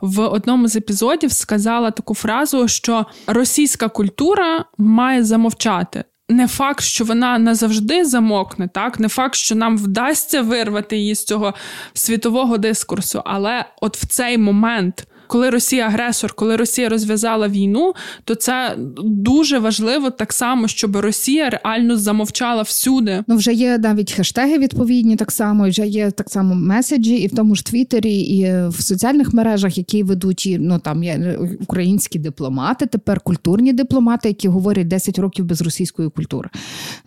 в 0.00 0.20
одному 0.20 0.68
з 0.68 0.76
епізодів 0.76 1.32
сказала 1.32 1.90
таку 1.90 2.14
фразу, 2.14 2.68
що 2.68 3.06
російська 3.26 3.88
культура 3.88 4.64
має 4.78 5.24
замовчати. 5.24 6.04
Не 6.28 6.48
факт, 6.48 6.80
що 6.80 7.04
вона 7.04 7.38
назавжди 7.38 8.04
замокне, 8.04 8.68
так 8.68 9.00
не 9.00 9.08
факт, 9.08 9.34
що 9.34 9.54
нам 9.54 9.78
вдасться 9.78 10.42
вирвати 10.42 10.96
її 10.96 11.14
з 11.14 11.24
цього 11.24 11.54
світового 11.92 12.58
дискурсу, 12.58 13.22
але 13.24 13.64
от 13.80 13.96
в 13.96 14.06
цей 14.06 14.38
момент 14.38 15.06
коли 15.26 15.50
Росія 15.50 15.86
агресор, 15.86 16.32
коли 16.32 16.56
Росія 16.56 16.88
розв'язала 16.88 17.48
війну, 17.48 17.94
то 18.24 18.34
це 18.34 18.76
дуже 19.04 19.58
важливо 19.58 20.10
так 20.10 20.32
само, 20.32 20.68
щоб 20.68 20.96
Росія 20.96 21.50
реально 21.50 21.96
замовчала 21.96 22.62
всюди. 22.62 23.24
Ну 23.26 23.36
вже 23.36 23.52
є 23.52 23.78
навіть 23.78 24.12
хештеги 24.12 24.58
відповідні, 24.58 25.16
так 25.16 25.32
само 25.32 25.68
вже 25.68 25.86
є 25.86 26.10
так 26.10 26.30
само 26.30 26.54
меседжі, 26.54 27.14
і 27.14 27.26
в 27.26 27.34
тому 27.34 27.54
ж 27.54 27.64
Твіттері, 27.66 28.20
і 28.20 28.68
в 28.68 28.82
соціальних 28.82 29.34
мережах, 29.34 29.78
які 29.78 30.02
ведуть 30.02 30.46
і, 30.46 30.58
ну 30.58 30.78
там 30.78 31.04
є 31.04 31.38
українські 31.60 32.18
дипломати, 32.18 32.86
тепер 32.86 33.20
культурні 33.20 33.72
дипломати, 33.72 34.28
які 34.28 34.48
говорять 34.48 34.88
10 34.88 35.18
років 35.18 35.44
без 35.44 35.62
російської 35.62 36.10
культури, 36.10 36.48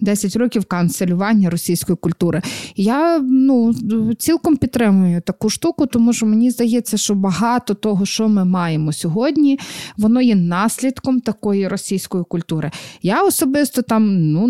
10 0.01 0.35
років 0.35 0.65
канцелювання 0.65 1.49
російської 1.49 1.95
культури. 1.95 2.41
Я 2.75 3.19
ну 3.19 3.73
цілком 4.17 4.57
підтримую 4.57 5.21
таку 5.21 5.49
штуку, 5.49 5.85
тому 5.85 6.13
що 6.13 6.25
мені 6.25 6.51
здається, 6.51 6.97
що 6.97 7.15
багато 7.15 7.73
того 7.73 8.05
що 8.09 8.27
ми 8.27 8.45
маємо 8.45 8.93
сьогодні, 8.93 9.59
воно 9.97 10.21
є 10.21 10.35
наслідком 10.35 11.19
такої 11.19 11.67
російської 11.67 12.23
культури. 12.23 12.71
Я 13.01 13.23
особисто 13.23 13.81
там 13.81 14.31
ну 14.31 14.47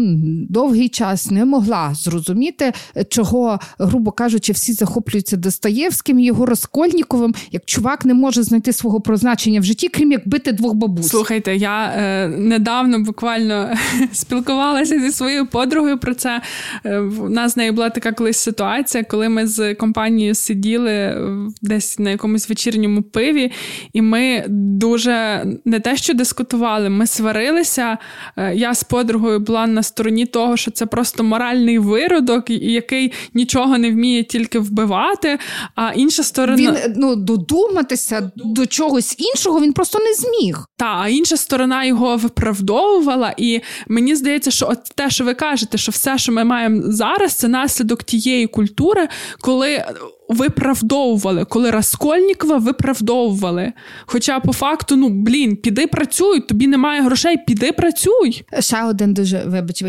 довгий 0.50 0.90
час 0.90 1.32
не 1.32 1.46
могла 1.46 1.94
зрозуміти, 1.94 2.74
чого, 3.10 3.60
грубо 3.80 4.12
кажучи, 4.12 4.54
всі 4.54 4.74
захоплюються 4.74 5.38
Достоєвським 5.38 6.20
його 6.20 6.46
Розкольніковим, 6.46 7.36
як 7.52 7.66
чувак 7.66 8.06
не 8.06 8.14
може 8.14 8.44
знайти 8.44 8.74
свого 8.74 9.02
призначення 9.02 9.60
в 9.60 9.64
житті, 9.64 9.88
крім 9.88 10.12
як 10.12 10.28
бити 10.28 10.52
двох 10.52 10.74
бабусь. 10.74 11.08
Слухайте, 11.08 11.56
я 11.56 11.94
е, 11.96 12.28
недавно 12.28 13.00
буквально 13.00 13.70
спілкувалася 14.12 15.00
зі 15.00 15.12
своєю 15.12 15.48
подругою 15.48 15.98
про 15.98 16.14
це. 16.14 16.42
У 16.86 16.90
е, 16.90 17.30
нас 17.30 17.54
з 17.54 17.58
нею 17.58 17.74
була 17.74 17.90
така 17.90 18.12
колись 18.12 18.38
ситуація, 18.38 19.04
коли 19.04 19.30
ми 19.30 19.48
з 19.48 19.76
компанією 19.76 20.36
сиділи 20.36 21.18
десь 21.62 22.00
на 22.00 22.10
якомусь 22.10 22.50
вечірньому 22.50 23.02
пиві, 23.02 23.49
і 23.94 24.02
ми 24.02 24.46
дуже 24.50 25.46
не 25.66 25.80
те, 25.80 25.98
що 25.98 26.14
дискутували, 26.14 26.90
ми 26.90 27.08
сварилися. 27.08 27.98
Е, 28.38 28.56
я 28.56 28.74
з 28.74 28.84
подругою 28.84 29.40
була 29.40 29.68
на 29.68 29.84
стороні 29.84 30.26
того, 30.26 30.58
що 30.58 30.72
це 30.72 30.86
просто 30.86 31.24
моральний 31.24 31.80
виродок, 31.80 32.50
який 32.50 33.14
нічого 33.34 33.78
не 33.78 33.92
вміє 33.92 34.24
тільки 34.24 34.60
вбивати. 34.60 35.40
А 35.76 35.92
інша 35.96 36.24
сторона 36.24 36.58
він 36.58 36.94
ну 36.98 37.16
додуматися 37.16 38.32
до 38.36 38.66
чогось 38.66 39.16
іншого 39.20 39.62
він 39.62 39.74
просто 39.74 40.00
не 40.00 40.14
зміг. 40.14 40.66
Та 40.78 41.00
а 41.00 41.08
інша 41.08 41.38
сторона 41.38 41.86
його 41.86 42.18
виправдовувала, 42.18 43.34
і 43.38 43.62
мені 43.88 44.16
здається, 44.16 44.52
що 44.52 44.68
от 44.70 44.84
те, 44.96 45.10
що 45.10 45.24
ви 45.24 45.34
кажете, 45.34 45.78
що 45.78 45.92
все, 45.92 46.18
що 46.18 46.32
ми 46.32 46.44
маємо 46.44 46.82
зараз, 46.86 47.34
це 47.34 47.48
наслідок 47.48 48.04
тієї 48.04 48.48
культури, 48.48 49.08
коли 49.42 49.84
виправдовували, 50.30 51.46
коли 51.46 51.72
Раскольнікова 51.72 52.58
виправдовували. 52.58 53.74
Хоча 54.06 54.40
по 54.40 54.54
факту, 54.54 54.96
ну 54.96 55.10
блін, 55.10 55.56
піди 55.56 55.88
працюй, 55.88 56.40
тобі 56.40 56.68
немає 56.68 57.02
грошей, 57.02 57.38
піди 57.48 57.72
працюй. 57.72 58.46
Ще 58.60 58.84
один 58.84 59.14
дуже 59.14 59.44
вибач, 59.46 59.84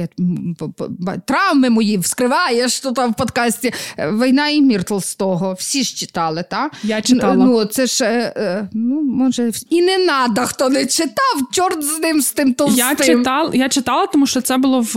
травми 1.27 1.71
мої 1.71 1.99
вскриваєш 1.99 2.81
тут 2.81 2.99
в 2.99 3.15
подкасті. 3.15 3.73
Війна 3.99 4.49
і 4.49 4.63
мір 4.63 4.85
Толстого. 4.85 5.53
Всі 5.59 5.83
ж 5.83 5.97
читали, 5.97 6.45
так? 6.51 6.73
Я 6.83 7.01
читала. 7.01 7.35
Ну, 7.35 7.65
це 7.65 7.87
ж 7.87 8.05
е, 8.05 8.33
е, 8.37 8.69
ну, 8.73 9.03
може, 9.03 9.51
і 9.71 9.83
не 9.83 9.99
надо, 9.99 10.41
хто 10.41 10.69
не 10.69 10.87
читав, 10.87 11.51
чорт 11.53 11.85
з 11.85 11.99
ним 11.99 12.21
з 12.21 12.33
тим 12.33 12.55
толстим. 12.55 12.87
Я 12.89 13.07
читала, 13.07 13.51
я 13.55 13.69
читала, 13.69 14.07
тому 14.07 14.27
що 14.27 14.41
це 14.41 14.57
було 14.57 14.81
в 14.81 14.97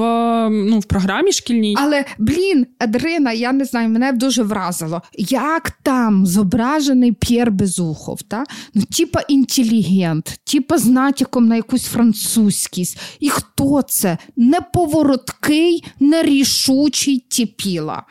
ну, 0.50 0.80
в 0.80 0.86
програмі 0.86 1.32
шкільній. 1.32 1.76
Але 1.80 2.06
блін, 2.18 2.68
Адрина, 2.80 3.32
я 3.32 3.52
не 3.52 3.66
знаю, 3.66 3.90
мене 3.90 4.12
дуже 4.12 4.44
вразило 4.44 5.02
як 5.34 5.72
там 5.84 6.26
зображений 6.26 7.12
П'єр 7.12 7.52
Безухов, 7.52 8.22
та? 8.22 8.44
ну, 8.74 8.84
типа 8.84 9.22
інтелігент, 9.28 10.40
типа 10.44 10.78
з 10.78 10.86
натяком 10.86 11.48
на 11.48 11.56
якусь 11.56 11.86
французькість. 11.86 12.98
І 13.20 13.30
хто 13.30 13.82
це? 13.82 14.18
Неповороткий, 14.36 15.84
нерішучий 16.00 17.20
тіпіла. 17.30 18.04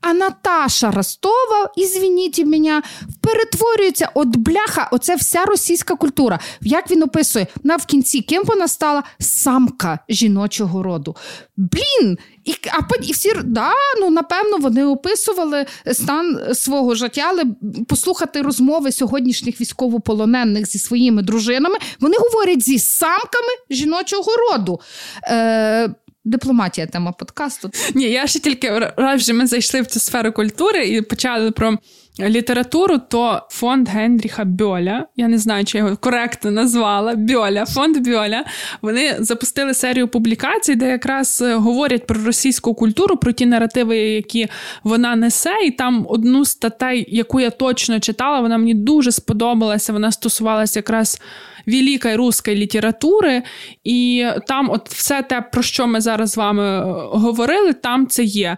А 0.00 0.12
Наташа 0.12 0.90
Ростова, 0.90 1.72
ізвініть 1.76 2.46
мене, 2.46 2.82
перетворюється 3.20 4.10
от 4.14 4.36
бляха, 4.36 4.88
оце 4.92 5.16
вся 5.16 5.44
російська 5.44 5.96
культура. 5.96 6.40
Як 6.60 6.90
він 6.90 7.02
описує, 7.02 7.46
вона 7.64 7.76
в 7.76 7.86
кінці 7.86 8.20
ким 8.20 8.42
вона 8.46 8.68
стала 8.68 9.02
самка 9.18 9.98
жіночого 10.08 10.82
роду. 10.82 11.16
Блін, 11.56 12.18
і 12.44 12.54
а 12.72 13.02
і 13.02 13.12
всі 13.12 13.32
да, 13.44 13.72
ну 14.00 14.10
напевно 14.10 14.58
вони 14.58 14.84
описували 14.84 15.66
стан 15.92 16.54
свого 16.54 16.94
життя, 16.94 17.22
але 17.28 17.44
послухати 17.88 18.42
розмови 18.42 18.92
сьогоднішніх 18.92 19.60
військовополонених 19.60 20.66
зі 20.66 20.78
своїми 20.78 21.22
дружинами. 21.22 21.76
Вони 22.00 22.16
говорять 22.18 22.62
зі 22.62 22.78
самками 22.78 23.52
жіночого 23.70 24.32
роду. 24.36 24.80
Е, 25.24 25.90
Дипломатія 26.24 26.86
тема 26.86 27.12
подкасту. 27.12 27.70
Ні, 27.94 28.04
я 28.04 28.26
ще 28.26 28.38
тільки 28.38 28.78
раз 28.96 29.22
вже 29.22 29.32
ми 29.32 29.46
зайшли 29.46 29.80
в 29.80 29.86
цю 29.86 30.00
сферу 30.00 30.32
культури 30.32 30.88
і 30.88 31.02
почали 31.02 31.50
про 31.50 31.78
літературу, 32.20 32.98
то 33.08 33.42
фонд 33.50 33.88
Генріха 33.88 34.44
Бьоля, 34.44 35.06
я 35.16 35.28
не 35.28 35.38
знаю, 35.38 35.64
чи 35.64 35.78
я 35.78 35.84
його 35.84 35.96
коректно 35.96 36.50
назвала 36.50 37.14
Бьоля, 37.14 37.66
фонд 37.66 37.98
Бьоля. 37.98 38.44
Вони 38.82 39.16
запустили 39.18 39.74
серію 39.74 40.08
публікацій, 40.08 40.74
де 40.74 40.88
якраз 40.88 41.42
е, 41.42 41.54
говорять 41.54 42.06
про 42.06 42.24
російську 42.24 42.74
культуру, 42.74 43.16
про 43.16 43.32
ті 43.32 43.46
наративи, 43.46 43.98
які 43.98 44.48
вона 44.84 45.16
несе. 45.16 45.54
І 45.64 45.70
там 45.70 46.06
одну 46.08 46.44
статей, 46.44 47.06
яку 47.08 47.40
я 47.40 47.50
точно 47.50 48.00
читала, 48.00 48.40
вона 48.40 48.58
мені 48.58 48.74
дуже 48.74 49.12
сподобалася. 49.12 49.92
Вона 49.92 50.12
стосувалася 50.12 50.78
якраз 50.78 51.20
великої 51.66 52.16
руської 52.16 52.56
літератури, 52.56 53.42
і 53.84 54.26
там, 54.46 54.70
от 54.70 54.88
все 54.88 55.22
те, 55.22 55.40
про 55.40 55.62
що 55.62 55.86
ми 55.86 56.00
зараз 56.00 56.30
з 56.30 56.36
вами 56.36 56.62
е, 56.62 56.82
говорили, 57.10 57.72
там 57.72 58.06
це 58.06 58.24
є. 58.24 58.56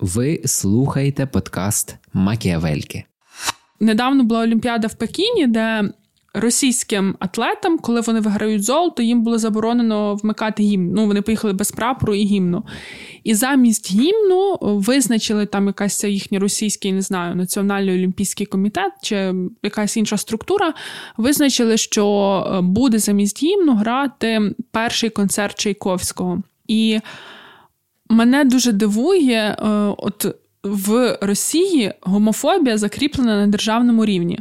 Ви 0.00 0.40
слухаєте 0.44 1.26
подкаст 1.26 1.96
Макіавельки. 2.12 3.04
Недавно 3.80 4.24
була 4.24 4.40
Олімпіада 4.40 4.88
в 4.88 4.94
Пекіні, 4.94 5.46
де 5.46 5.90
російським 6.34 7.16
атлетам, 7.18 7.78
коли 7.78 8.00
вони 8.00 8.20
виграють 8.20 8.64
золото, 8.64 9.02
їм 9.02 9.22
було 9.22 9.38
заборонено 9.38 10.14
вмикати 10.14 10.62
гімн. 10.62 10.92
Ну, 10.94 11.06
вони 11.06 11.22
поїхали 11.22 11.52
без 11.52 11.70
прапору 11.70 12.14
і 12.14 12.24
гімну. 12.24 12.64
І 13.24 13.34
замість 13.34 13.92
гімну 13.92 14.58
визначили 14.62 15.46
там 15.46 15.66
якась 15.66 16.04
їхній 16.04 16.38
російський, 16.38 16.92
не 16.92 17.02
знаю, 17.02 17.36
національний 17.36 17.94
олімпійський 17.94 18.46
комітет 18.46 18.92
чи 19.02 19.34
якась 19.62 19.96
інша 19.96 20.16
структура. 20.16 20.74
Визначили, 21.16 21.76
що 21.76 22.06
е, 22.46 22.60
буде 22.60 22.98
замість 22.98 23.42
гімну 23.42 23.74
грати 23.74 24.54
перший 24.70 25.10
концерт 25.10 25.58
Чайковського. 25.58 26.42
І 26.68 27.00
мене 28.08 28.44
дуже 28.44 28.72
дивує, 28.72 29.56
е, 29.58 29.68
от 29.98 30.26
в 30.62 31.18
Росії 31.20 31.92
гомофобія 32.02 32.78
закріплена 32.78 33.36
на 33.36 33.46
державному 33.46 34.04
рівні. 34.04 34.38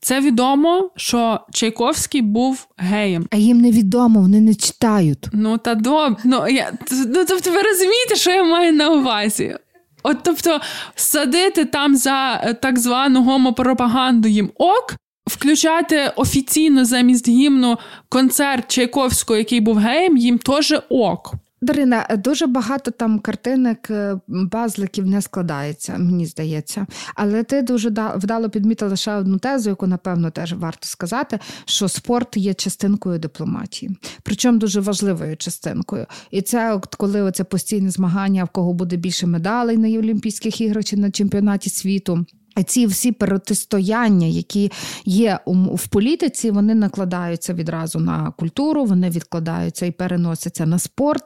Це 0.00 0.20
відомо, 0.20 0.90
що 0.96 1.40
Чайковський 1.52 2.22
був 2.22 2.66
геєм. 2.76 3.26
А 3.30 3.36
їм 3.36 3.60
не 3.60 3.70
відомо, 3.70 4.20
вони 4.20 4.40
не 4.40 4.54
читають. 4.54 5.28
Ну 5.32 5.58
та 5.58 5.74
доб... 5.74 6.16
ну, 6.24 6.48
я... 6.48 6.72
ну 6.90 7.24
тобто, 7.28 7.50
ви 7.50 7.62
розумієте, 7.62 8.16
що 8.16 8.30
я 8.30 8.44
маю 8.44 8.72
на 8.72 8.90
увазі? 8.90 9.56
От 10.02 10.16
тобто, 10.22 10.60
садити 10.94 11.64
там 11.64 11.96
за 11.96 12.40
е, 12.44 12.54
так 12.54 12.78
звану 12.78 13.22
гомопропаганду 13.22 14.28
їм 14.28 14.50
ок, 14.58 14.94
включати 15.26 16.12
офіційно 16.16 16.84
замість 16.84 17.28
гімну 17.28 17.78
концерт 18.08 18.70
Чайковського, 18.70 19.38
який 19.38 19.60
був 19.60 19.76
геєм, 19.76 20.16
їм 20.16 20.38
теж 20.38 20.74
ок. 20.88 21.34
Дарина, 21.66 22.06
дуже 22.18 22.46
багато 22.46 22.90
там 22.90 23.18
картинок, 23.18 23.90
е, 23.90 24.18
базликів 24.28 25.06
не 25.06 25.22
складається, 25.22 25.98
мені 25.98 26.26
здається. 26.26 26.86
Але 27.14 27.42
ти 27.42 27.62
дуже 27.62 27.88
вдало 28.16 28.50
підмітила 28.50 28.96
ще 28.96 29.14
одну 29.14 29.38
тезу, 29.38 29.70
яку, 29.70 29.86
напевно, 29.86 30.30
теж 30.30 30.52
варто 30.52 30.86
сказати, 30.86 31.38
що 31.64 31.88
спорт 31.88 32.36
є 32.36 32.54
частинкою 32.54 33.18
дипломатії, 33.18 33.96
причому 34.22 34.58
дуже 34.58 34.80
важливою 34.80 35.36
частинкою. 35.36 36.06
І 36.30 36.42
це 36.42 36.74
от 36.74 36.94
коли 36.94 37.22
оце 37.22 37.44
постійне 37.44 37.90
змагання, 37.90 38.44
в 38.44 38.48
кого 38.48 38.72
буде 38.72 38.96
більше 38.96 39.26
медалей 39.26 39.76
на 39.76 39.88
Олімпійських 39.88 40.60
іграх 40.60 40.84
чи 40.84 40.96
на 40.96 41.10
чемпіонаті 41.10 41.70
світу. 41.70 42.26
Ці 42.64 42.86
всі 42.86 43.12
протистояння, 43.12 44.26
які 44.26 44.72
є 45.04 45.38
в 45.74 45.88
політиці, 45.88 46.50
вони 46.50 46.74
накладаються 46.74 47.54
відразу 47.54 47.98
на 47.98 48.32
культуру, 48.36 48.84
вони 48.84 49.10
відкладаються 49.10 49.86
і 49.86 49.90
переносяться 49.90 50.66
на 50.66 50.78
спорт. 50.78 51.22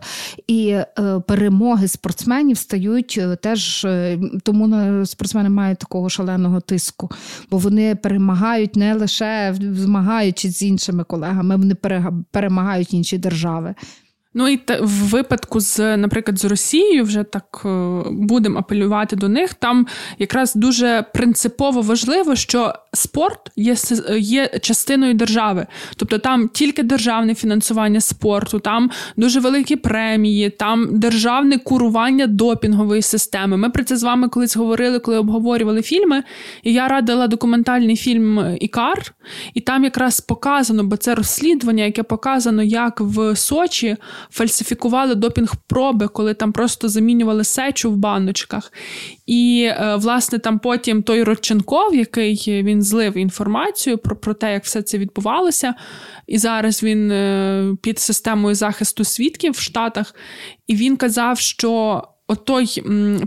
І 0.47 0.69
е, 0.69 0.87
перемоги 1.29 1.89
спортсменів 1.89 2.57
стають 2.59 3.19
е, 3.21 3.37
теж 3.37 3.85
е, 3.85 4.19
тому 4.43 5.07
спортсмени 5.07 5.49
мають 5.49 5.79
такого 5.79 6.09
шаленого 6.09 6.61
тиску, 6.61 7.11
бо 7.51 7.59
вони 7.59 7.95
перемагають 7.95 8.77
не 8.77 8.95
лише 8.95 9.55
змагаючись 9.61 10.59
з 10.59 10.63
іншими 10.63 11.05
колегами, 11.05 11.57
вони 11.57 11.75
перемагають 12.31 12.95
інші 12.95 13.19
держави. 13.19 13.75
Ну 14.35 14.49
і 14.49 14.61
в 14.81 15.09
випадку 15.09 15.61
з, 15.61 15.97
наприклад, 15.97 16.39
з 16.39 16.45
Росією, 16.45 17.05
вже 17.05 17.23
так 17.23 17.63
е, 17.65 18.03
будемо 18.11 18.59
апелювати 18.59 19.17
до 19.17 19.29
них. 19.29 19.55
Там 19.55 19.87
якраз 20.19 20.55
дуже 20.55 21.05
принципово 21.15 21.83
важливо, 21.83 22.37
що 22.37 22.75
спорт 22.93 23.41
є 23.57 23.77
є 24.19 24.49
частиною 24.63 25.15
держави, 25.15 25.67
тобто 25.97 26.19
там 26.19 26.49
тільки 26.49 26.83
державне 26.83 27.35
фінансування 27.35 28.01
спорту, 28.01 28.59
там 28.59 28.91
дуже 29.17 29.41
великі 29.41 29.77
премії, 29.77 30.51
там 30.51 30.99
державне 30.99 31.59
курування 31.59 32.27
допінгової 32.27 33.03
системи. 33.03 33.57
Ми 33.57 33.71
про 33.71 33.85
це 33.85 33.97
з 33.97 34.03
вами 34.03 34.29
колись 34.29 34.57
говорили, 34.57 34.99
коли 34.99 35.19
обговорювали 35.19 35.83
фільми. 35.83 36.23
І 36.63 36.73
я 36.73 36.89
радила 36.89 37.27
документальний 37.27 37.97
фільм 37.97 38.57
Ікар, 38.61 39.15
і 39.55 39.61
там 39.61 39.85
якраз 39.85 40.21
показано, 40.21 40.85
бо 40.85 40.97
це 40.97 41.15
розслідування, 41.15 41.85
яке 41.85 42.03
показано, 42.03 42.63
як 42.63 43.01
в 43.01 43.37
Сочі. 43.37 43.97
Фальсифікували 44.31 45.15
допінг-проби, 45.15 46.09
коли 46.09 46.35
там 46.35 46.53
просто 46.53 46.89
замінювали 46.89 47.45
сечу 47.45 47.91
в 47.91 47.97
баночках. 47.97 48.73
І, 49.27 49.71
е, 49.71 49.97
власне, 49.97 50.39
там 50.39 50.59
потім 50.59 51.03
той 51.03 51.23
Родченков, 51.23 51.95
який 51.95 52.63
він 52.63 52.83
злив 52.83 53.17
інформацію 53.17 53.99
про, 53.99 54.17
про 54.17 54.35
те, 54.35 54.53
як 54.53 54.65
все 54.65 54.83
це 54.83 54.99
відбувалося. 54.99 55.75
І 56.27 56.39
зараз 56.39 56.83
він 56.83 57.11
е, 57.11 57.77
під 57.83 57.99
системою 57.99 58.55
захисту 58.55 59.05
свідків 59.05 59.53
в 59.53 59.61
Штатах, 59.61 60.15
і 60.67 60.75
він 60.75 60.97
казав, 60.97 61.39
що. 61.39 62.03
Отой 62.31 62.83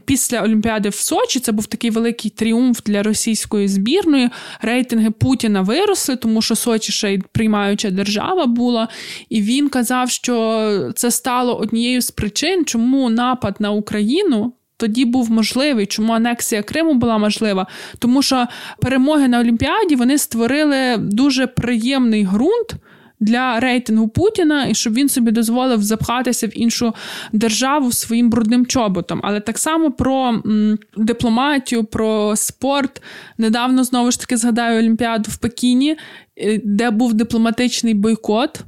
після 0.06 0.42
Олімпіади 0.42 0.90
в 0.90 0.96
Сочі 0.96 1.40
це 1.40 1.52
був 1.52 1.66
такий 1.66 1.90
великий 1.90 2.32
тріумф 2.32 2.82
для 2.86 3.04
російської 3.04 3.68
збірної. 3.68 4.30
Рейтинги 4.62 5.12
Путіна 5.12 5.62
виросли, 5.62 6.16
тому 6.16 6.42
що 6.42 6.56
Сочі 6.56 6.92
ще 6.92 7.14
й 7.14 7.24
приймаюча 7.32 7.90
держава 7.90 8.46
була. 8.46 8.88
І 9.30 9.42
він 9.42 9.70
казав, 9.70 10.10
що 10.10 10.92
це 10.96 11.12
стало 11.12 11.58
однією 11.58 12.02
з 12.02 12.12
причин, 12.12 12.66
чому 12.66 13.10
напад 13.10 13.56
на 13.60 13.72
Україну. 13.72 14.54
Тоді 14.78 15.06
був 15.06 15.32
можливий, 15.32 15.86
чому 15.86 16.14
анексія 16.14 16.64
Криму 16.64 16.94
була 16.94 17.18
можлива, 17.18 17.68
тому 18.00 18.22
що 18.22 18.48
перемоги 18.82 19.28
на 19.28 19.40
Олімпіаді 19.40 19.96
вони 19.96 20.18
створили 20.18 20.98
дуже 20.98 21.48
приємний 21.48 22.26
ґрунт 22.26 22.76
для 23.24 23.60
рейтингу 23.60 24.08
Путіна 24.08 24.66
і 24.66 24.76
щоб 24.76 24.94
він 24.94 25.10
собі 25.10 25.32
дозволив 25.32 25.84
запхатися 25.84 26.48
в 26.48 26.58
іншу 26.58 26.94
державу 27.34 27.92
своїм 27.92 28.30
брудним 28.30 28.66
чоботом. 28.66 29.20
Але 29.24 29.40
так 29.40 29.58
само 29.58 29.92
про 29.92 30.28
м, 30.30 30.78
дипломатію, 30.98 31.84
про 31.84 32.36
спорт. 32.36 33.02
Недавно 33.38 33.84
знову 33.84 34.12
ж 34.12 34.20
таки 34.20 34.38
згадаю 34.38 34.80
Олімпіаду 34.80 35.30
в 35.32 35.38
Пекіні, 35.38 35.98
е, 36.38 36.62
де 36.64 36.92
був 36.92 37.14
дипломатичний 37.14 37.94
бойкот. 37.94 38.64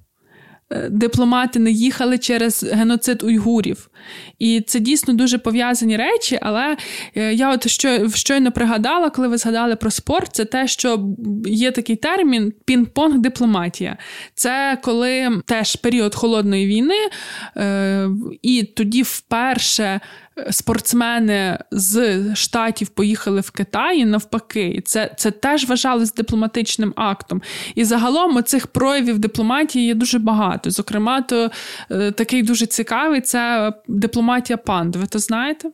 Е, 0.71 0.89
дипломати 0.89 1.59
не 1.59 1.71
їхали 1.71 2.17
через 2.17 2.63
геноцид 2.63 3.23
уйгурів. 3.23 3.89
І 4.39 4.61
це 4.61 4.79
дійсно 4.79 5.13
дуже 5.13 5.37
пов'язані 5.37 5.97
речі. 5.97 6.39
Але 6.41 6.77
е, 7.15 7.33
я 7.33 7.53
от 7.53 7.67
що, 7.67 8.09
щойно 8.09 8.51
пригадала, 8.51 9.09
коли 9.09 9.27
ви 9.27 9.37
згадали 9.37 9.75
про 9.75 9.91
спорт, 9.91 10.29
це 10.35 10.45
те, 10.45 10.67
що 10.67 11.15
є 11.45 11.71
такий 11.71 11.95
термін 11.95 12.53
пінг-понг 12.67 13.17
дипломатія. 13.17 13.97
Це 14.33 14.77
коли 14.83 15.41
теж 15.45 15.75
період 15.75 16.15
холодної 16.15 16.67
війни, 16.67 17.09
е, 17.57 18.09
і 18.41 18.63
тоді 18.63 19.01
вперше 19.01 19.99
спортсмени 20.51 21.57
з 21.71 22.21
штатів 22.35 22.87
поїхали 22.87 23.41
в 23.41 23.51
Китай 23.51 23.99
і 23.99 24.05
навпаки. 24.05 24.67
І 24.67 24.81
це 24.81 25.11
це 25.17 25.31
теж 25.31 25.69
вважалось 25.69 26.13
дипломатичним 26.13 26.93
актом. 26.95 27.41
І 27.75 27.85
загалом 27.85 28.43
цих 28.43 28.67
проявів 28.67 29.19
дипломатії 29.19 29.85
є 29.85 29.93
дуже 29.93 30.19
багато. 30.19 30.71
Зокрема, 30.71 31.21
то 31.21 31.51
е, 31.91 32.11
такий 32.11 32.43
дуже 32.43 32.65
цікавий 32.65 33.21
це 33.21 33.73
дипломатія 33.87 34.57
панд. 34.57 34.95
Ви 34.95 35.07
то 35.07 35.19
знаєте? 35.19 35.71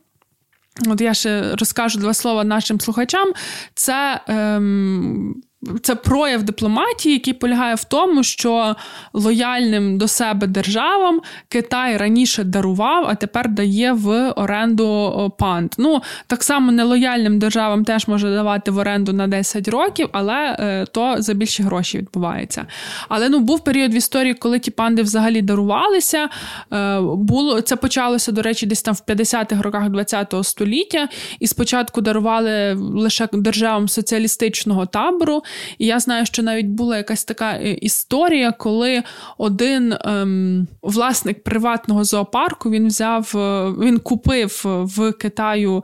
От 0.87 1.01
я 1.01 1.13
ще 1.13 1.55
розкажу 1.55 1.99
два 1.99 2.13
слова 2.13 2.43
нашим 2.43 2.79
слухачам. 2.79 3.33
Це. 3.73 4.21
Ем, 4.27 5.41
це 5.81 5.95
прояв 5.95 6.43
дипломатії, 6.43 7.13
який 7.13 7.33
полягає 7.33 7.75
в 7.75 7.83
тому, 7.83 8.23
що 8.23 8.75
лояльним 9.13 9.97
до 9.97 10.07
себе 10.07 10.47
державам 10.47 11.21
Китай 11.49 11.97
раніше 11.97 12.43
дарував, 12.43 13.05
а 13.09 13.15
тепер 13.15 13.49
дає 13.49 13.93
в 13.93 14.31
оренду 14.31 15.33
панд. 15.37 15.73
Ну 15.77 16.01
так 16.27 16.43
само 16.43 16.71
нелояльним 16.71 17.39
державам 17.39 17.85
теж 17.85 18.07
може 18.07 18.29
давати 18.29 18.71
в 18.71 18.77
оренду 18.77 19.13
на 19.13 19.27
10 19.27 19.67
років, 19.67 20.09
але 20.11 20.57
е, 20.59 20.85
то 20.91 21.15
за 21.19 21.33
більші 21.33 21.63
гроші 21.63 21.97
відбувається. 21.97 22.65
Але 23.09 23.29
ну 23.29 23.39
був 23.39 23.63
період 23.63 23.93
в 23.93 23.95
історії, 23.95 24.33
коли 24.33 24.59
ті 24.59 24.71
панди 24.71 25.01
взагалі 25.01 25.41
дарувалися. 25.41 26.29
Е, 26.73 26.99
було 27.01 27.61
це 27.61 27.75
почалося, 27.75 28.31
до 28.31 28.41
речі, 28.41 28.65
десь 28.65 28.81
там 28.81 28.93
в 28.93 29.01
50-х 29.07 29.61
роках 29.61 29.83
ХХ 29.83 30.43
століття, 30.43 31.07
і 31.39 31.47
спочатку 31.47 32.01
дарували 32.01 32.73
лише 32.73 33.27
державам 33.33 33.87
соціалістичного 33.87 34.85
табору. 34.85 35.43
І 35.77 35.85
я 35.85 35.99
знаю, 35.99 36.25
що 36.25 36.43
навіть 36.43 36.65
була 36.65 36.97
якась 36.97 37.23
така 37.23 37.51
е, 37.51 37.73
історія, 37.73 38.51
коли 38.51 39.03
один 39.37 39.93
ем, 40.05 40.67
власник 40.81 41.43
приватного 41.43 42.03
зоопарку 42.03 42.69
він 42.69 42.87
взяв, 42.87 43.31
е, 43.35 43.73
він 43.85 43.99
купив 43.99 44.61
в 44.65 45.11
Китаю 45.11 45.83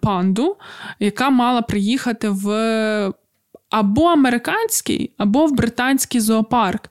панду, 0.00 0.56
яка 1.00 1.30
мала 1.30 1.62
приїхати 1.62 2.28
в 2.28 3.12
або 3.70 4.04
американський, 4.04 5.14
або 5.18 5.46
в 5.46 5.52
британський 5.52 6.20
зоопарк. 6.20 6.90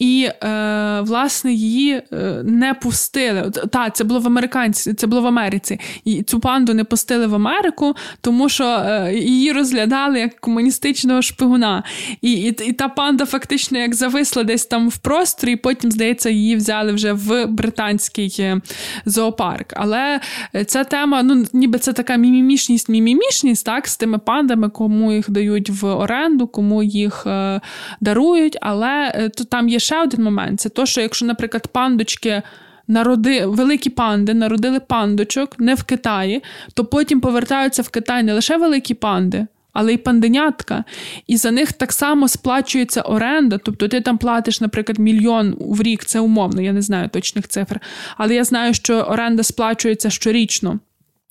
І, 0.00 0.28
е, 0.42 1.00
власне, 1.00 1.52
її 1.52 2.02
е, 2.12 2.42
не 2.44 2.74
пустили. 2.74 3.50
Так, 3.50 3.96
це 3.96 4.04
було 4.04 4.20
в 4.20 4.26
Американці, 4.26 4.94
це 4.94 5.06
було 5.06 5.22
в 5.22 5.26
Америці. 5.26 5.80
І 6.04 6.22
цю 6.22 6.40
панду 6.40 6.74
не 6.74 6.84
пустили 6.84 7.26
в 7.26 7.34
Америку, 7.34 7.94
тому 8.20 8.48
що 8.48 8.64
е, 8.64 9.14
її 9.14 9.52
розглядали 9.52 10.20
як 10.20 10.40
комуністичного 10.40 11.22
шпигуна. 11.22 11.82
І, 12.22 12.32
і 12.32 12.48
і, 12.48 12.72
та 12.72 12.88
панда 12.88 13.26
фактично 13.26 13.78
як 13.78 13.94
зависла 13.94 14.42
десь 14.42 14.66
там 14.66 14.88
в 14.88 14.96
просторі, 14.96 15.52
і 15.52 15.56
потім, 15.56 15.90
здається, 15.90 16.30
її 16.30 16.56
взяли 16.56 16.92
вже 16.92 17.12
в 17.12 17.46
британський 17.46 18.36
е, 18.38 18.60
зоопарк. 19.06 19.72
Але 19.76 20.20
ця 20.66 20.84
тема, 20.84 21.22
ну, 21.22 21.44
ніби 21.52 21.78
це 21.78 21.92
така 21.92 22.16
мімімішність, 22.16 22.88
мімімішність, 22.88 23.66
так, 23.66 23.88
з 23.88 23.96
тими 23.96 24.18
пандами, 24.18 24.68
кому 24.68 25.12
їх 25.12 25.30
дають 25.30 25.70
в 25.70 25.86
оренду, 25.86 26.46
кому 26.46 26.82
їх 26.82 27.26
е, 27.26 27.60
дарують. 28.00 28.56
Але 28.60 29.12
е, 29.14 29.28
то 29.28 29.44
там 29.44 29.68
є 29.68 29.78
ще 29.90 30.02
один 30.02 30.22
момент: 30.22 30.60
це 30.60 30.68
то, 30.68 30.86
що 30.86 31.00
якщо, 31.00 31.26
наприклад, 31.26 31.66
пандочки. 31.66 32.42
Народи 32.88 33.46
великі 33.46 33.90
панди 33.90 34.34
народили 34.34 34.80
пандочок 34.80 35.58
не 35.58 35.74
в 35.74 35.82
Китаї, 35.82 36.42
то 36.74 36.84
потім 36.84 37.20
повертаються 37.20 37.82
в 37.82 37.88
Китай 37.88 38.22
не 38.22 38.32
лише 38.34 38.56
великі 38.56 38.94
панди, 38.94 39.46
але 39.72 39.92
й 39.92 39.96
панденятка. 39.96 40.84
І 41.26 41.36
за 41.36 41.50
них 41.50 41.72
так 41.72 41.92
само 41.92 42.28
сплачується 42.28 43.00
оренда. 43.00 43.58
Тобто 43.58 43.88
ти 43.88 44.00
там 44.00 44.18
платиш, 44.18 44.60
наприклад, 44.60 44.98
мільйон 44.98 45.56
в 45.60 45.82
рік, 45.82 46.04
це 46.04 46.20
умовно, 46.20 46.62
я 46.62 46.72
не 46.72 46.82
знаю 46.82 47.08
точних 47.08 47.48
цифр. 47.48 47.80
Але 48.16 48.34
я 48.34 48.44
знаю, 48.44 48.74
що 48.74 48.94
оренда 48.96 49.42
сплачується 49.42 50.10
щорічно. 50.10 50.78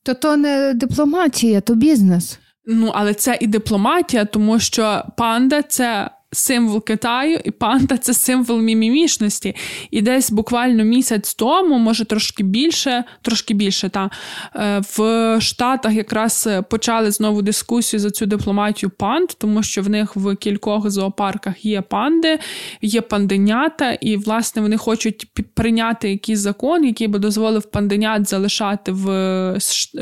То 0.03 0.13
то 0.13 0.37
не 0.37 0.73
дипломатія, 0.73 1.61
то 1.61 1.75
бізнес. 1.75 2.39
Ну, 2.65 2.91
але 2.95 3.13
це 3.13 3.37
і 3.41 3.47
дипломатія, 3.47 4.25
тому 4.25 4.59
що 4.59 5.03
панда 5.17 5.61
це 5.61 6.09
символ 6.31 6.83
Китаю, 6.83 7.39
і 7.43 7.51
панда 7.51 7.97
це 7.97 8.13
символ 8.13 8.61
мімімішності. 8.61 9.55
І 9.91 10.01
десь 10.01 10.31
буквально 10.31 10.83
місяць 10.83 11.33
тому, 11.33 11.77
може 11.77 12.05
трошки 12.05 12.43
більше, 12.43 13.03
трошки 13.21 13.53
більше, 13.53 13.89
та 13.89 14.09
е, 14.55 14.81
в 14.97 15.37
Штатах 15.41 15.93
якраз 15.93 16.49
почали 16.69 17.11
знову 17.11 17.41
дискусію 17.41 17.99
за 17.99 18.11
цю 18.11 18.25
дипломатію 18.25 18.89
панд, 18.89 19.29
тому 19.37 19.63
що 19.63 19.81
в 19.81 19.89
них 19.89 20.15
в 20.15 20.35
кількох 20.35 20.89
зоопарках 20.89 21.65
є 21.65 21.81
панди, 21.81 22.39
є 22.81 23.01
панденята, 23.01 23.91
і, 23.91 24.17
власне, 24.17 24.61
вони 24.61 24.77
хочуть 24.77 25.27
прийняти 25.53 26.09
якийсь 26.09 26.39
закон, 26.39 26.85
який 26.85 27.07
би 27.07 27.19
дозволив 27.19 27.71
панденят 27.71 28.29
залишати 28.29 28.91
в 28.91 29.09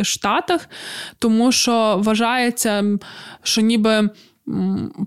Штатах, 0.04 0.70
тому 1.20 1.52
що 1.52 2.02
вважається, 2.04 2.84
що 3.44 3.62
ніби 3.62 4.10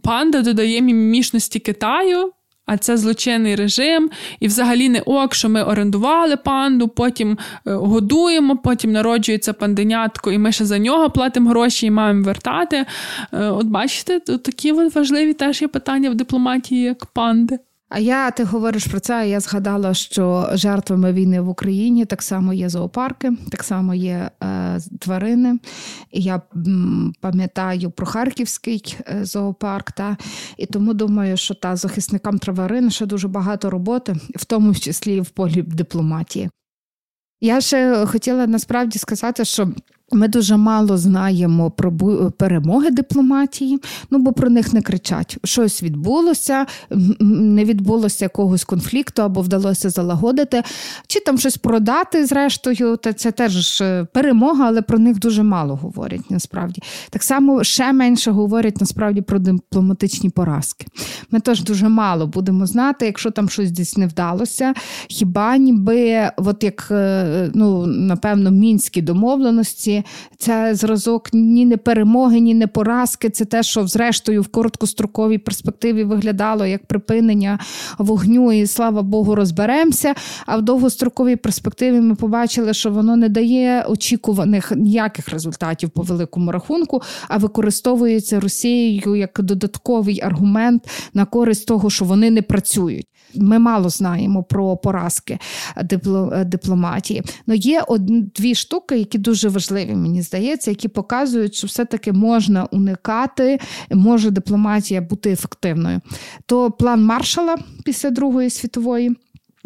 панда 0.02 0.42
додає 0.42 0.80
мімішності 0.80 1.58
Китаю. 1.58 2.32
А 2.66 2.76
це 2.76 2.96
злочинний 2.96 3.54
режим, 3.54 4.10
і 4.40 4.46
взагалі 4.46 4.88
не 4.88 5.00
ок, 5.00 5.34
що 5.34 5.48
ми 5.48 5.62
орендували 5.62 6.36
панду, 6.36 6.88
потім 6.88 7.38
е, 7.66 7.72
годуємо, 7.72 8.56
потім 8.56 8.92
народжується 8.92 9.52
панденятко, 9.52 10.32
і 10.32 10.38
ми 10.38 10.52
ще 10.52 10.64
за 10.64 10.78
нього 10.78 11.10
платимо 11.10 11.50
гроші 11.50 11.86
і 11.86 11.90
маємо 11.90 12.24
вертати. 12.24 12.86
Е, 13.32 13.44
от 13.44 13.66
бачите, 13.66 14.20
такі 14.20 14.72
важливі 14.72 15.34
теж 15.34 15.62
є 15.62 15.68
питання 15.68 16.10
в 16.10 16.14
дипломатії, 16.14 16.82
як 16.82 17.06
панди. 17.06 17.58
А 17.90 17.98
я 17.98 18.30
ти 18.30 18.44
говориш 18.44 18.86
про 18.86 19.00
це. 19.00 19.28
Я 19.28 19.40
згадала, 19.40 19.94
що 19.94 20.50
жертвами 20.52 21.12
війни 21.12 21.40
в 21.40 21.48
Україні 21.48 22.04
так 22.04 22.22
само 22.22 22.52
є 22.52 22.68
зоопарки, 22.68 23.32
так 23.50 23.64
само 23.64 23.94
є 23.94 24.30
е, 24.42 24.78
тварини. 24.98 25.58
І 26.10 26.22
Я 26.22 26.42
м, 26.56 27.12
пам'ятаю 27.20 27.90
про 27.90 28.06
харківський 28.06 28.96
е, 29.08 29.24
зоопарк. 29.24 29.92
Та 29.92 30.16
і 30.56 30.66
тому 30.66 30.94
думаю, 30.94 31.36
що 31.36 31.54
та 31.54 31.76
захисникам 31.76 32.38
тварин 32.38 32.90
ще 32.90 33.06
дуже 33.06 33.28
багато 33.28 33.70
роботи, 33.70 34.16
в 34.36 34.44
тому 34.44 34.74
числі 34.74 35.20
в 35.20 35.30
полі 35.30 35.62
дипломатії. 35.62 36.50
Я 37.40 37.60
ще 37.60 38.06
хотіла 38.06 38.46
насправді 38.46 38.98
сказати, 38.98 39.44
що 39.44 39.72
ми 40.12 40.28
дуже 40.28 40.56
мало 40.56 40.98
знаємо 40.98 41.70
про 41.70 41.92
перемоги 42.36 42.90
дипломатії, 42.90 43.78
ну 44.10 44.18
бо 44.18 44.32
про 44.32 44.50
них 44.50 44.72
не 44.72 44.82
кричать. 44.82 45.38
Щось 45.44 45.82
відбулося, 45.82 46.66
не 47.20 47.64
відбулося 47.64 48.24
якогось 48.24 48.64
конфлікту 48.64 49.22
або 49.22 49.40
вдалося 49.40 49.90
залагодити, 49.90 50.62
чи 51.06 51.20
там 51.20 51.38
щось 51.38 51.56
продати, 51.56 52.26
зрештою, 52.26 52.96
та 52.96 53.12
це 53.12 53.30
теж 53.30 53.80
е, 53.80 54.06
перемога, 54.12 54.66
але 54.66 54.82
про 54.82 54.98
них 54.98 55.18
дуже 55.18 55.42
мало 55.42 55.76
говорять 55.76 56.30
насправді. 56.30 56.82
Так 57.10 57.22
само 57.22 57.64
ще 57.64 57.92
менше 57.92 58.30
говорять 58.30 58.80
насправді 58.80 59.20
про 59.20 59.38
дипломатичні 59.38 60.30
поразки. 60.30 60.86
ми 61.30 61.40
теж 61.40 61.64
дуже 61.64 61.88
мало 61.88 62.26
будемо 62.26 62.66
знати, 62.66 63.06
якщо 63.06 63.30
там 63.30 63.48
щось 63.48 63.70
десь 63.70 63.96
не 63.96 64.06
вдалося. 64.06 64.74
Хіба 65.08 65.56
ніби, 65.56 66.30
от 66.36 66.64
як 66.64 66.88
е, 66.90 67.50
ну, 67.54 67.86
напевно, 67.86 68.50
мінські 68.50 69.02
домовленості, 69.02 69.99
це 70.38 70.74
зразок 70.74 71.28
ні 71.32 71.66
не 71.66 71.76
перемоги, 71.76 72.40
ні 72.40 72.54
не 72.54 72.66
поразки. 72.66 73.30
Це 73.30 73.44
те, 73.44 73.62
що 73.62 73.86
зрештою 73.86 74.42
в 74.42 74.48
короткостроковій 74.48 75.38
перспективі 75.38 76.04
виглядало 76.04 76.66
як 76.66 76.86
припинення 76.86 77.58
вогню, 77.98 78.52
і 78.52 78.66
слава 78.66 79.02
Богу, 79.02 79.34
розберемося. 79.34 80.14
А 80.46 80.56
в 80.56 80.62
довгостроковій 80.62 81.36
перспективі 81.36 82.00
ми 82.00 82.14
побачили, 82.14 82.74
що 82.74 82.90
воно 82.90 83.16
не 83.16 83.28
дає 83.28 83.84
очікуваних 83.88 84.72
ніяких 84.76 85.28
результатів 85.28 85.90
по 85.90 86.02
великому 86.02 86.52
рахунку, 86.52 87.02
а 87.28 87.36
використовується 87.36 88.40
Росією 88.40 89.16
як 89.16 89.40
додатковий 89.42 90.20
аргумент 90.20 90.88
на 91.14 91.24
користь 91.24 91.66
того, 91.66 91.90
що 91.90 92.04
вони 92.04 92.30
не 92.30 92.42
працюють. 92.42 93.06
Ми 93.34 93.58
мало 93.58 93.88
знаємо 93.88 94.42
про 94.42 94.76
поразки 94.76 95.38
дипломатії. 96.44 97.22
Но 97.46 97.54
є 97.54 97.84
дві 98.36 98.54
штуки, 98.54 98.98
які 98.98 99.18
дуже 99.18 99.48
важливі, 99.48 99.94
мені 99.94 100.22
здається, 100.22 100.70
які 100.70 100.88
показують, 100.88 101.54
що 101.54 101.66
все-таки 101.66 102.12
можна 102.12 102.64
уникати, 102.64 103.58
може 103.90 104.30
дипломатія 104.30 105.00
бути 105.00 105.30
ефективною. 105.30 106.00
То 106.46 106.70
план 106.70 107.04
маршала 107.04 107.56
після 107.84 108.10
Другої 108.10 108.50
світової. 108.50 109.16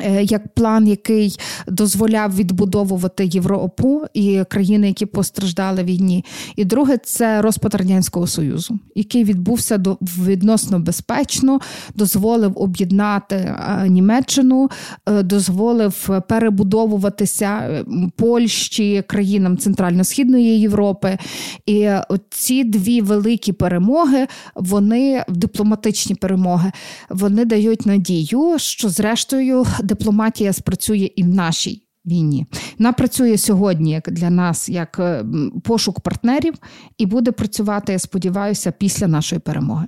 Е, 0.02 0.22
як 0.22 0.54
план, 0.54 0.88
який 0.88 1.36
дозволяв 1.66 2.36
відбудовувати 2.36 3.26
Європу 3.26 4.02
і 4.14 4.42
країни, 4.48 4.88
які 4.88 5.06
постраждали 5.06 5.82
в 5.82 5.86
війні. 5.86 6.24
І 6.56 6.64
друге 6.64 6.98
це 7.04 7.42
розпад 7.42 7.74
радянського 7.74 8.26
союзу, 8.26 8.78
який 8.94 9.24
відбувся 9.24 9.78
до 9.78 9.98
відносно 10.02 10.80
безпечно, 10.80 11.60
дозволив 11.94 12.52
об'єднати 12.56 13.34
е, 13.36 13.88
Німеччину, 13.88 14.70
е, 15.06 15.22
дозволив 15.22 16.08
перебудовуватися 16.28 17.84
Польщі, 18.16 19.04
країнам 19.06 19.58
Центрально-Східної 19.58 20.60
Європи. 20.60 21.18
І 21.66 21.88
ці 22.30 22.64
дві 22.64 23.00
великі 23.00 23.52
перемоги, 23.52 24.26
вони 24.54 25.24
дипломатичні 25.28 26.14
перемоги, 26.14 26.72
вони 27.10 27.44
дають 27.44 27.86
надію, 27.86 28.58
що 28.58 28.88
зрештою 28.88 29.66
дипломатія 29.84 30.52
спрацює 30.52 31.10
і 31.16 31.22
в 31.22 31.28
нашій 31.28 31.84
війні. 32.06 32.46
Вона 32.78 32.92
працює 32.92 33.38
сьогодні 33.38 33.90
як 33.90 34.10
для 34.10 34.30
нас 34.30 34.68
як 34.68 34.98
е, 34.98 35.24
пошук 35.64 36.00
партнерів, 36.00 36.54
і 36.98 37.06
буде 37.06 37.32
працювати, 37.32 37.92
я 37.92 37.98
сподіваюся, 37.98 38.72
після 38.72 39.06
нашої 39.06 39.40
перемоги. 39.40 39.86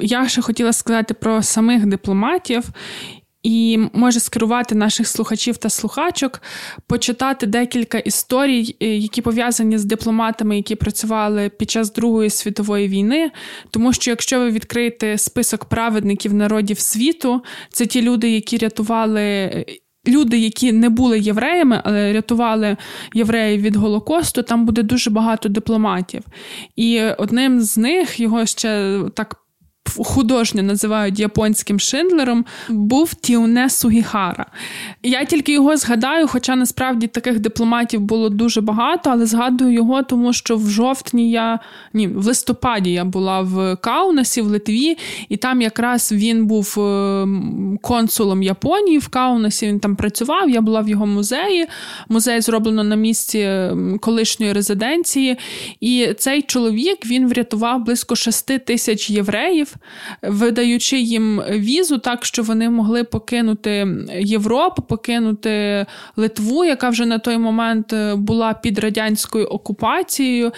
Я 0.00 0.28
ще 0.28 0.42
хотіла 0.42 0.72
сказати 0.72 1.14
про 1.14 1.42
самих 1.42 1.86
дипломатів. 1.86 2.70
І 3.42 3.78
може 3.92 4.20
скерувати 4.20 4.74
наших 4.74 5.08
слухачів 5.08 5.56
та 5.56 5.70
слухачок, 5.70 6.42
почитати 6.86 7.46
декілька 7.46 7.98
історій, 7.98 8.76
е, 8.80 8.86
які 8.86 9.22
пов'язані 9.22 9.78
з 9.78 9.84
дипломатами, 9.84 10.56
які 10.56 10.74
працювали 10.74 11.48
під 11.48 11.70
час 11.70 11.92
Другої 11.92 12.30
світової 12.30 12.88
війни. 12.88 13.30
Тому 13.70 13.92
що, 13.92 14.10
якщо 14.10 14.38
ви 14.38 14.50
відкриєте 14.50 15.18
список 15.18 15.64
праведників 15.64 16.34
народів 16.34 16.78
світу, 16.78 17.42
це 17.70 17.86
ті 17.86 18.02
люди, 18.02 18.30
які 18.30 18.58
рятували. 18.58 19.22
Е, 19.22 19.64
люди, 20.08 20.38
які 20.38 20.72
не 20.72 20.88
були 20.88 21.18
євреями, 21.18 21.80
але 21.84 22.12
рятували 22.12 22.76
євреїв 23.14 23.60
від 23.60 23.76
Голокосту, 23.76 24.42
там 24.42 24.66
буде 24.66 24.82
дуже 24.82 25.10
багато 25.10 25.48
дипломатів. 25.48 26.22
І 26.76 27.02
одним 27.02 27.60
з 27.60 27.76
них 27.76 28.20
його 28.20 28.46
ще 28.46 29.00
так 29.14 29.36
художньо 29.96 30.62
називають 30.62 31.20
японським 31.20 31.80
Шиндлером, 31.80 32.44
був 32.68 33.14
Тіуне 33.14 33.70
Сугіхара. 33.70 34.46
Я 35.02 35.24
тільки 35.24 35.52
його 35.52 35.76
згадаю, 35.76 36.28
хоча 36.28 36.56
насправді 36.56 37.06
таких 37.06 37.40
дипломатів 37.40 38.00
було 38.00 38.28
дуже 38.28 38.60
багато, 38.60 39.10
але 39.10 39.26
згадую 39.26 39.72
його, 39.72 40.02
тому 40.02 40.32
що 40.32 40.56
в 40.56 40.70
жовтні 40.70 41.30
я 41.30 41.58
ні, 41.92 42.08
в 42.08 42.26
листопаді 42.26 42.92
я 42.92 43.04
була 43.04 43.40
в 43.40 43.76
Каунасі, 43.76 44.42
в 44.42 44.46
Литві, 44.46 44.98
і 45.28 45.36
там 45.36 45.62
якраз 45.62 46.12
він 46.12 46.46
був 46.46 46.74
е, 46.78 47.26
консулом 47.82 48.42
Японії 48.42 48.98
в 48.98 49.08
Каунасі. 49.08 49.66
Він 49.66 49.80
там 49.80 49.96
працював. 49.96 50.50
Я 50.50 50.60
була 50.60 50.80
в 50.80 50.88
його 50.88 51.06
музеї. 51.06 51.66
Музей 52.08 52.40
зроблено 52.40 52.84
на 52.84 52.96
місці 52.96 53.70
колишньої 54.00 54.52
резиденції. 54.52 55.36
І 55.80 56.14
цей 56.18 56.42
чоловік 56.42 57.06
він 57.06 57.28
врятував 57.28 57.84
близько 57.84 58.16
6 58.16 58.64
тисяч 58.64 59.10
євреїв 59.10 59.74
видаючи 60.22 60.98
їм 60.98 61.42
візу, 61.50 61.98
так 61.98 62.24
що 62.24 62.42
вони 62.42 62.70
могли 62.70 63.04
покинути 63.04 63.86
Європу, 64.20 64.82
покинути 64.82 65.86
Литву, 66.16 66.64
яка 66.64 66.88
вже 66.88 67.06
на 67.06 67.18
той 67.18 67.38
момент 67.38 67.92
е, 67.92 68.14
була 68.14 68.54
під 68.54 68.78
радянською 68.78 69.46
окупацією. 69.46 70.52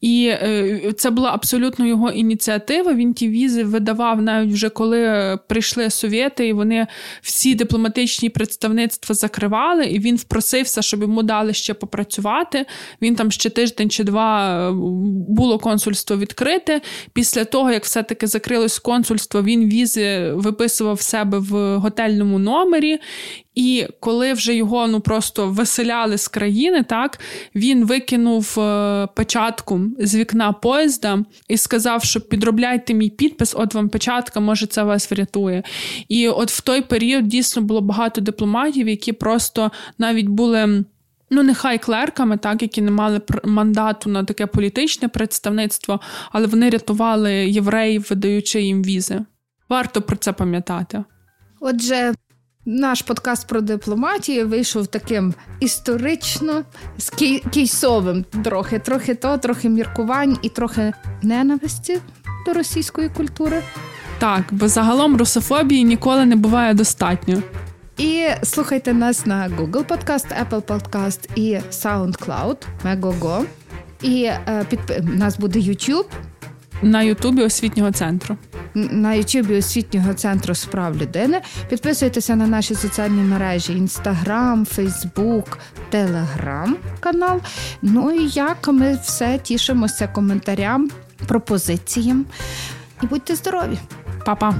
І 0.00 0.26
е, 0.26 0.92
це 0.96 1.10
була 1.10 1.30
абсолютно 1.34 1.86
його 1.86 2.10
ініціатива. 2.10 2.92
Він 2.92 3.14
ті 3.14 3.28
візи 3.28 3.64
видавав 3.64 4.22
навіть 4.22 4.52
вже 4.52 4.68
коли 4.68 5.38
прийшли 5.48 5.90
совєти, 5.90 6.48
і 6.48 6.52
вони 6.52 6.86
всі 7.22 7.54
дипломатичні 7.54 8.28
представництва 8.28 9.14
закривали. 9.14 9.84
І 9.84 9.98
він 9.98 10.16
впросився, 10.16 10.82
щоб 10.82 11.02
йому 11.02 11.22
дали 11.22 11.54
ще 11.54 11.74
попрацювати. 11.74 12.66
Він 13.02 13.16
там 13.16 13.30
ще 13.30 13.50
тиждень 13.50 13.90
чи 13.90 14.04
два 14.04 14.58
е, 14.68 14.72
було 15.28 15.58
консульство 15.58 16.16
відкрите. 16.16 16.80
Після 17.12 17.44
того, 17.44 17.70
як 17.70 17.84
все-таки 17.84 18.26
закрили 18.26 18.65
закрилось 18.66 18.78
консульство, 18.78 19.42
він 19.42 19.68
візи 19.68 20.32
виписував 20.32 21.00
себе 21.00 21.38
в 21.38 21.76
готельному 21.76 22.38
номері. 22.38 22.98
І 23.54 23.86
коли 24.00 24.32
вже 24.32 24.54
його 24.54 24.86
ну 24.86 25.00
просто 25.00 25.48
виселяли 25.48 26.18
з 26.18 26.28
країни, 26.28 26.82
так 26.82 27.18
він 27.54 27.86
викинув 27.86 28.58
е, 28.58 29.08
печатку 29.14 29.80
з 29.98 30.14
вікна 30.14 30.52
поїзда 30.52 31.24
і 31.48 31.56
сказав, 31.56 32.04
що 32.04 32.20
підробляйте 32.20 32.94
мій 32.94 33.10
підпис, 33.10 33.54
от 33.54 33.74
вам 33.74 33.88
печатка, 33.88 34.40
може 34.40 34.66
це 34.66 34.82
вас 34.82 35.10
врятує. 35.10 35.62
І 36.08 36.28
от 36.28 36.50
в 36.50 36.60
той 36.60 36.82
період 36.82 37.28
дійсно 37.28 37.62
було 37.62 37.80
багато 37.80 38.20
дипломатів, 38.20 38.88
які 38.88 39.12
просто 39.12 39.70
навіть 39.98 40.28
були. 40.28 40.84
Ну, 41.30 41.42
нехай 41.42 41.78
клерками, 41.78 42.36
так, 42.36 42.62
які 42.62 42.82
не 42.82 42.90
мали 42.90 43.20
мандату 43.44 44.10
на 44.10 44.24
таке 44.24 44.46
політичне 44.46 45.08
представництво, 45.08 46.00
але 46.32 46.46
вони 46.46 46.70
рятували 46.70 47.32
євреїв, 47.32 48.06
видаючи 48.10 48.62
їм 48.62 48.82
візи. 48.82 49.20
Варто 49.68 50.02
про 50.02 50.16
це 50.16 50.32
пам'ятати. 50.32 51.04
Отже, 51.60 52.14
наш 52.66 53.02
подкаст 53.02 53.48
про 53.48 53.60
дипломатію 53.60 54.48
вийшов 54.48 54.86
таким 54.86 55.34
історично 55.60 56.64
кейсовим 57.52 58.24
трохи, 58.44 58.78
трохи 58.78 59.14
то, 59.14 59.38
трохи 59.38 59.68
міркувань 59.68 60.38
і 60.42 60.48
трохи 60.48 60.92
ненависті 61.22 61.98
до 62.46 62.52
російської 62.52 63.08
культури. 63.08 63.62
Так, 64.18 64.42
бо 64.50 64.68
загалом 64.68 65.16
русофобії 65.16 65.84
ніколи 65.84 66.26
не 66.26 66.36
буває 66.36 66.74
достатньо. 66.74 67.42
І 67.98 68.28
слухайте 68.42 68.92
нас 68.92 69.26
на 69.26 69.48
Google 69.48 69.86
Podcast, 69.86 70.26
Apple 70.44 70.62
Podcast 70.62 71.28
і 71.34 71.60
SoundCloud, 71.70 72.56
Megogo. 72.84 73.44
І 74.02 74.22
е, 74.24 74.66
під 74.70 74.80
нас 75.18 75.38
буде 75.38 75.58
YouTube. 75.58 76.04
На 76.82 77.02
Ютубі 77.02 77.42
освітнього 77.42 77.92
центру. 77.92 78.36
На 78.74 79.14
Ютубі 79.14 79.58
освітнього 79.58 80.14
центру 80.14 80.54
справ 80.54 80.96
людини. 80.96 81.40
Підписуйтеся 81.68 82.36
на 82.36 82.46
наші 82.46 82.74
соціальні 82.74 83.22
мережі: 83.22 83.72
Інстаграм, 83.72 84.66
Фейсбук, 84.66 85.58
Телеграм 85.90 86.76
канал. 87.00 87.40
Ну 87.82 88.12
і 88.12 88.28
як 88.28 88.68
ми 88.68 88.98
все 89.02 89.38
тішимося 89.38 90.08
коментарям, 90.08 90.90
пропозиціям. 91.26 92.26
І 93.02 93.06
будьте 93.06 93.34
здорові, 93.36 93.78
Па-па! 94.24 94.54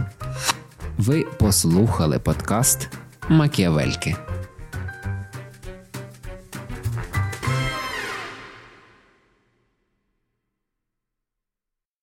Ви 0.99 1.25
послухали 1.39 2.19
подкаст 2.19 2.89
Макіавельки. 3.29 4.17